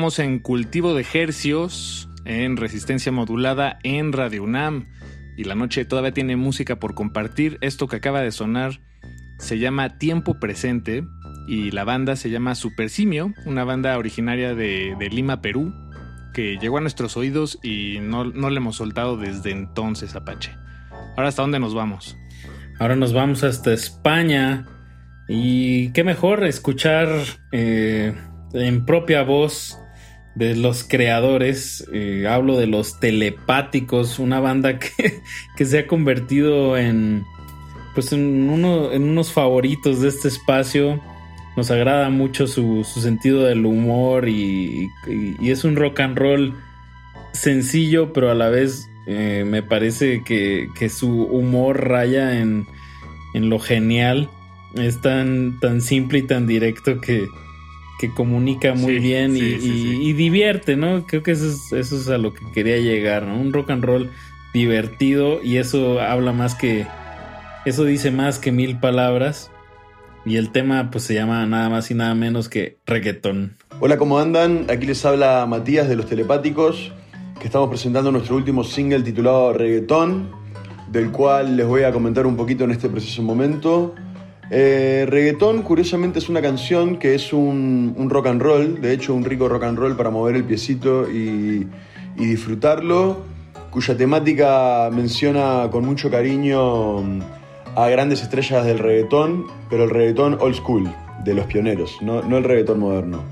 Estamos 0.00 0.18
en 0.20 0.38
Cultivo 0.38 0.94
de 0.94 1.04
Hercios, 1.12 2.08
en 2.24 2.56
resistencia 2.56 3.12
modulada 3.12 3.78
en 3.82 4.14
Radio 4.14 4.44
UNAM. 4.44 4.88
Y 5.36 5.44
la 5.44 5.54
noche 5.54 5.84
todavía 5.84 6.14
tiene 6.14 6.36
música 6.36 6.76
por 6.76 6.94
compartir. 6.94 7.58
Esto 7.60 7.86
que 7.86 7.96
acaba 7.96 8.22
de 8.22 8.32
sonar 8.32 8.80
se 9.38 9.58
llama 9.58 9.98
Tiempo 9.98 10.40
Presente 10.40 11.04
y 11.46 11.70
la 11.72 11.84
banda 11.84 12.16
se 12.16 12.30
llama 12.30 12.54
Super 12.54 12.88
Simio, 12.88 13.34
una 13.44 13.64
banda 13.64 13.98
originaria 13.98 14.54
de, 14.54 14.96
Lima, 15.12 15.42
Perú, 15.42 15.70
que 16.32 16.56
llegó 16.56 16.78
a 16.78 16.80
nuestros 16.80 17.18
oídos 17.18 17.58
y 17.62 17.98
no, 18.00 18.24
no 18.24 18.48
le 18.48 18.56
hemos 18.56 18.76
soltado 18.76 19.18
desde 19.18 19.50
entonces, 19.50 20.16
Apache. 20.16 20.56
Ahora, 21.18 21.28
¿hasta 21.28 21.42
dónde 21.42 21.60
nos 21.60 21.74
vamos? 21.74 22.16
Ahora 22.78 22.96
nos 22.96 23.12
vamos 23.12 23.44
hasta 23.44 23.74
España. 23.74 24.66
Y 25.28 25.92
qué 25.92 26.04
mejor 26.04 26.44
escuchar 26.44 27.06
eh, 27.52 28.14
en 28.54 28.86
propia 28.86 29.24
voz 29.24 29.76
de 30.40 30.56
los 30.56 30.82
creadores. 30.84 31.86
eh, 31.92 32.26
hablo 32.28 32.56
de 32.58 32.66
los 32.66 32.98
telepáticos, 32.98 34.18
una 34.18 34.40
banda 34.40 34.78
que, 34.78 35.20
que 35.56 35.64
se 35.66 35.80
ha 35.80 35.86
convertido 35.86 36.76
en, 36.78 37.24
pues 37.94 38.12
en, 38.12 38.48
uno, 38.50 38.90
en 38.90 39.02
unos 39.04 39.32
favoritos 39.32 40.00
de 40.00 40.08
este 40.08 40.28
espacio. 40.28 41.00
Nos 41.56 41.70
agrada 41.70 42.08
mucho 42.10 42.46
su, 42.46 42.84
su 42.84 43.00
sentido 43.00 43.42
del 43.44 43.66
humor 43.66 44.28
y, 44.28 44.88
y- 45.08 45.50
es 45.50 45.64
un 45.64 45.76
rock 45.76 46.00
and 46.00 46.16
roll 46.16 46.54
sencillo, 47.32 48.12
pero 48.12 48.30
a 48.30 48.34
la 48.34 48.48
vez 48.48 48.88
eh, 49.06 49.44
me 49.46 49.62
parece 49.62 50.22
que, 50.24 50.68
que 50.78 50.88
su 50.88 51.24
humor 51.24 51.86
raya 51.88 52.38
en, 52.40 52.66
en 53.34 53.50
lo 53.50 53.58
genial. 53.58 54.30
Es 54.74 55.00
tan, 55.00 55.58
tan 55.60 55.80
simple 55.80 56.20
y 56.20 56.22
tan 56.22 56.46
directo 56.46 57.00
que, 57.00 57.26
que 58.00 58.10
comunica 58.14 58.72
muy 58.74 58.94
Sí, 58.94 58.98
bien 59.00 59.36
y, 59.36 59.40
sí, 59.40 59.60
sí, 59.60 59.68
y- 59.68 59.82
sí. 59.82 60.02
y 60.04 60.12
divierte, 60.14 60.74
¿no? 60.76 61.06
Creo 61.06 61.22
que 61.22 61.32
eso 61.32 61.46
es, 61.46 61.70
eso 61.72 61.96
es 62.00 62.08
a 62.08 62.16
lo 62.16 62.32
que 62.32 62.40
quería 62.54 62.78
llegar, 62.78 63.24
¿no? 63.26 63.38
Un 63.38 63.52
rock 63.52 63.70
and 63.70 63.84
roll 63.84 64.08
divertido 64.54 65.42
y 65.42 65.58
eso 65.58 66.00
habla 66.00 66.32
más 66.32 66.54
que... 66.54 66.86
Eso 67.66 67.84
dice 67.84 68.10
más 68.10 68.38
que 68.38 68.52
mil 68.52 68.78
palabras. 68.80 69.50
Y 70.24 70.36
el 70.36 70.50
tema 70.50 70.90
pues 70.90 71.04
se 71.04 71.14
llama 71.14 71.44
nada 71.46 71.68
más 71.68 71.90
y 71.90 71.94
nada 71.94 72.14
menos 72.14 72.48
que 72.48 72.78
reggaetón. 72.86 73.56
Hola, 73.80 73.98
¿cómo 73.98 74.18
andan? 74.18 74.66
Aquí 74.70 74.86
les 74.86 75.04
habla 75.04 75.44
Matías 75.46 75.88
de 75.88 75.96
Los 75.96 76.06
Telepáticos, 76.06 76.92
que 77.38 77.46
estamos 77.46 77.68
presentando 77.68 78.10
nuestro 78.12 78.36
último 78.36 78.64
single 78.64 79.02
titulado 79.02 79.52
Reggaetón, 79.52 80.30
del 80.90 81.10
cual 81.10 81.56
les 81.56 81.66
voy 81.66 81.82
a 81.82 81.92
comentar 81.92 82.26
un 82.26 82.36
poquito 82.36 82.64
en 82.64 82.70
este 82.70 82.88
preciso 82.88 83.22
momento. 83.22 83.94
Eh, 84.52 85.06
reggaetón, 85.08 85.62
curiosamente, 85.62 86.18
es 86.18 86.28
una 86.28 86.42
canción 86.42 86.96
que 86.96 87.14
es 87.14 87.32
un, 87.32 87.94
rock 88.10 88.26
and 88.26 88.42
roll, 88.42 88.80
de 88.80 88.92
hecho, 88.92 89.14
un 89.14 89.24
rico 89.24 89.48
rock 89.48 89.62
and 89.62 89.78
roll 89.78 89.96
para 89.96 90.10
mover 90.10 90.34
el 90.34 90.44
piecito 90.44 91.08
y, 91.10 91.68
disfrutarlo, 92.16 93.22
cuya 93.70 93.96
temática 93.96 94.90
menciona 94.92 95.68
con 95.70 95.86
mucho 95.86 96.10
cariño 96.10 96.98
mm, 97.00 97.20
a 97.76 97.88
grandes 97.88 98.22
estrellas 98.22 98.66
del 98.66 98.78
reggaetón, 98.78 99.46
pero 99.70 99.84
el 99.84 99.90
reggaetón 99.90 100.36
old 100.40 100.56
school, 100.56 100.92
de 101.24 101.34
los 101.34 101.46
pioneros, 101.46 101.98
no, 102.02 102.20
el 102.20 102.44
reggaetón 102.44 102.80
moderno. 102.80 103.22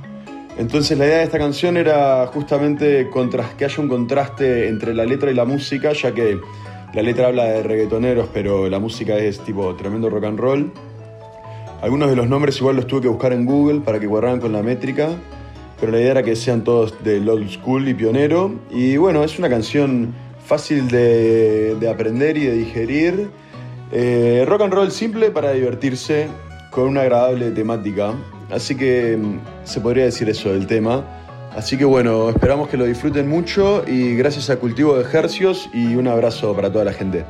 Entonces 0.56 0.96
la 0.96 1.06
idea 1.06 1.18
de 1.18 1.24
esta 1.24 1.38
canción 1.38 1.76
era 1.76 2.26
justamente 2.28 3.10
que 3.58 3.64
haya 3.64 3.82
un 3.82 3.88
contraste 3.88 4.68
entre 4.68 4.94
la 4.94 5.04
letra 5.04 5.30
y 5.30 5.34
la 5.34 5.44
música, 5.44 5.92
ya 5.92 6.12
que 6.14 6.38
la 6.94 7.02
letra 7.02 7.26
habla 7.26 7.44
de 7.44 7.62
reggaetoneros, 7.62 8.28
pero 8.32 8.68
la 8.68 8.78
música 8.78 9.16
es 9.18 9.40
tipo 9.40 9.74
tremendo 9.74 10.08
rock 10.08 10.24
and 10.24 10.38
roll. 10.38 10.72
Algunos 11.80 12.10
de 12.10 12.16
los 12.16 12.28
nombres 12.28 12.58
igual 12.58 12.76
los 12.76 12.86
tuve 12.86 13.02
que 13.02 13.08
buscar 13.08 13.32
en 13.32 13.46
Google 13.46 13.80
para 13.80 14.00
que 14.00 14.08
cuadraran 14.08 14.40
con 14.40 14.52
la 14.52 14.62
métrica, 14.62 15.10
pero 15.78 15.92
la 15.92 16.00
idea 16.00 16.10
era 16.10 16.22
que 16.24 16.34
sean 16.34 16.64
todos 16.64 17.02
del 17.04 17.28
old 17.28 17.48
school 17.48 17.88
y 17.88 17.94
pionero. 17.94 18.52
Y 18.70 18.96
bueno, 18.96 19.22
es 19.22 19.38
una 19.38 19.48
canción 19.48 20.12
fácil 20.44 20.88
de, 20.88 21.76
de 21.78 21.88
aprender 21.88 22.36
y 22.36 22.46
de 22.46 22.52
digerir. 22.52 23.30
Eh, 23.92 24.44
rock 24.46 24.62
and 24.62 24.74
roll 24.74 24.90
simple 24.90 25.30
para 25.30 25.52
divertirse 25.52 26.26
con 26.70 26.88
una 26.88 27.02
agradable 27.02 27.52
temática. 27.52 28.12
Así 28.50 28.74
que 28.74 29.16
mm, 29.16 29.38
se 29.64 29.80
podría 29.80 30.04
decir 30.04 30.28
eso 30.28 30.52
del 30.52 30.66
tema. 30.66 31.04
Así 31.54 31.76
que 31.76 31.84
bueno, 31.84 32.28
esperamos 32.28 32.68
que 32.68 32.76
lo 32.76 32.84
disfruten 32.84 33.28
mucho 33.28 33.84
y 33.86 34.14
gracias 34.16 34.50
a 34.50 34.56
Cultivo 34.56 34.96
de 34.96 35.02
Ejercios 35.02 35.70
y 35.72 35.94
un 35.94 36.08
abrazo 36.08 36.54
para 36.54 36.70
toda 36.70 36.84
la 36.84 36.92
gente. 36.92 37.24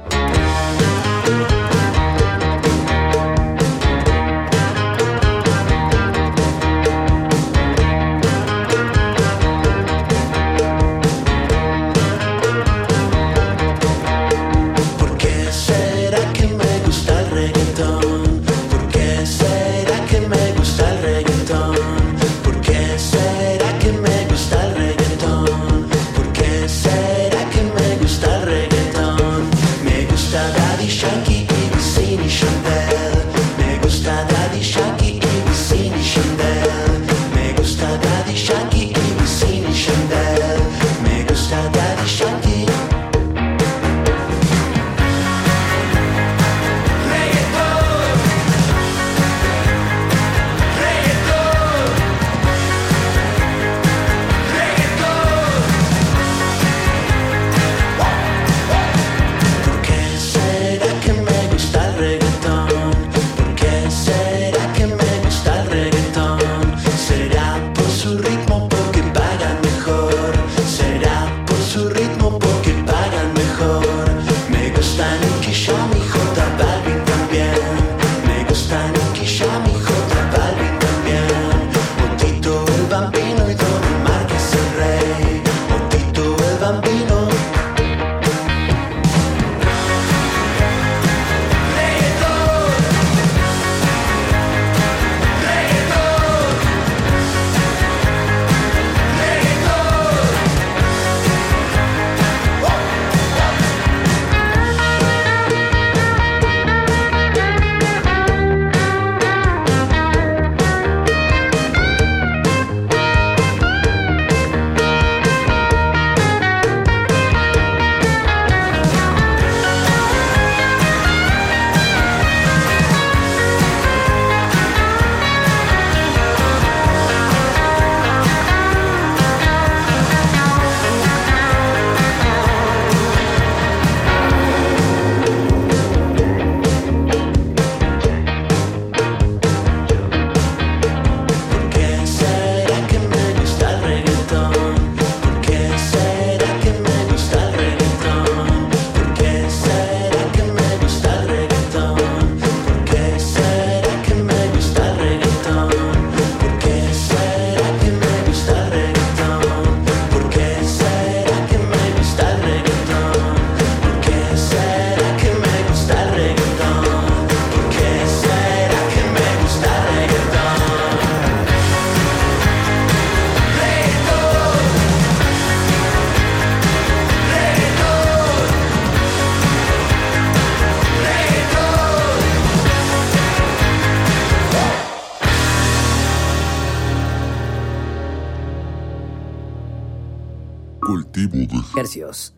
De 191.88 192.00
Ejercios. 192.00 192.34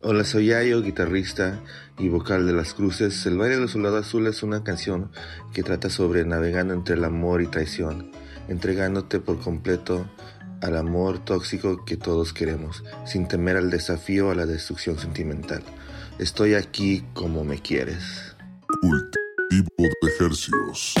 Hola, 0.00 0.24
soy 0.24 0.46
Yayo, 0.46 0.82
guitarrista 0.82 1.60
y 1.98 2.08
vocal 2.08 2.46
de 2.46 2.52
Las 2.52 2.74
Cruces. 2.74 3.24
El 3.26 3.38
baile 3.38 3.56
del 3.58 3.68
soldado 3.68 3.98
azul 3.98 4.26
es 4.26 4.42
una 4.42 4.64
canción 4.64 5.12
que 5.52 5.62
trata 5.62 5.90
sobre 5.90 6.24
navegando 6.24 6.74
entre 6.74 6.96
el 6.96 7.04
amor 7.04 7.42
y 7.42 7.46
traición, 7.46 8.10
entregándote 8.48 9.20
por 9.20 9.38
completo 9.40 10.10
al 10.60 10.76
amor 10.76 11.24
tóxico 11.24 11.84
que 11.84 11.96
todos 11.96 12.32
queremos, 12.32 12.82
sin 13.04 13.28
temer 13.28 13.56
al 13.56 13.70
desafío 13.70 14.30
a 14.30 14.34
la 14.34 14.46
destrucción 14.46 14.98
sentimental. 14.98 15.62
Estoy 16.18 16.54
aquí 16.54 17.04
como 17.12 17.44
me 17.44 17.60
quieres. 17.60 18.34
Cultivo 18.80 19.68
de 19.78 20.08
Ejercios. 20.08 20.94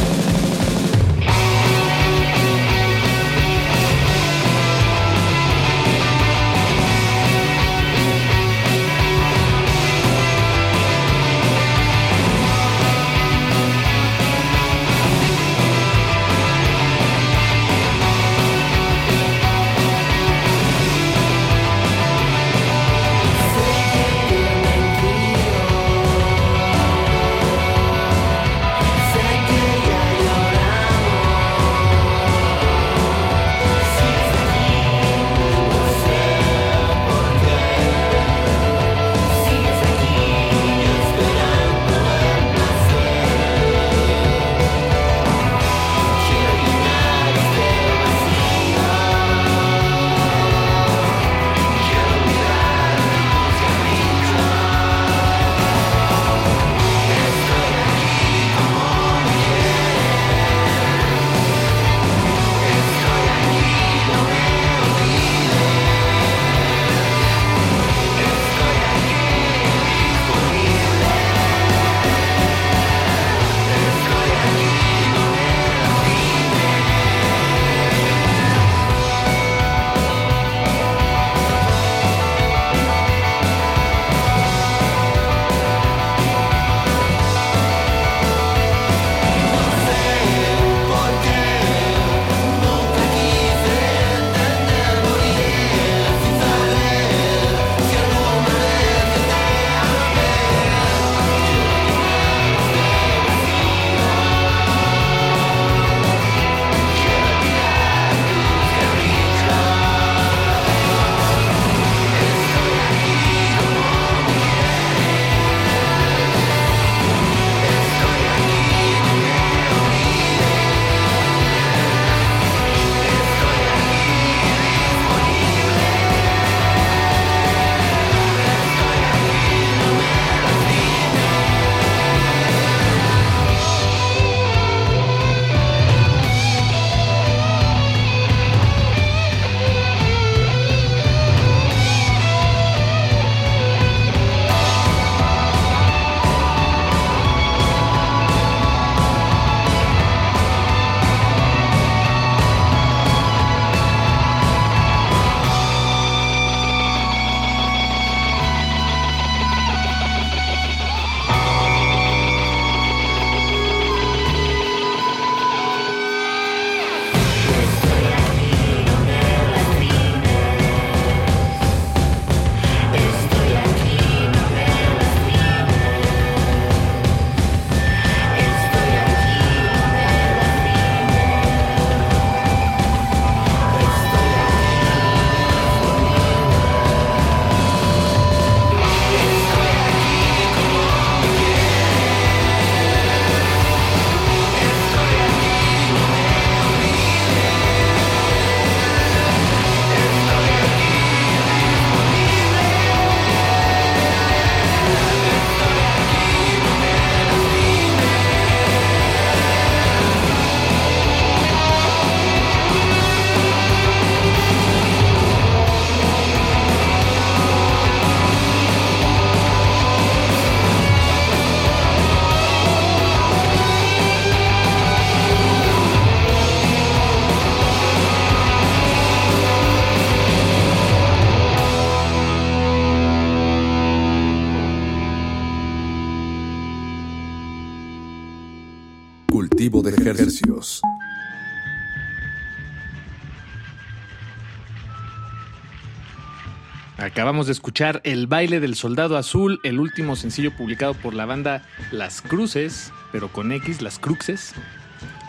Escuchar 247.72 248.02
El 248.04 248.26
baile 248.26 248.60
del 248.60 248.74
soldado 248.74 249.16
azul, 249.16 249.58
el 249.62 249.80
último 249.80 250.14
sencillo 250.14 250.54
publicado 250.54 250.92
por 250.92 251.14
la 251.14 251.24
banda 251.24 251.62
Las 251.90 252.20
Cruces, 252.20 252.92
pero 253.12 253.28
con 253.28 253.50
X, 253.50 253.80
Las 253.80 253.98
Cruces, 253.98 254.52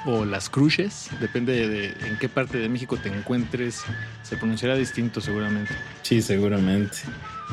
o 0.05 0.25
Las 0.25 0.49
Cruces, 0.49 1.09
depende 1.21 1.69
de 1.69 1.85
en 2.05 2.17
qué 2.19 2.27
parte 2.27 2.57
de 2.57 2.67
México 2.67 2.97
te 2.97 3.07
encuentres, 3.07 3.85
se 4.23 4.35
pronunciará 4.35 4.75
distinto 4.75 5.21
seguramente. 5.21 5.73
Sí, 6.01 6.21
seguramente. 6.21 6.97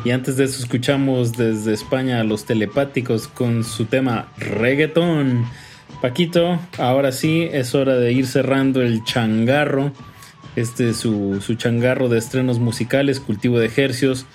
Y 0.04 0.10
antes 0.10 0.36
de 0.36 0.42
eso 0.42 0.60
escuchamos 0.60 1.34
desde 1.34 1.72
España 1.72 2.20
a 2.20 2.24
los 2.24 2.44
telepáticos 2.44 3.28
con 3.28 3.62
su 3.62 3.84
tema 3.84 4.32
reggaetón. 4.38 5.46
Paquito, 6.02 6.58
ahora 6.78 7.12
sí 7.12 7.48
es 7.52 7.76
hora 7.76 7.94
de 7.94 8.10
ir 8.10 8.26
cerrando 8.26 8.82
el 8.82 9.04
changarro. 9.04 9.92
Este 10.56 10.90
es 10.90 10.96
su, 10.96 11.40
su 11.40 11.54
changarro 11.54 12.08
de 12.08 12.18
estrenos 12.18 12.58
musicales, 12.58 13.20
cultivo 13.20 13.60
de 13.60 13.66
ejercios. 13.66 14.26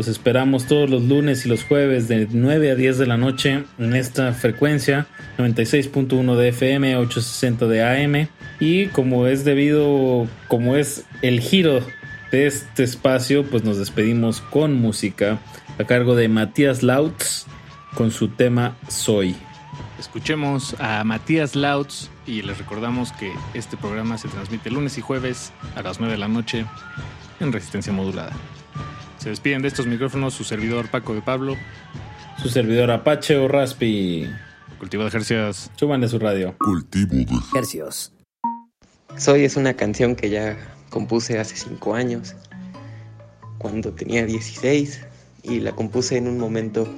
Los 0.00 0.08
esperamos 0.08 0.64
todos 0.64 0.88
los 0.88 1.02
lunes 1.02 1.44
y 1.44 1.50
los 1.50 1.62
jueves 1.62 2.08
de 2.08 2.26
9 2.30 2.70
a 2.70 2.74
10 2.74 2.96
de 2.96 3.06
la 3.06 3.18
noche 3.18 3.64
en 3.78 3.94
esta 3.94 4.32
frecuencia 4.32 5.06
96.1 5.36 6.36
de 6.36 6.48
FM, 6.48 6.96
860 6.96 7.66
de 7.66 7.84
AM. 7.84 8.28
Y 8.60 8.86
como 8.86 9.26
es 9.26 9.44
debido, 9.44 10.26
como 10.48 10.76
es 10.76 11.04
el 11.20 11.40
giro 11.40 11.84
de 12.32 12.46
este 12.46 12.82
espacio, 12.82 13.44
pues 13.44 13.62
nos 13.62 13.76
despedimos 13.76 14.40
con 14.40 14.72
música 14.72 15.38
a 15.78 15.84
cargo 15.84 16.16
de 16.16 16.28
Matías 16.28 16.82
Lautz 16.82 17.44
con 17.94 18.10
su 18.10 18.28
tema 18.28 18.78
Soy. 18.88 19.36
Escuchemos 19.98 20.76
a 20.78 21.04
Matías 21.04 21.54
Lautz 21.54 22.08
y 22.26 22.40
les 22.40 22.56
recordamos 22.56 23.12
que 23.12 23.30
este 23.52 23.76
programa 23.76 24.16
se 24.16 24.28
transmite 24.28 24.70
lunes 24.70 24.96
y 24.96 25.02
jueves 25.02 25.52
a 25.76 25.82
las 25.82 26.00
9 26.00 26.14
de 26.14 26.18
la 26.18 26.28
noche 26.28 26.64
en 27.38 27.52
resistencia 27.52 27.92
modulada. 27.92 28.32
Se 29.20 29.28
despiden 29.28 29.60
de 29.60 29.68
estos 29.68 29.86
micrófonos 29.86 30.32
su 30.32 30.44
servidor 30.44 30.88
Paco 30.88 31.14
de 31.14 31.20
Pablo, 31.20 31.54
Su 32.40 32.48
servidor 32.48 32.90
Apache 32.90 33.36
o 33.36 33.48
Raspi. 33.48 34.26
Cultivo 34.78 35.02
de 35.02 35.10
Ejercicios. 35.10 35.70
Súbanle 35.76 36.08
su 36.08 36.18
radio. 36.18 36.56
Cultivo 36.56 37.10
de 37.12 37.58
Hercios. 37.58 38.14
Soy 39.18 39.44
es 39.44 39.56
una 39.56 39.74
canción 39.74 40.16
que 40.16 40.30
ya 40.30 40.56
compuse 40.88 41.38
hace 41.38 41.54
cinco 41.54 41.94
años, 41.94 42.34
cuando 43.58 43.92
tenía 43.92 44.24
16, 44.24 45.02
y 45.42 45.60
la 45.60 45.72
compuse 45.72 46.16
en 46.16 46.26
un 46.26 46.38
momento 46.38 46.88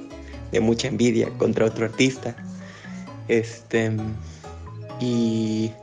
de 0.53 0.61
mucha 0.61 0.87
envidia 0.87 1.29
contra 1.37 1.65
otro 1.65 1.83
artista. 1.83 2.37
Este, 3.27 3.91
y 5.01 5.73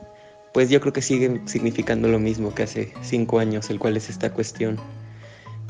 pues 0.55 0.71
yo 0.71 0.81
creo 0.81 0.91
que 0.91 1.03
sigue 1.03 1.39
significando 1.45 2.07
lo 2.07 2.17
mismo 2.17 2.55
que 2.55 2.63
hace 2.63 2.91
cinco 3.03 3.37
años, 3.37 3.69
el 3.69 3.77
cual 3.77 3.95
es 3.95 4.09
esta 4.09 4.33
cuestión 4.33 4.79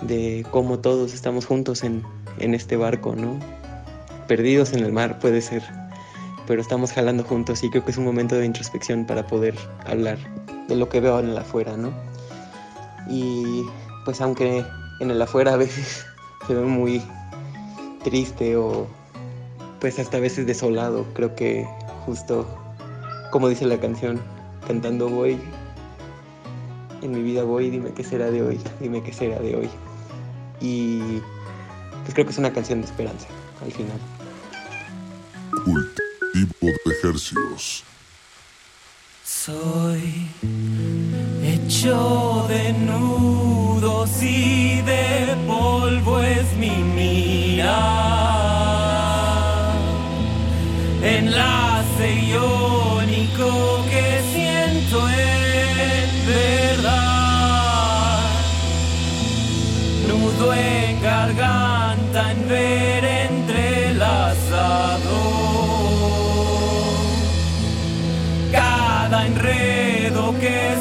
de 0.01 0.45
cómo 0.51 0.79
todos 0.79 1.13
estamos 1.13 1.45
juntos 1.45 1.83
en, 1.83 2.03
en 2.39 2.53
este 2.53 2.77
barco, 2.77 3.15
¿no? 3.15 3.39
Perdidos 4.27 4.73
en 4.73 4.83
el 4.83 4.91
mar 4.91 5.19
puede 5.19 5.41
ser, 5.41 5.63
pero 6.47 6.61
estamos 6.61 6.91
jalando 6.91 7.23
juntos 7.23 7.63
y 7.63 7.69
creo 7.69 7.85
que 7.85 7.91
es 7.91 7.97
un 7.97 8.05
momento 8.05 8.35
de 8.35 8.45
introspección 8.45 9.05
para 9.05 9.27
poder 9.27 9.55
hablar 9.85 10.17
de 10.67 10.75
lo 10.75 10.89
que 10.89 10.99
veo 10.99 11.19
en 11.19 11.29
el 11.29 11.37
afuera, 11.37 11.75
¿no? 11.77 11.91
Y 13.09 13.63
pues 14.05 14.21
aunque 14.21 14.63
en 14.99 15.11
el 15.11 15.21
afuera 15.21 15.53
a 15.53 15.57
veces 15.57 16.05
se 16.47 16.53
ve 16.53 16.63
muy 16.63 17.01
triste 18.03 18.55
o 18.55 18.87
pues 19.79 19.99
hasta 19.99 20.17
a 20.17 20.19
veces 20.19 20.45
desolado, 20.45 21.05
creo 21.13 21.35
que 21.35 21.67
justo 22.05 22.47
como 23.31 23.47
dice 23.47 23.65
la 23.65 23.79
canción, 23.79 24.19
cantando 24.67 25.09
voy, 25.09 25.39
en 27.01 27.11
mi 27.13 27.23
vida 27.23 27.43
voy, 27.43 27.69
dime 27.69 27.91
qué 27.93 28.03
será 28.03 28.29
de 28.29 28.43
hoy, 28.43 28.59
dime 28.81 29.01
qué 29.01 29.13
será 29.13 29.39
de 29.39 29.55
hoy. 29.55 29.69
Y 30.61 31.19
pues 32.03 32.13
creo 32.13 32.25
que 32.25 32.31
es 32.31 32.37
una 32.37 32.53
canción 32.53 32.81
de 32.81 32.87
esperanza 32.87 33.27
al 33.63 33.71
final. 33.71 33.99
cultivo 35.63 36.71
de 36.85 36.91
ejercicios. 36.99 37.83
Soy 39.23 40.27
hecho 41.43 42.45
de 42.47 42.73
nudos 42.73 44.09
y 44.21 44.81
de 44.81 45.35
polvo 45.47 46.19
es 46.21 46.53
mi 46.57 46.69
mirar. 46.69 47.71
Enlace 51.01 52.13
iónico 52.27 53.80
Nudo 60.41 60.53
en 60.55 61.01
garganta 61.03 62.31
en 62.31 62.49
ver 62.49 63.05
entrelazado. 63.05 64.39
Cada 68.51 69.27
enredo 69.27 70.33
que 70.39 70.80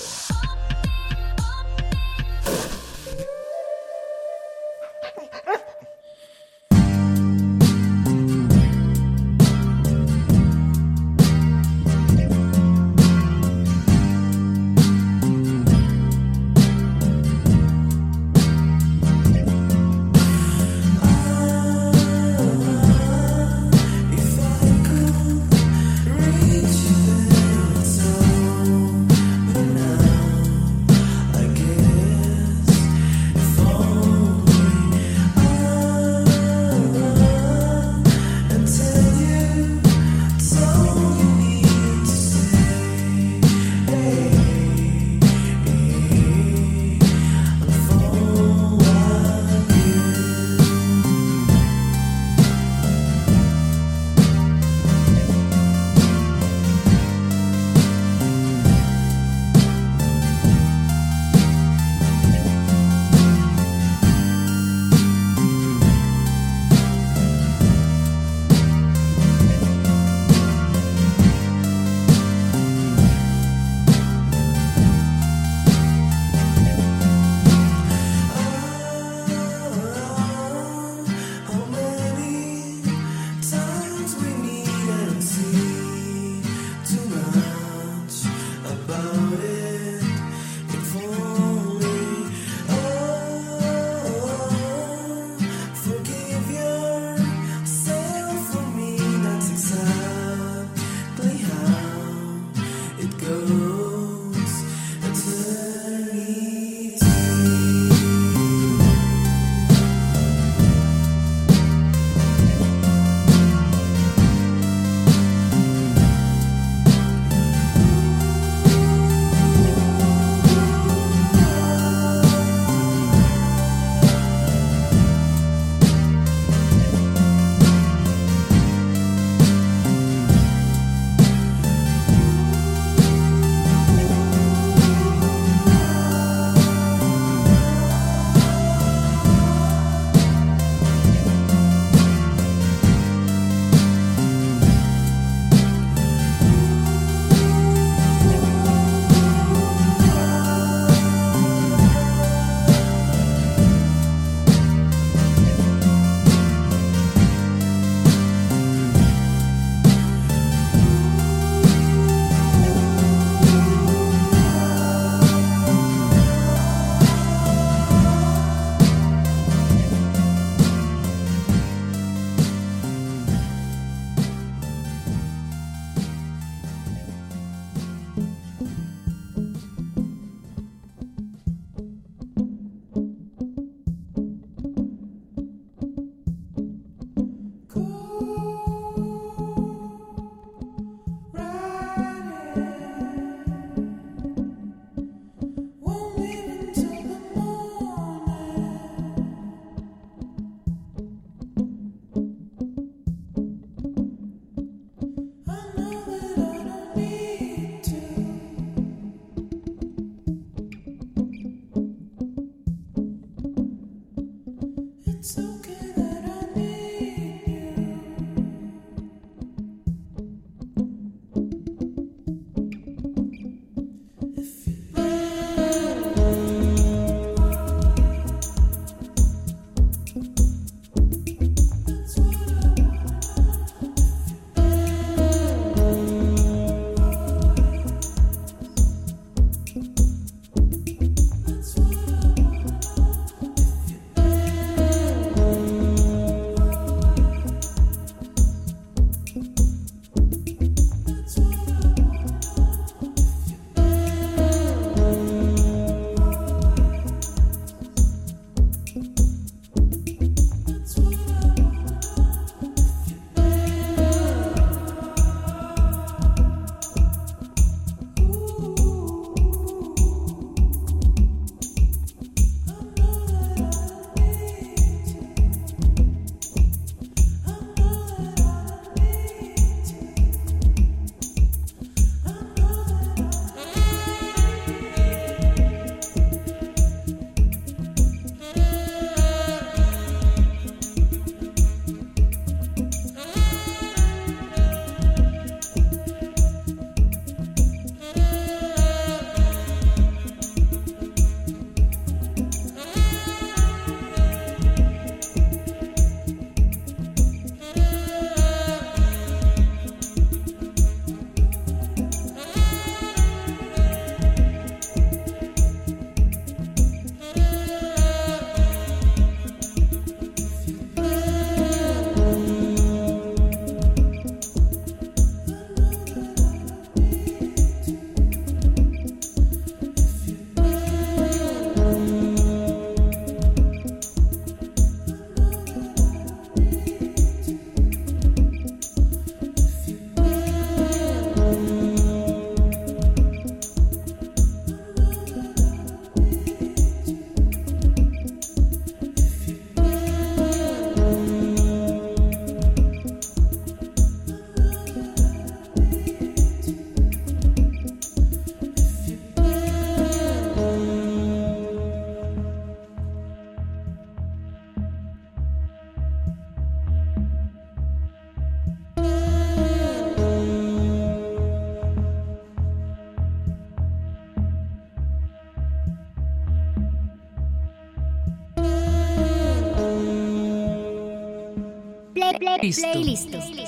Listo. 382.61 383.60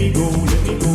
Me 0.00 0.10
go, 0.12 0.30
let 0.30 0.66
me 0.66 0.78
go, 0.78 0.89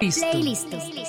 Listo. 0.00 0.30
play. 0.30 0.99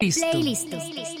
Listo. 0.00 0.30
play, 0.30 0.42
listo. 0.42 1.19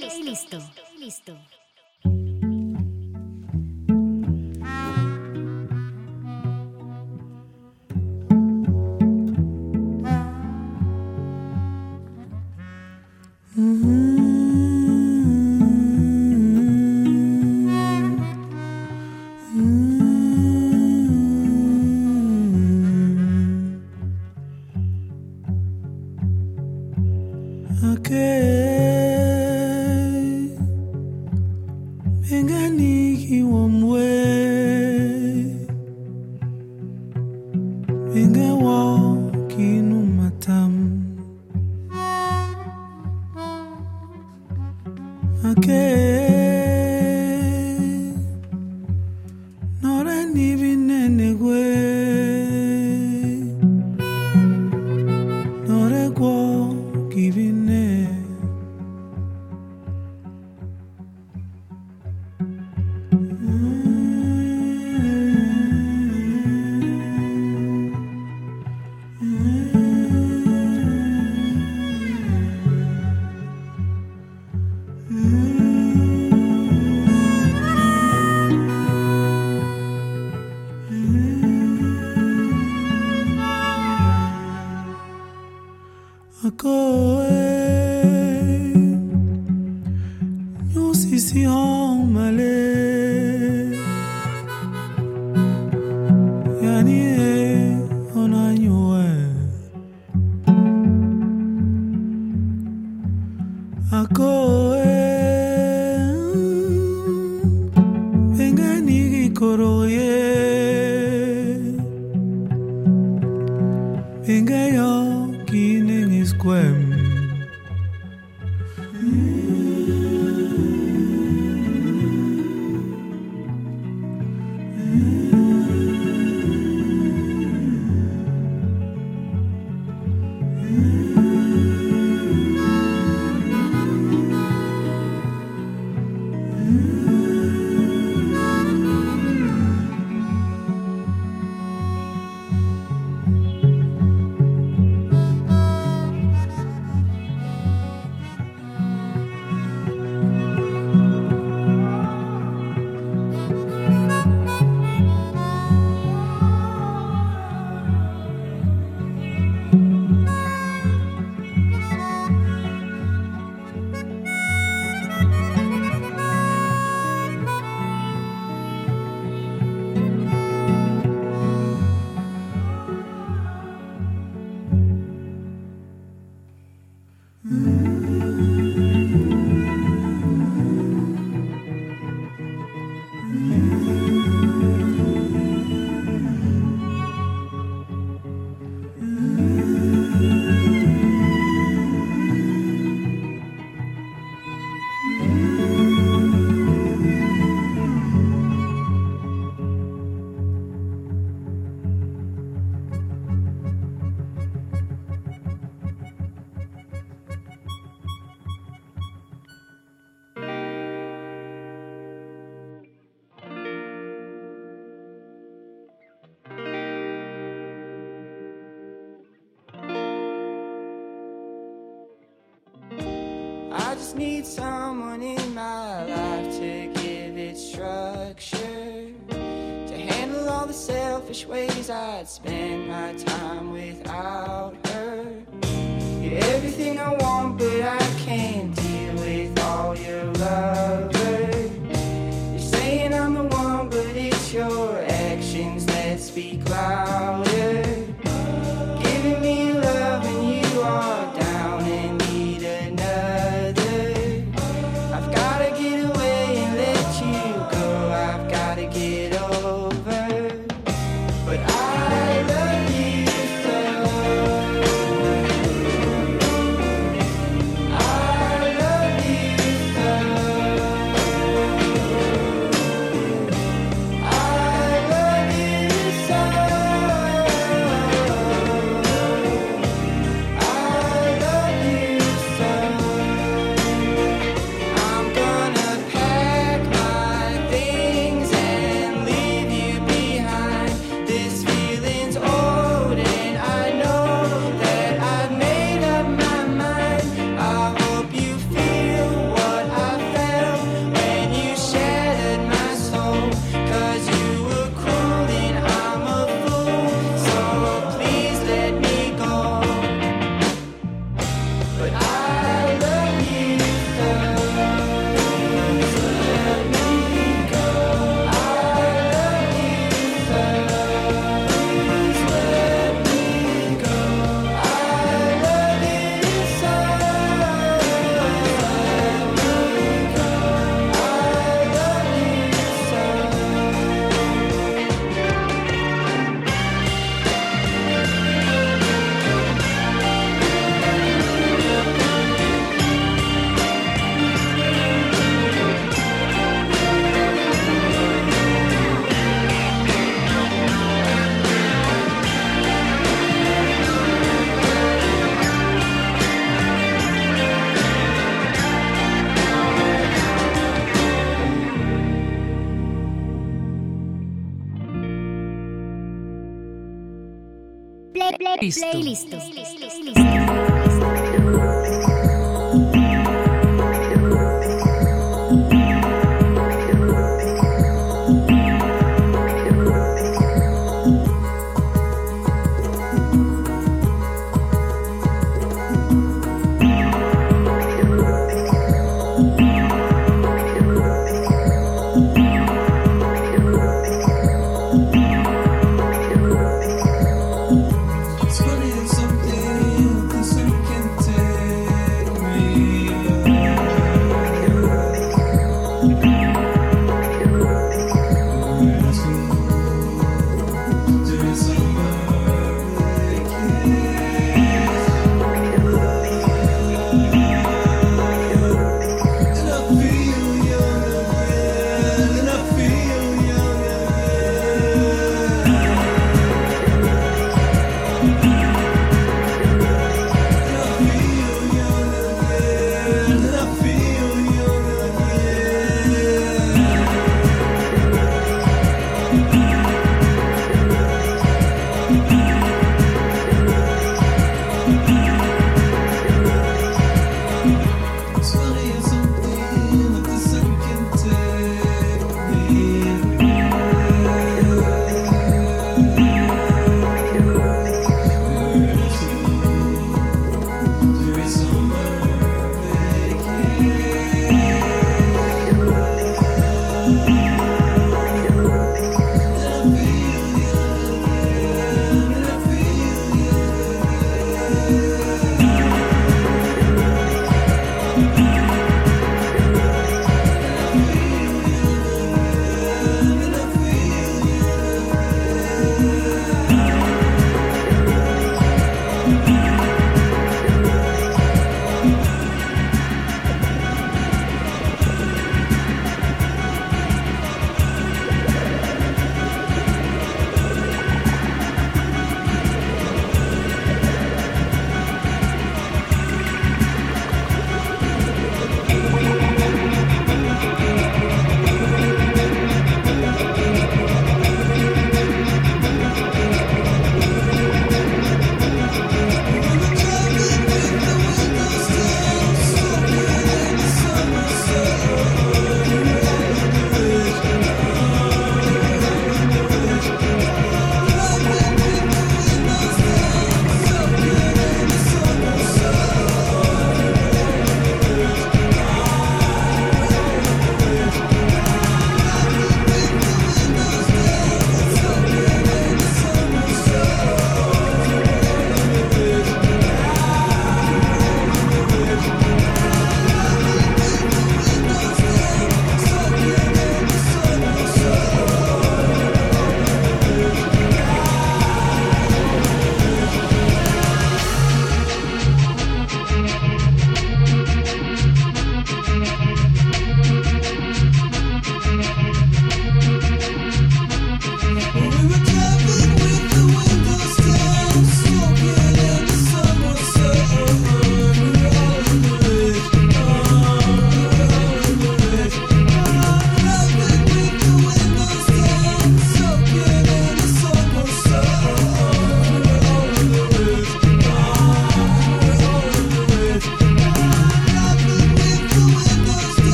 need 224.20 224.44
someone 224.44 225.22
in 225.22 225.54
my 225.54 226.04
life 226.04 226.52
to 226.58 226.92
give 227.00 227.38
it 227.38 227.56
structure, 227.56 229.06
to 229.30 229.96
handle 229.96 230.46
all 230.50 230.66
the 230.66 230.74
selfish 230.74 231.46
ways 231.46 231.88
I'd 231.88 232.28
spend. 232.28 232.69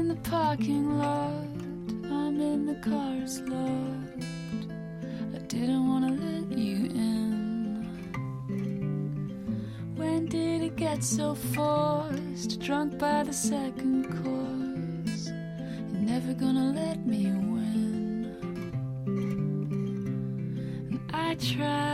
In 0.00 0.08
the 0.08 0.30
parking 0.30 0.96
lot. 0.96 1.44
I'm 2.10 2.40
in 2.40 2.64
the 2.64 2.76
car's 2.76 3.38
locked. 3.40 4.24
I 5.34 5.38
didn't 5.46 5.86
want 5.86 6.06
to 6.06 6.12
let 6.24 6.58
you 6.58 6.76
in. 6.86 7.84
When 9.96 10.24
did 10.24 10.62
it 10.62 10.76
get 10.76 11.04
so 11.04 11.34
forced? 11.34 12.60
Drunk 12.60 12.98
by 12.98 13.24
the 13.24 13.34
second 13.34 14.04
course. 14.22 15.28
You're 15.92 16.06
never 16.14 16.32
gonna 16.32 16.72
let 16.82 17.06
me 17.06 17.24
win. 17.26 18.24
And 20.90 21.00
I 21.12 21.34
tried 21.34 21.89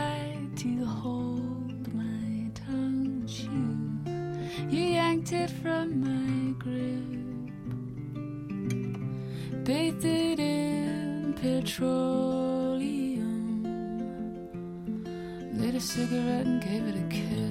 petroleum. 11.77 13.61
Lit 15.53 15.75
a 15.75 15.79
cigarette 15.79 16.47
and 16.47 16.59
gave 16.63 16.87
it 16.87 16.95
a 16.95 17.03
kiss. 17.07 17.46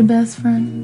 Your 0.00 0.08
best 0.08 0.38
friend, 0.38 0.79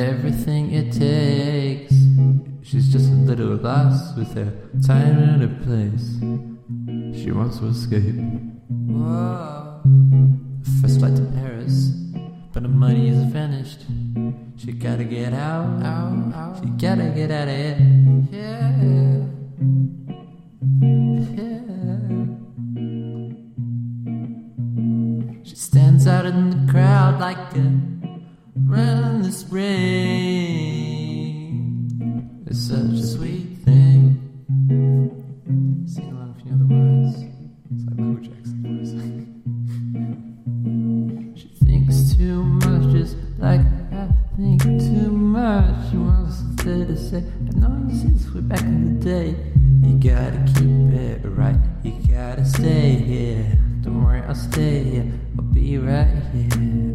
Everything 0.00 0.72
it 0.72 0.92
takes. 0.92 1.92
She's 2.62 2.90
just 2.90 3.10
a 3.10 3.14
little 3.14 3.56
lost 3.56 4.16
with 4.16 4.32
her 4.32 4.50
time 4.86 5.18
and 5.18 5.42
her 5.42 5.54
place. 5.62 6.16
She 7.22 7.30
wants 7.30 7.58
to 7.58 7.66
escape. 7.66 8.14
Whoa. 8.88 9.82
First 10.80 11.00
flight 11.00 11.16
to 11.16 11.22
Paris, 11.34 11.90
but 12.54 12.62
her 12.62 12.68
money 12.70 13.08
is 13.10 13.22
vanished. 13.24 13.84
She 14.56 14.72
gotta 14.72 15.04
get 15.04 15.34
out, 15.34 15.82
out, 15.84 16.34
out. 16.34 16.58
She 16.64 16.70
gotta 16.70 17.12
get 17.14 17.30
out 17.30 17.48
of 17.48 17.54
here. 17.54 17.76
Yeah. 18.32 18.72
Yeah. 21.36 21.60
She 25.44 25.56
stands 25.56 26.06
out 26.06 26.24
in 26.24 26.48
the 26.48 26.72
crowd 26.72 27.20
like 27.20 27.54
a 27.54 27.99
run 28.56 29.22
this 29.22 29.44
rain. 29.50 30.40
It's 32.46 32.68
such 32.68 32.78
a 32.78 33.06
sweet 33.06 33.58
thing. 33.64 34.16
Sing 35.86 36.10
along 36.10 36.34
if 36.38 36.44
you 36.44 36.52
know 36.52 36.58
the 36.58 36.66
words. 36.74 37.16
It's 37.72 37.84
like 37.86 37.98
Michael 37.98 38.24
Jackson 38.24 38.58
voice. 38.62 38.92
she 41.40 41.48
thinks 41.64 41.96
too 42.16 42.42
much, 42.42 42.92
just 42.92 43.16
like 43.38 43.60
I 43.92 44.08
think 44.36 44.62
too 44.62 45.10
much. 45.12 45.90
She 45.90 45.96
wants 45.96 46.42
to 46.64 46.96
say. 46.96 47.18
I 47.18 47.22
know 47.58 47.86
you 47.88 48.10
this 48.10 48.26
way 48.34 48.40
back 48.40 48.62
in 48.62 48.98
the 48.98 49.04
day. 49.04 49.36
You 49.86 49.94
gotta 49.98 50.42
keep 50.54 50.92
it 50.92 51.20
right. 51.24 51.56
You 51.82 51.92
gotta 52.08 52.44
stay 52.44 52.96
here. 52.96 53.58
Don't 53.82 54.04
worry, 54.04 54.22
I'll 54.22 54.34
stay 54.34 54.82
here. 54.84 55.12
I'll 55.38 55.44
be 55.44 55.78
right 55.78 56.06
here. 56.32 56.89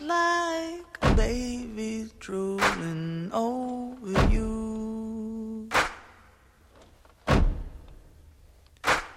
Like 0.00 0.98
a 1.02 1.12
baby 1.14 2.08
drooling 2.20 3.30
over 3.32 4.28
you. 4.30 5.68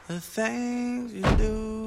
The 0.07 0.19
things 0.19 1.13
you 1.13 1.21
do. 1.37 1.80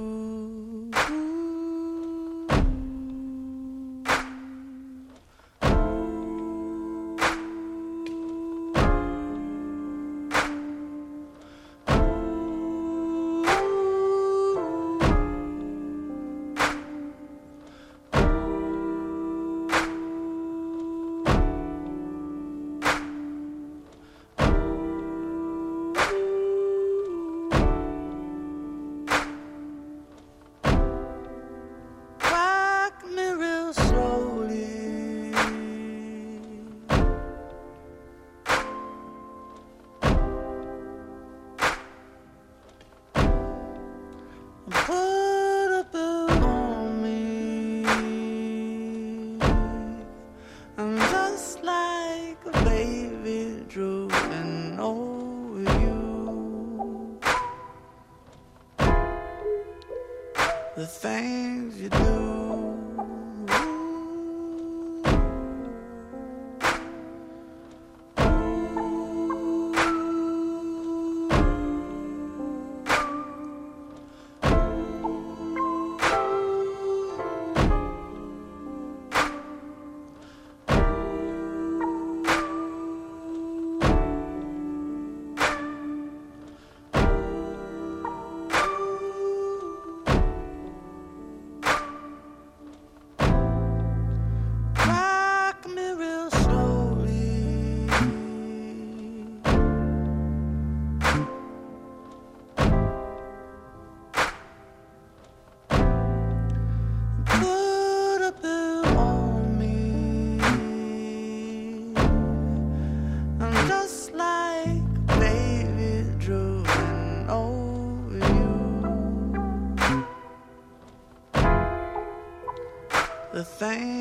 thing. 123.65 123.94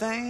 thing? 0.00 0.29